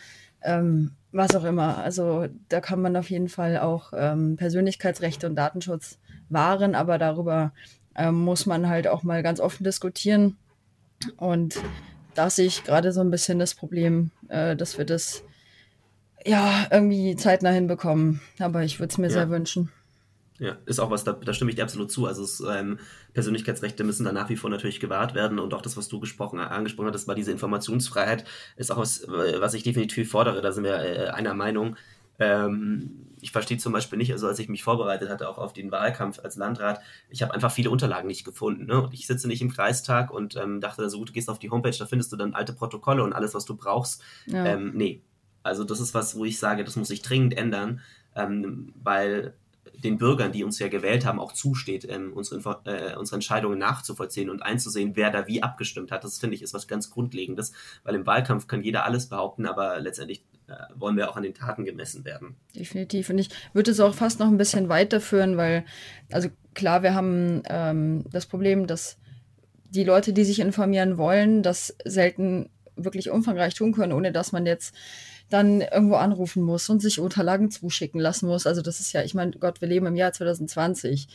ähm, 0.42 0.92
was 1.12 1.36
auch 1.36 1.44
immer. 1.44 1.80
Also 1.80 2.28
da 2.48 2.62
kann 2.62 2.82
man 2.82 2.96
auf 2.96 3.10
jeden 3.10 3.28
Fall 3.28 3.58
auch 3.58 3.92
ähm, 3.96 4.38
Persönlichkeitsrechte 4.38 5.28
und 5.28 5.36
Datenschutz 5.36 5.98
wahren, 6.32 6.76
aber 6.76 6.98
darüber 6.98 7.54
ähm, 7.96 8.16
muss 8.16 8.46
man 8.46 8.70
halt 8.70 8.88
auch 8.88 9.04
mal 9.04 9.24
ganz 9.24 9.40
offen 9.40 9.64
diskutieren. 9.64 10.38
Und 11.18 11.60
da 12.16 12.30
sehe 12.30 12.48
ich 12.48 12.64
gerade 12.64 12.92
so 12.92 13.02
ein 13.02 13.12
bisschen 13.12 13.40
das 13.40 13.56
Problem, 13.56 14.12
äh, 14.28 14.56
dass 14.56 14.78
wir 14.78 14.86
das 14.86 15.24
ja 16.26 16.68
irgendwie 16.72 17.16
zeitnah 17.16 17.52
hinbekommen. 17.52 18.22
Aber 18.40 18.64
ich 18.64 18.80
würde 18.80 18.92
es 18.92 18.98
mir 18.98 19.08
ja. 19.08 19.14
sehr 19.14 19.30
wünschen. 19.30 19.72
Ja, 20.42 20.58
ist 20.66 20.80
auch 20.80 20.90
was, 20.90 21.04
da, 21.04 21.14
da 21.14 21.34
stimme 21.34 21.52
ich 21.52 21.56
dir 21.56 21.64
absolut 21.64 21.92
zu. 21.92 22.08
Also 22.08 22.24
es, 22.24 22.40
ähm, 22.40 22.80
Persönlichkeitsrechte 23.14 23.84
müssen 23.84 24.06
da 24.06 24.12
nach 24.12 24.30
wie 24.30 24.38
vor 24.38 24.50
natürlich 24.50 24.80
gewahrt 24.80 25.14
werden 25.14 25.38
und 25.38 25.54
auch 25.54 25.62
das, 25.62 25.78
was 25.78 25.88
du 25.88 26.00
gesprochen, 26.00 26.40
angesprochen 26.40 26.88
hattest, 26.88 27.08
war 27.08 27.14
diese 27.14 27.32
Informationsfreiheit, 27.32 28.26
ist 28.56 28.72
auch 28.72 28.78
was, 28.78 29.04
äh, 29.04 29.40
was 29.40 29.54
ich 29.54 29.62
definitiv 29.62 30.10
fordere. 30.10 30.42
Da 30.42 30.52
sind 30.52 30.64
wir 30.64 30.80
äh, 30.80 31.10
einer 31.10 31.36
Meinung. 31.36 31.76
Ähm, 32.20 33.08
ich 33.22 33.32
verstehe 33.32 33.58
zum 33.58 33.72
Beispiel 33.72 33.98
nicht, 33.98 34.12
also 34.12 34.28
als 34.28 34.40
ich 34.40 34.50
mich 34.50 34.64
vorbereitet 34.64 35.10
hatte, 35.10 35.30
auch 35.30 35.38
auf 35.38 35.54
den 35.54 35.72
Wahlkampf 35.72 36.20
als 36.20 36.36
Landrat, 36.36 36.82
ich 37.10 37.22
habe 37.22 37.34
einfach 37.34 37.52
viele 37.52 37.70
Unterlagen 37.70 38.08
nicht 38.08 38.26
gefunden. 38.26 38.66
Ne? 38.66 38.82
Und 38.82 38.94
ich 38.94 39.06
sitze 39.06 39.28
nicht 39.28 39.42
im 39.42 39.52
Kreistag 39.52 40.12
und 40.12 40.36
ähm, 40.36 40.60
dachte, 40.60 40.90
so 40.90 40.98
gut, 40.98 41.10
du 41.10 41.14
gehst 41.14 41.30
auf 41.30 41.40
die 41.40 41.52
Homepage, 41.52 41.76
da 41.78 41.86
findest 41.86 42.12
du 42.12 42.18
dann 42.18 42.34
alte 42.34 42.54
Protokolle 42.54 43.04
und 43.04 43.14
alles, 43.14 43.34
was 43.34 43.46
du 43.46 43.56
brauchst. 43.56 44.02
Ja. 44.26 44.46
Ähm, 44.46 44.72
nee. 44.74 45.02
Also 45.44 45.64
das 45.64 45.80
ist 45.80 45.94
was, 45.94 46.16
wo 46.16 46.26
ich 46.26 46.40
sage, 46.40 46.64
das 46.64 46.76
muss 46.76 46.88
sich 46.88 47.02
dringend 47.02 47.38
ändern, 47.38 47.82
ähm, 48.16 48.74
weil 48.82 49.34
den 49.84 49.98
Bürgern, 49.98 50.32
die 50.32 50.44
uns 50.44 50.60
ja 50.60 50.68
gewählt 50.68 51.06
haben, 51.06 51.20
auch 51.20 51.32
zusteht, 51.32 51.88
ähm, 51.90 52.14
unsere, 52.14 52.62
äh, 52.66 52.96
unsere 52.96 53.16
Entscheidungen 53.16 53.58
nachzuvollziehen 53.58 54.30
und 54.30 54.44
einzusehen, 54.44 54.96
wer 54.96 55.12
da 55.12 55.28
wie 55.28 55.44
abgestimmt 55.44 55.92
hat. 55.92 56.04
Das 56.04 56.20
finde 56.20 56.36
ich 56.36 56.42
ist 56.42 56.54
was 56.54 56.68
ganz 56.68 56.90
Grundlegendes, 56.90 57.54
weil 57.84 57.96
im 57.96 58.06
Wahlkampf 58.06 58.48
kann 58.48 58.64
jeder 58.64 58.86
alles 58.86 59.10
behaupten, 59.10 59.46
aber 59.46 59.80
letztendlich 59.80 60.24
wollen 60.76 60.98
wir 60.98 61.10
auch 61.10 61.18
an 61.18 61.24
den 61.24 61.34
Taten 61.34 61.66
gemessen 61.66 62.06
werden. 62.06 62.36
Definitiv. 62.56 63.10
Und 63.10 63.18
ich 63.18 63.30
würde 63.54 63.72
es 63.72 63.80
auch 63.80 63.94
fast 63.94 64.20
noch 64.20 64.28
ein 64.28 64.38
bisschen 64.38 64.70
weiterführen, 64.70 65.38
weil, 65.38 65.66
also 66.12 66.30
klar, 66.54 66.84
wir 66.84 66.94
haben 66.94 67.44
ähm, 67.50 68.04
das 68.12 68.26
Problem, 68.26 68.68
dass 68.68 68.98
die 69.70 69.84
Leute, 69.84 70.14
die 70.14 70.26
sich 70.26 70.40
informieren 70.40 70.98
wollen, 70.98 71.44
das 71.44 71.76
selten 71.86 72.50
wirklich 72.76 73.10
umfangreich 73.10 73.54
tun 73.54 73.74
können, 73.74 73.94
ohne 73.94 74.12
dass 74.12 74.32
man 74.32 74.46
jetzt 74.46 74.76
dann 75.30 75.62
irgendwo 75.62 75.96
anrufen 75.96 76.44
muss 76.44 76.70
und 76.70 76.82
sich 76.82 77.00
Unterlagen 77.00 77.52
zuschicken 77.52 78.00
lassen 78.00 78.28
muss. 78.28 78.46
Also 78.46 78.62
das 78.62 78.80
ist 78.80 78.92
ja, 78.94 79.02
ich 79.02 79.14
meine, 79.14 79.32
Gott, 79.32 79.62
wir 79.62 79.68
leben 79.68 79.86
im 79.86 79.96
Jahr 79.96 80.12
2020. 80.12 81.08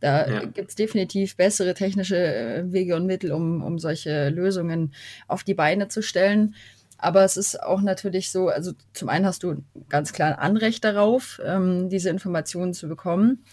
Da 0.00 0.28
ja. 0.28 0.44
gibt 0.44 0.68
es 0.68 0.74
definitiv 0.74 1.36
bessere 1.36 1.74
technische 1.74 2.16
äh, 2.16 2.72
Wege 2.72 2.94
und 2.94 3.06
Mittel, 3.06 3.32
um, 3.32 3.62
um 3.62 3.78
solche 3.78 4.28
Lösungen 4.28 4.92
auf 5.26 5.44
die 5.44 5.54
Beine 5.54 5.88
zu 5.88 6.02
stellen. 6.02 6.54
Aber 7.04 7.22
es 7.22 7.36
ist 7.36 7.62
auch 7.62 7.82
natürlich 7.82 8.30
so, 8.30 8.48
also 8.48 8.72
zum 8.94 9.10
einen 9.10 9.26
hast 9.26 9.42
du 9.42 9.62
ganz 9.90 10.14
klar 10.14 10.30
ein 10.30 10.38
Anrecht 10.38 10.84
darauf, 10.84 11.38
ähm, 11.44 11.90
diese 11.90 12.08
Informationen 12.08 12.72
zu 12.72 12.88
bekommen. 12.88 13.44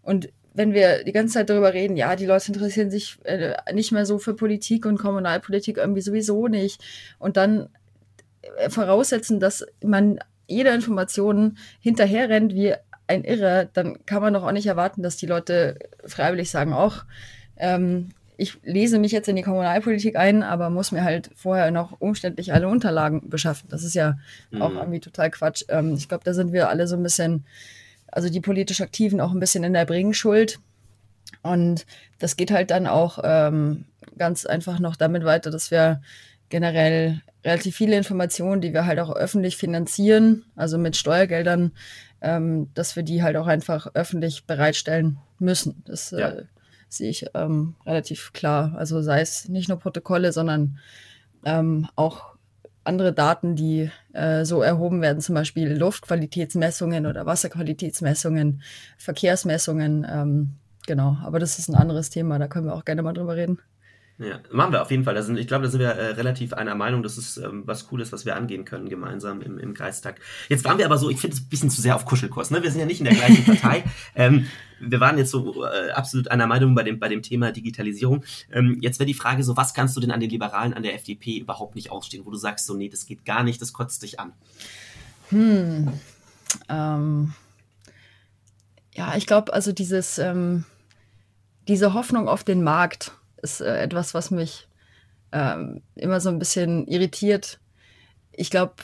Und 0.00 0.30
wenn 0.54 0.72
wir 0.72 1.04
die 1.04 1.12
ganze 1.12 1.34
Zeit 1.34 1.50
darüber 1.50 1.74
reden, 1.74 1.98
ja, 1.98 2.16
die 2.16 2.24
Leute 2.24 2.48
interessieren 2.48 2.90
sich 2.90 3.18
äh, 3.24 3.54
nicht 3.74 3.92
mehr 3.92 4.06
so 4.06 4.18
für 4.18 4.32
Politik 4.32 4.86
und 4.86 4.96
Kommunalpolitik 4.96 5.76
irgendwie 5.76 6.00
sowieso 6.00 6.48
nicht. 6.48 6.82
Und 7.18 7.36
dann 7.36 7.68
äh, 8.56 8.70
voraussetzen, 8.70 9.40
dass 9.40 9.66
man 9.84 10.18
jeder 10.46 10.74
Information 10.74 11.58
hinterherrennt 11.80 12.54
wie 12.54 12.76
ein 13.08 13.24
Irrer, 13.24 13.66
dann 13.66 14.06
kann 14.06 14.22
man 14.22 14.32
doch 14.32 14.42
auch 14.42 14.52
nicht 14.52 14.68
erwarten, 14.68 15.02
dass 15.02 15.18
die 15.18 15.26
Leute 15.26 15.78
freiwillig 16.06 16.50
sagen, 16.50 16.72
auch 16.72 17.04
ähm, 17.58 18.08
ich 18.36 18.58
lese 18.62 18.98
mich 18.98 19.12
jetzt 19.12 19.28
in 19.28 19.36
die 19.36 19.42
Kommunalpolitik 19.42 20.16
ein, 20.16 20.42
aber 20.42 20.68
muss 20.70 20.92
mir 20.92 21.04
halt 21.04 21.30
vorher 21.34 21.70
noch 21.70 22.00
umständlich 22.00 22.52
alle 22.52 22.68
Unterlagen 22.68 23.28
beschaffen. 23.30 23.68
Das 23.70 23.82
ist 23.82 23.94
ja 23.94 24.18
mhm. 24.50 24.62
auch 24.62 24.72
irgendwie 24.72 25.00
total 25.00 25.30
Quatsch. 25.30 25.64
Ähm, 25.68 25.94
ich 25.94 26.08
glaube, 26.08 26.24
da 26.24 26.34
sind 26.34 26.52
wir 26.52 26.68
alle 26.68 26.86
so 26.86 26.96
ein 26.96 27.02
bisschen, 27.02 27.44
also 28.08 28.28
die 28.28 28.40
politisch 28.40 28.80
Aktiven 28.80 29.20
auch 29.20 29.32
ein 29.32 29.40
bisschen 29.40 29.64
in 29.64 29.72
der 29.72 29.86
Bringschuld. 29.86 30.58
Und 31.42 31.86
das 32.18 32.36
geht 32.36 32.50
halt 32.50 32.70
dann 32.70 32.86
auch 32.86 33.18
ähm, 33.24 33.86
ganz 34.18 34.44
einfach 34.46 34.78
noch 34.80 34.96
damit 34.96 35.24
weiter, 35.24 35.50
dass 35.50 35.70
wir 35.70 36.02
generell 36.48 37.22
relativ 37.44 37.76
viele 37.76 37.96
Informationen, 37.96 38.60
die 38.60 38.72
wir 38.72 38.86
halt 38.86 38.98
auch 38.98 39.14
öffentlich 39.14 39.56
finanzieren, 39.56 40.44
also 40.56 40.78
mit 40.78 40.96
Steuergeldern, 40.96 41.72
ähm, 42.20 42.70
dass 42.74 42.96
wir 42.96 43.02
die 43.02 43.22
halt 43.22 43.36
auch 43.36 43.46
einfach 43.46 43.88
öffentlich 43.94 44.44
bereitstellen 44.44 45.18
müssen. 45.38 45.82
Das 45.86 46.10
ja. 46.10 46.30
äh, 46.30 46.44
sehe 46.88 47.10
ich 47.10 47.26
ähm, 47.34 47.74
relativ 47.84 48.32
klar. 48.32 48.74
Also 48.76 49.02
sei 49.02 49.20
es 49.20 49.48
nicht 49.48 49.68
nur 49.68 49.78
Protokolle, 49.78 50.32
sondern 50.32 50.78
ähm, 51.44 51.88
auch 51.96 52.36
andere 52.84 53.12
Daten, 53.12 53.56
die 53.56 53.90
äh, 54.12 54.44
so 54.44 54.62
erhoben 54.62 55.02
werden, 55.02 55.20
zum 55.20 55.34
Beispiel 55.34 55.76
Luftqualitätsmessungen 55.76 57.06
oder 57.06 57.26
Wasserqualitätsmessungen, 57.26 58.62
Verkehrsmessungen. 58.96 60.06
Ähm, 60.08 60.54
genau, 60.86 61.16
aber 61.22 61.38
das 61.38 61.58
ist 61.58 61.68
ein 61.68 61.74
anderes 61.74 62.10
Thema, 62.10 62.38
da 62.38 62.48
können 62.48 62.66
wir 62.66 62.74
auch 62.74 62.84
gerne 62.84 63.02
mal 63.02 63.12
drüber 63.12 63.36
reden. 63.36 63.58
Ja, 64.18 64.40
machen 64.50 64.72
wir 64.72 64.80
auf 64.80 64.90
jeden 64.90 65.04
Fall. 65.04 65.14
Da 65.14 65.22
sind, 65.22 65.36
ich 65.36 65.46
glaube, 65.46 65.64
da 65.64 65.70
sind 65.70 65.80
wir 65.80 65.90
äh, 65.90 66.12
relativ 66.12 66.54
einer 66.54 66.74
Meinung. 66.74 67.02
Das 67.02 67.18
ist 67.18 67.36
ähm, 67.36 67.64
was 67.66 67.86
Cooles, 67.86 68.12
was 68.12 68.24
wir 68.24 68.34
angehen 68.34 68.64
können 68.64 68.88
gemeinsam 68.88 69.42
im, 69.42 69.58
im 69.58 69.74
Kreistag. 69.74 70.20
Jetzt 70.48 70.64
waren 70.64 70.78
wir 70.78 70.86
aber 70.86 70.96
so, 70.96 71.10
ich 71.10 71.20
finde 71.20 71.36
es 71.36 71.42
ein 71.42 71.48
bisschen 71.50 71.68
zu 71.68 71.82
sehr 71.82 71.94
auf 71.94 72.06
Kuschelkurs. 72.06 72.50
Ne? 72.50 72.62
Wir 72.62 72.70
sind 72.70 72.80
ja 72.80 72.86
nicht 72.86 73.00
in 73.00 73.04
der 73.04 73.14
gleichen 73.14 73.44
Partei. 73.60 73.84
Ähm, 74.14 74.46
wir 74.80 75.00
waren 75.00 75.18
jetzt 75.18 75.30
so 75.30 75.66
äh, 75.66 75.90
absolut 75.90 76.30
einer 76.30 76.46
Meinung 76.46 76.74
bei 76.74 76.82
dem, 76.82 76.98
bei 76.98 77.08
dem 77.08 77.20
Thema 77.20 77.52
Digitalisierung. 77.52 78.24
Ähm, 78.50 78.78
jetzt 78.80 78.98
wäre 78.98 79.06
die 79.06 79.14
Frage 79.14 79.42
so, 79.42 79.56
was 79.58 79.74
kannst 79.74 79.94
du 79.96 80.00
denn 80.00 80.10
an 80.10 80.20
den 80.20 80.30
Liberalen, 80.30 80.72
an 80.72 80.82
der 80.82 80.94
FDP 80.94 81.36
überhaupt 81.36 81.74
nicht 81.74 81.90
ausstehen, 81.90 82.24
wo 82.24 82.30
du 82.30 82.38
sagst 82.38 82.64
so, 82.64 82.74
nee, 82.74 82.88
das 82.88 83.04
geht 83.04 83.26
gar 83.26 83.42
nicht, 83.42 83.60
das 83.60 83.74
kotzt 83.74 84.02
dich 84.02 84.18
an? 84.18 84.32
Hm. 85.28 85.92
Ähm. 86.70 87.34
Ja, 88.94 89.14
ich 89.14 89.26
glaube, 89.26 89.52
also 89.52 89.72
dieses, 89.72 90.16
ähm, 90.16 90.64
diese 91.68 91.92
Hoffnung 91.92 92.28
auf 92.28 92.44
den 92.44 92.62
Markt, 92.62 93.12
ist 93.42 93.60
äh, 93.60 93.78
etwas, 93.78 94.14
was 94.14 94.30
mich 94.30 94.68
ähm, 95.32 95.82
immer 95.94 96.20
so 96.20 96.28
ein 96.28 96.38
bisschen 96.38 96.86
irritiert. 96.86 97.58
Ich 98.32 98.50
glaube, 98.50 98.74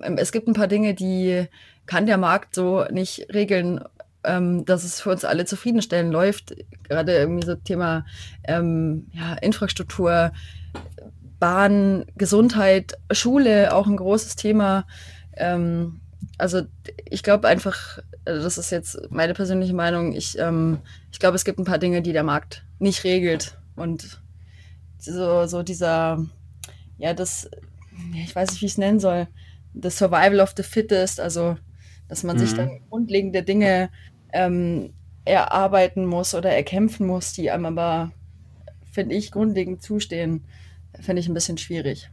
ähm, 0.00 0.16
es 0.18 0.32
gibt 0.32 0.48
ein 0.48 0.54
paar 0.54 0.68
Dinge, 0.68 0.94
die 0.94 1.46
kann 1.86 2.06
der 2.06 2.18
Markt 2.18 2.54
so 2.54 2.84
nicht 2.90 3.26
regeln, 3.32 3.80
ähm, 4.24 4.64
dass 4.64 4.84
es 4.84 5.00
für 5.00 5.10
uns 5.10 5.24
alle 5.24 5.44
zufriedenstellend 5.44 6.12
läuft. 6.12 6.54
Gerade 6.84 7.16
irgendwie 7.16 7.46
so 7.46 7.54
Thema 7.54 8.06
ähm, 8.44 9.06
ja, 9.12 9.34
Infrastruktur, 9.34 10.32
Bahn, 11.38 12.04
Gesundheit, 12.16 12.98
Schule, 13.10 13.74
auch 13.74 13.86
ein 13.86 13.96
großes 13.96 14.36
Thema. 14.36 14.86
Ähm, 15.36 16.00
also 16.38 16.62
ich 17.08 17.22
glaube 17.22 17.48
einfach, 17.48 17.98
also 18.24 18.42
das 18.42 18.58
ist 18.58 18.70
jetzt 18.70 19.10
meine 19.10 19.34
persönliche 19.34 19.74
Meinung, 19.74 20.12
ich, 20.12 20.38
ähm, 20.38 20.78
ich 21.10 21.18
glaube, 21.18 21.36
es 21.36 21.44
gibt 21.44 21.58
ein 21.58 21.64
paar 21.64 21.78
Dinge, 21.78 22.02
die 22.02 22.12
der 22.12 22.22
Markt 22.22 22.64
nicht 22.78 23.04
regelt. 23.04 23.56
Und 23.76 24.20
so, 24.98 25.46
so 25.46 25.62
dieser, 25.62 26.24
ja, 26.98 27.14
das, 27.14 27.50
ich 28.14 28.34
weiß 28.34 28.50
nicht, 28.50 28.62
wie 28.62 28.66
ich 28.66 28.72
es 28.72 28.78
nennen 28.78 29.00
soll, 29.00 29.28
das 29.74 29.98
Survival 29.98 30.40
of 30.40 30.54
the 30.56 30.62
Fittest, 30.62 31.20
also 31.20 31.56
dass 32.08 32.24
man 32.24 32.36
mhm. 32.36 32.40
sich 32.40 32.54
dann 32.54 32.80
grundlegende 32.90 33.42
Dinge 33.42 33.90
ähm, 34.32 34.92
erarbeiten 35.24 36.04
muss 36.04 36.34
oder 36.34 36.50
erkämpfen 36.50 37.06
muss, 37.06 37.32
die 37.32 37.50
einem 37.50 37.66
aber, 37.66 38.12
finde 38.90 39.14
ich, 39.14 39.30
grundlegend 39.30 39.82
zustehen, 39.82 40.44
finde 41.00 41.20
ich 41.20 41.28
ein 41.28 41.34
bisschen 41.34 41.58
schwierig. 41.58 42.10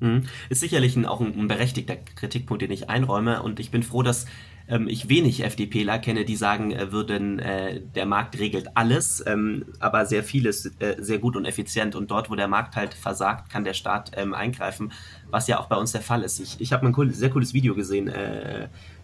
Mhm. 0.00 0.24
Ist 0.48 0.60
sicherlich 0.60 0.96
ein, 0.96 1.06
auch 1.06 1.20
ein, 1.20 1.38
ein 1.38 1.48
berechtigter 1.48 1.96
Kritikpunkt, 1.96 2.62
den 2.62 2.70
ich 2.70 2.88
einräume 2.88 3.42
und 3.42 3.60
ich 3.60 3.70
bin 3.70 3.82
froh, 3.82 4.02
dass 4.02 4.26
ähm, 4.68 4.88
ich 4.88 5.08
wenig 5.08 5.44
FDPler 5.44 5.98
kenne, 5.98 6.24
die 6.24 6.36
sagen 6.36 6.72
äh, 6.72 6.92
würden, 6.92 7.38
äh, 7.38 7.80
der 7.80 8.06
Markt 8.06 8.38
regelt 8.38 8.76
alles, 8.76 9.22
ähm, 9.26 9.64
aber 9.78 10.06
sehr 10.06 10.24
vieles 10.24 10.66
äh, 10.78 10.96
sehr 10.98 11.18
gut 11.18 11.36
und 11.36 11.44
effizient. 11.44 11.94
Und 11.94 12.10
dort, 12.10 12.30
wo 12.30 12.34
der 12.34 12.48
Markt 12.48 12.76
halt 12.76 12.94
versagt, 12.94 13.50
kann 13.50 13.64
der 13.64 13.74
Staat 13.74 14.12
ähm, 14.16 14.34
eingreifen, 14.34 14.92
was 15.30 15.46
ja 15.46 15.58
auch 15.60 15.66
bei 15.66 15.76
uns 15.76 15.92
der 15.92 16.02
Fall 16.02 16.22
ist. 16.22 16.40
Ich, 16.40 16.60
ich 16.60 16.72
habe 16.72 16.86
ein 16.86 16.94
cool, 16.96 17.10
sehr 17.12 17.30
cooles 17.30 17.54
Video 17.54 17.74
gesehen. 17.74 18.10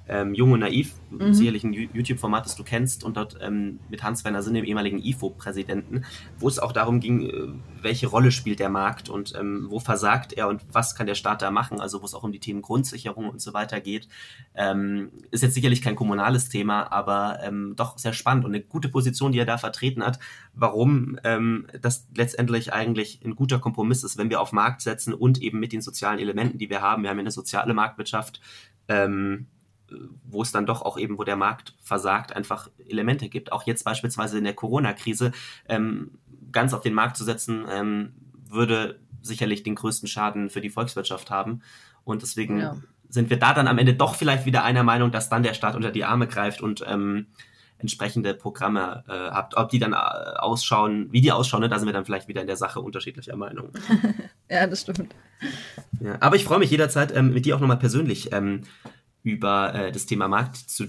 Äh, 0.06 0.22
ähm, 0.22 0.34
Jung 0.34 0.52
und 0.52 0.60
Naiv, 0.60 0.94
mhm. 1.10 1.34
sicherlich 1.34 1.64
ein 1.64 1.72
YouTube-Format, 1.72 2.44
das 2.44 2.56
du 2.56 2.64
kennst, 2.64 3.04
und 3.04 3.16
dort 3.16 3.36
ähm, 3.40 3.80
mit 3.88 4.02
Hans-Werner 4.02 4.42
Sinn, 4.42 4.54
dem 4.54 4.64
ehemaligen 4.64 4.98
IFO-Präsidenten, 5.02 6.04
wo 6.38 6.48
es 6.48 6.58
auch 6.58 6.72
darum 6.72 7.00
ging, 7.00 7.28
äh, 7.28 7.48
welche 7.80 8.06
Rolle 8.06 8.30
spielt 8.30 8.60
der 8.60 8.68
Markt 8.68 9.08
und 9.08 9.34
ähm, 9.38 9.66
wo 9.68 9.80
versagt 9.80 10.32
er 10.32 10.48
und 10.48 10.62
was 10.72 10.94
kann 10.94 11.06
der 11.06 11.14
Staat 11.14 11.42
da 11.42 11.50
machen, 11.50 11.80
also 11.80 12.00
wo 12.00 12.06
es 12.06 12.14
auch 12.14 12.22
um 12.22 12.32
die 12.32 12.40
Themen 12.40 12.62
Grundsicherung 12.62 13.28
und 13.28 13.40
so 13.40 13.52
weiter 13.52 13.80
geht. 13.80 14.08
Ähm, 14.54 15.10
ist 15.30 15.42
jetzt 15.42 15.54
sicherlich 15.54 15.82
kein 15.82 15.96
kommunales 15.96 16.48
Thema, 16.48 16.90
aber 16.92 17.38
ähm, 17.42 17.74
doch 17.76 17.98
sehr 17.98 18.12
spannend 18.12 18.44
und 18.44 18.54
eine 18.54 18.62
gute 18.62 18.88
Position, 18.88 19.32
die 19.32 19.38
er 19.38 19.46
da 19.46 19.58
vertreten 19.58 20.04
hat, 20.04 20.18
warum 20.54 21.18
ähm, 21.24 21.66
das 21.80 22.06
letztendlich 22.14 22.72
eigentlich 22.72 23.20
ein 23.24 23.34
guter 23.34 23.58
Kompromiss 23.58 24.04
ist, 24.04 24.18
wenn 24.18 24.30
wir 24.30 24.40
auf 24.40 24.52
Markt 24.52 24.82
setzen 24.82 25.14
und 25.14 25.40
eben 25.40 25.58
mit 25.58 25.72
den 25.72 25.80
sozialen 25.80 26.18
Elementen, 26.18 26.58
die 26.58 26.70
wir 26.70 26.82
haben. 26.82 27.02
Wir 27.02 27.10
haben 27.10 27.18
eine 27.18 27.30
soziale 27.30 27.74
Marktwirtschaft, 27.74 28.40
wo 30.24 30.42
es 30.42 30.52
dann 30.52 30.66
doch 30.66 30.82
auch 30.82 30.98
eben, 30.98 31.18
wo 31.18 31.24
der 31.24 31.36
Markt 31.36 31.74
versagt, 31.82 32.34
einfach 32.34 32.68
Elemente 32.88 33.28
gibt. 33.28 33.52
Auch 33.52 33.64
jetzt 33.64 33.84
beispielsweise 33.84 34.38
in 34.38 34.44
der 34.44 34.54
Corona-Krise 34.54 35.32
ähm, 35.68 36.18
ganz 36.50 36.74
auf 36.74 36.80
den 36.80 36.94
Markt 36.94 37.16
zu 37.16 37.24
setzen, 37.24 37.64
ähm, 37.70 38.12
würde 38.48 39.00
sicherlich 39.22 39.62
den 39.62 39.74
größten 39.74 40.08
Schaden 40.08 40.50
für 40.50 40.60
die 40.60 40.70
Volkswirtschaft 40.70 41.30
haben. 41.30 41.62
Und 42.04 42.22
deswegen 42.22 42.58
ja. 42.58 42.76
sind 43.08 43.30
wir 43.30 43.38
da 43.38 43.54
dann 43.54 43.68
am 43.68 43.78
Ende 43.78 43.94
doch 43.94 44.14
vielleicht 44.14 44.46
wieder 44.46 44.64
einer 44.64 44.82
Meinung, 44.82 45.10
dass 45.10 45.28
dann 45.28 45.42
der 45.42 45.54
Staat 45.54 45.76
unter 45.76 45.90
die 45.90 46.04
Arme 46.04 46.26
greift 46.26 46.60
und 46.60 46.84
ähm, 46.86 47.26
entsprechende 47.82 48.32
Programme 48.34 49.04
äh, 49.08 49.12
habt. 49.12 49.56
Ob 49.56 49.68
die 49.68 49.78
dann 49.78 49.92
äh, 49.92 49.96
ausschauen, 49.96 51.08
wie 51.10 51.20
die 51.20 51.32
ausschauen, 51.32 51.60
ne, 51.60 51.68
da 51.68 51.78
sind 51.78 51.88
wir 51.88 51.92
dann 51.92 52.04
vielleicht 52.04 52.28
wieder 52.28 52.40
in 52.40 52.46
der 52.46 52.56
Sache 52.56 52.80
unterschiedlicher 52.80 53.36
Meinung. 53.36 53.70
ja, 54.50 54.66
das 54.66 54.82
stimmt. 54.82 55.14
Ja, 56.00 56.16
aber 56.20 56.36
ich 56.36 56.44
freue 56.44 56.58
mich 56.58 56.70
jederzeit, 56.70 57.14
ähm, 57.14 57.32
mit 57.32 57.44
dir 57.44 57.56
auch 57.56 57.60
nochmal 57.60 57.78
persönlich 57.78 58.32
ähm, 58.32 58.62
über 59.22 59.74
äh, 59.74 59.92
das 59.92 60.06
Thema 60.06 60.28
Markt 60.28 60.56
zu 60.56 60.86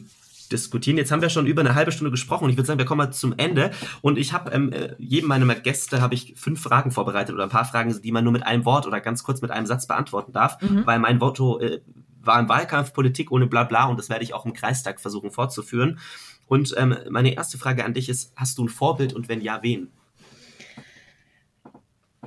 diskutieren. 0.51 0.97
Jetzt 0.97 1.11
haben 1.11 1.21
wir 1.21 1.29
schon 1.29 1.47
über 1.47 1.61
eine 1.61 1.75
halbe 1.75 1.91
Stunde 1.91 2.11
gesprochen 2.11 2.45
und 2.45 2.49
ich 2.51 2.57
würde 2.57 2.67
sagen, 2.67 2.79
wir 2.79 2.85
kommen 2.85 2.99
mal 2.99 3.11
zum 3.11 3.33
Ende. 3.37 3.71
Und 4.01 4.17
ich 4.17 4.33
habe 4.33 4.51
ähm, 4.51 4.71
äh, 4.71 4.95
jedem 4.97 5.27
meiner 5.29 5.55
Gäste 5.55 6.01
habe 6.01 6.13
ich 6.13 6.33
fünf 6.37 6.61
Fragen 6.61 6.91
vorbereitet 6.91 7.33
oder 7.33 7.43
ein 7.43 7.49
paar 7.49 7.65
Fragen, 7.65 7.99
die 8.01 8.11
man 8.11 8.23
nur 8.23 8.33
mit 8.33 8.45
einem 8.45 8.65
Wort 8.65 8.85
oder 8.87 9.01
ganz 9.01 9.23
kurz 9.23 9.41
mit 9.41 9.51
einem 9.51 9.65
Satz 9.65 9.87
beantworten 9.87 10.31
darf, 10.31 10.61
mhm. 10.61 10.85
weil 10.85 10.99
mein 10.99 11.17
Motto 11.17 11.59
äh, 11.59 11.81
war 12.21 12.39
im 12.39 12.47
Wahlkampf 12.47 12.93
Politik 12.93 13.31
ohne 13.31 13.47
Blabla 13.47 13.85
und 13.85 13.99
das 13.99 14.09
werde 14.09 14.23
ich 14.23 14.33
auch 14.33 14.45
im 14.45 14.53
Kreistag 14.53 15.01
versuchen 15.01 15.31
fortzuführen. 15.31 15.99
Und 16.47 16.73
ähm, 16.77 16.95
meine 17.09 17.33
erste 17.33 17.57
Frage 17.57 17.83
an 17.83 17.93
dich 17.93 18.09
ist: 18.09 18.31
Hast 18.35 18.57
du 18.57 18.65
ein 18.65 18.69
Vorbild 18.69 19.13
und 19.13 19.27
wenn 19.27 19.41
ja, 19.41 19.61
wen? 19.61 19.89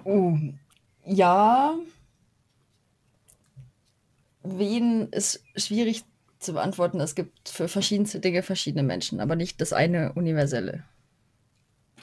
Oh, 0.04 0.36
ja, 1.04 1.74
wen 4.58 5.08
ist 5.10 5.42
schwierig 5.56 6.04
zu 6.38 6.54
beantworten. 6.54 7.00
Es 7.00 7.14
gibt 7.14 7.48
für 7.48 7.68
verschiedenste 7.68 8.20
Dinge 8.20 8.42
verschiedene 8.42 8.82
Menschen, 8.82 9.20
aber 9.20 9.36
nicht 9.36 9.60
das 9.60 9.72
eine 9.72 10.12
universelle. 10.12 10.84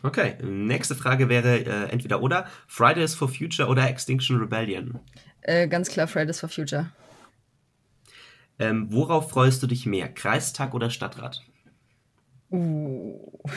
Okay, 0.01 0.35
nächste 0.43 0.95
Frage 0.95 1.29
wäre 1.29 1.59
äh, 1.59 1.89
entweder 1.89 2.21
oder 2.21 2.47
Fridays 2.67 3.15
for 3.15 3.29
Future 3.29 3.69
oder 3.69 3.89
Extinction 3.89 4.37
Rebellion. 4.37 4.99
Äh, 5.41 5.67
ganz 5.67 5.89
klar 5.89 6.07
Fridays 6.07 6.41
for 6.41 6.49
Future. 6.49 6.91
Ähm, 8.59 8.87
worauf 8.91 9.29
freust 9.29 9.63
du 9.63 9.67
dich 9.67 9.85
mehr, 9.85 10.09
Kreistag 10.09 10.73
oder 10.73 10.89
Stadtrat? 10.89 11.41
Uh. 12.51 13.39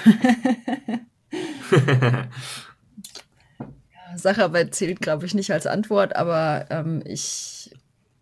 Sacharbeit 4.16 4.74
zählt, 4.74 5.00
glaube 5.00 5.26
ich, 5.26 5.34
nicht 5.34 5.50
als 5.50 5.66
Antwort, 5.66 6.16
aber 6.16 6.66
ähm, 6.70 7.02
ich 7.04 7.70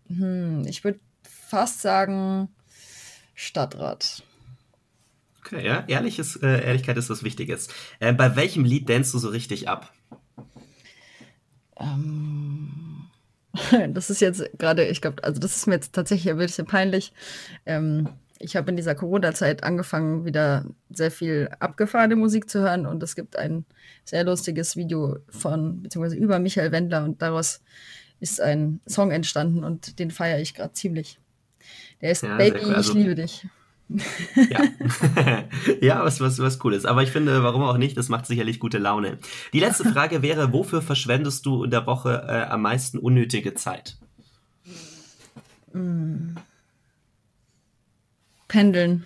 hm, 0.07 0.65
ich 0.67 0.83
würde 0.83 0.99
fast 1.23 1.81
sagen 1.81 2.49
Stadtrat. 3.33 4.23
Okay, 5.41 5.65
ja, 5.65 5.83
Ehrliches, 5.87 6.37
äh, 6.37 6.65
Ehrlichkeit 6.65 6.97
ist 6.97 7.09
was 7.09 7.23
Wichtiges. 7.23 7.67
Äh, 7.99 8.13
bei 8.13 8.35
welchem 8.35 8.65
Lied 8.65 8.89
dänst 8.89 9.13
du 9.13 9.19
so 9.19 9.29
richtig 9.29 9.69
ab? 9.69 9.93
Ähm, 11.79 13.05
das 13.89 14.09
ist 14.09 14.21
jetzt 14.21 14.43
gerade, 14.57 14.85
ich 14.85 15.01
glaube, 15.01 15.23
also 15.23 15.39
das 15.39 15.55
ist 15.55 15.67
mir 15.67 15.75
jetzt 15.75 15.93
tatsächlich 15.93 16.31
ein 16.31 16.37
bisschen 16.37 16.65
peinlich. 16.65 17.13
Ähm, 17.65 18.09
ich 18.39 18.55
habe 18.55 18.69
in 18.69 18.75
dieser 18.75 18.95
Corona-Zeit 18.95 19.63
angefangen, 19.63 20.25
wieder 20.25 20.65
sehr 20.89 21.11
viel 21.11 21.49
abgefahrene 21.59 22.15
Musik 22.15 22.49
zu 22.49 22.59
hören 22.59 22.85
und 22.85 23.01
es 23.01 23.15
gibt 23.15 23.37
ein 23.37 23.65
sehr 24.03 24.23
lustiges 24.23 24.75
Video 24.75 25.17
von, 25.29 25.81
beziehungsweise 25.81 26.17
über 26.17 26.39
Michael 26.39 26.71
Wendler 26.71 27.03
und 27.03 27.21
daraus 27.21 27.61
ist 28.25 28.41
ein 28.41 28.81
Song 28.87 29.11
entstanden 29.11 29.63
und 29.63 29.99
den 29.99 30.09
feiere 30.09 30.39
ich 30.39 30.55
gerade 30.55 30.73
ziemlich. 30.73 31.19
Der 32.01 32.11
ist 32.11 32.23
ja, 32.23 32.35
Baby, 32.37 32.59
cool. 32.65 32.73
also, 32.73 32.91
ich 32.91 32.97
liebe 32.97 33.13
dich. 33.13 33.47
ja, 34.49 34.63
ja 35.81 36.03
was, 36.03 36.19
was, 36.19 36.39
was 36.39 36.63
cool 36.63 36.73
ist. 36.73 36.87
Aber 36.87 37.03
ich 37.03 37.11
finde, 37.11 37.43
warum 37.43 37.61
auch 37.61 37.77
nicht, 37.77 37.95
das 37.97 38.09
macht 38.09 38.25
sicherlich 38.25 38.59
gute 38.59 38.79
Laune. 38.79 39.19
Die 39.53 39.59
letzte 39.59 39.85
Frage 39.93 40.23
wäre, 40.23 40.51
wofür 40.51 40.81
verschwendest 40.81 41.45
du 41.45 41.65
in 41.65 41.69
der 41.69 41.85
Woche 41.85 42.25
äh, 42.27 42.51
am 42.51 42.63
meisten 42.63 42.97
unnötige 42.97 43.53
Zeit? 43.53 43.97
Mm. 45.71 46.35
Pendeln. 48.47 49.05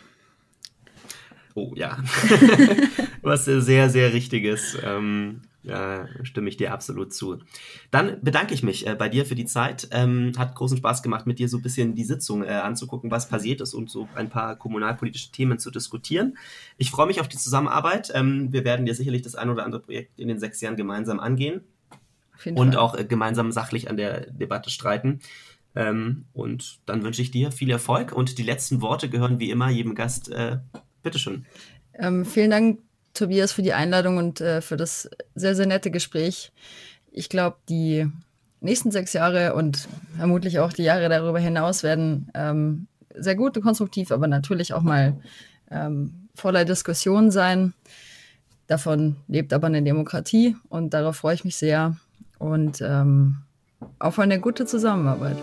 Oh 1.56 1.74
ja, 1.76 1.98
was 3.22 3.44
sehr, 3.44 3.90
sehr 3.90 4.14
Richtiges. 4.14 4.78
Ähm, 4.82 5.42
äh, 5.70 6.06
stimme 6.24 6.50
ich 6.50 6.58
dir 6.58 6.74
absolut 6.74 7.14
zu. 7.14 7.40
Dann 7.92 8.22
bedanke 8.22 8.54
ich 8.54 8.64
mich 8.64 8.86
äh, 8.88 8.96
bei 8.96 9.08
dir 9.10 9.26
für 9.26 9.36
die 9.36 9.46
Zeit. 9.46 9.88
Ähm, 9.92 10.34
hat 10.38 10.56
großen 10.56 10.78
Spaß 10.78 11.02
gemacht, 11.04 11.28
mit 11.28 11.40
dir 11.40 11.48
so 11.48 11.58
ein 11.58 11.62
bisschen 11.62 11.96
die 11.96 12.04
Sitzung 12.04 12.44
äh, 12.44 12.50
anzugucken, 12.50 13.12
was 13.12 13.30
passiert 13.30 13.62
ist 13.62 13.74
und 13.74 13.90
so 13.90 14.10
ein 14.16 14.30
paar 14.30 14.56
kommunalpolitische 14.56 15.32
Themen 15.32 15.60
zu 15.60 15.72
diskutieren. 15.72 16.38
Ich 16.78 16.92
freue 16.92 17.08
mich 17.08 17.22
auf 17.22 17.28
die 17.28 17.38
Zusammenarbeit. 17.38 18.12
Ähm, 18.14 18.52
wir 18.52 18.66
werden 18.66 18.86
ja 18.88 18.94
sicherlich 18.94 19.22
das 19.22 19.36
ein 19.36 19.50
oder 19.50 19.64
andere 19.64 19.82
Projekt 19.82 20.20
in 20.20 20.28
den 20.28 20.40
sechs 20.40 20.60
Jahren 20.62 20.76
gemeinsam 20.76 21.20
angehen 21.20 21.62
und 22.46 22.74
Fall. 22.74 22.78
auch 22.78 22.96
äh, 22.96 23.06
gemeinsam 23.06 23.52
sachlich 23.52 23.90
an 23.90 23.98
der 23.98 24.32
Debatte 24.32 24.70
streiten. 24.70 25.20
Ähm, 25.76 26.26
und 26.34 26.80
dann 26.86 27.04
wünsche 27.04 27.22
ich 27.22 27.32
dir 27.32 27.52
viel 27.52 27.70
Erfolg 27.70 28.12
und 28.12 28.38
die 28.38 28.44
letzten 28.44 28.82
Worte 28.82 29.10
gehören 29.10 29.40
wie 29.40 29.52
immer 29.52 29.70
jedem 29.70 29.96
Gast. 29.96 30.32
Bitteschön. 31.02 31.46
Ähm, 31.94 32.26
vielen 32.26 32.50
Dank 32.50 32.80
Tobias, 33.14 33.52
für 33.52 33.62
die 33.62 33.74
Einladung 33.74 34.18
und 34.18 34.42
äh, 34.42 34.62
für 34.62 34.78
das 34.78 35.10
sehr, 35.36 35.56
sehr 35.56 35.66
nette 35.66 35.92
Gespräch. 35.92 36.52
Ich 37.12 37.30
glaube, 37.30 37.58
die 37.68 38.08
nächsten 38.62 38.92
sechs 38.92 39.14
Jahre 39.14 39.54
und 39.54 39.88
vermutlich 40.18 40.60
auch 40.60 40.74
die 40.74 40.84
Jahre 40.84 41.10
darüber 41.10 41.40
hinaus 41.40 41.84
werden 41.84 42.30
ähm, 42.34 42.88
sehr 43.16 43.36
gut 43.36 43.58
und 43.58 43.64
konstruktiv, 43.64 44.12
aber 44.12 44.28
natürlich 44.28 44.74
auch 44.74 44.82
mal 44.82 45.16
ähm, 45.72 46.30
voller 46.36 46.66
Diskussion 46.66 47.32
sein. 47.32 47.74
Davon 48.68 49.16
lebt 49.28 49.52
aber 49.54 49.68
eine 49.68 49.82
Demokratie 49.82 50.56
und 50.70 50.94
darauf 50.94 51.18
freue 51.18 51.36
ich 51.36 51.44
mich 51.44 51.56
sehr 51.56 51.98
und 52.38 52.82
ähm, 52.82 53.38
auf 53.98 54.20
eine 54.20 54.40
gute 54.40 54.66
Zusammenarbeit. 54.66 55.38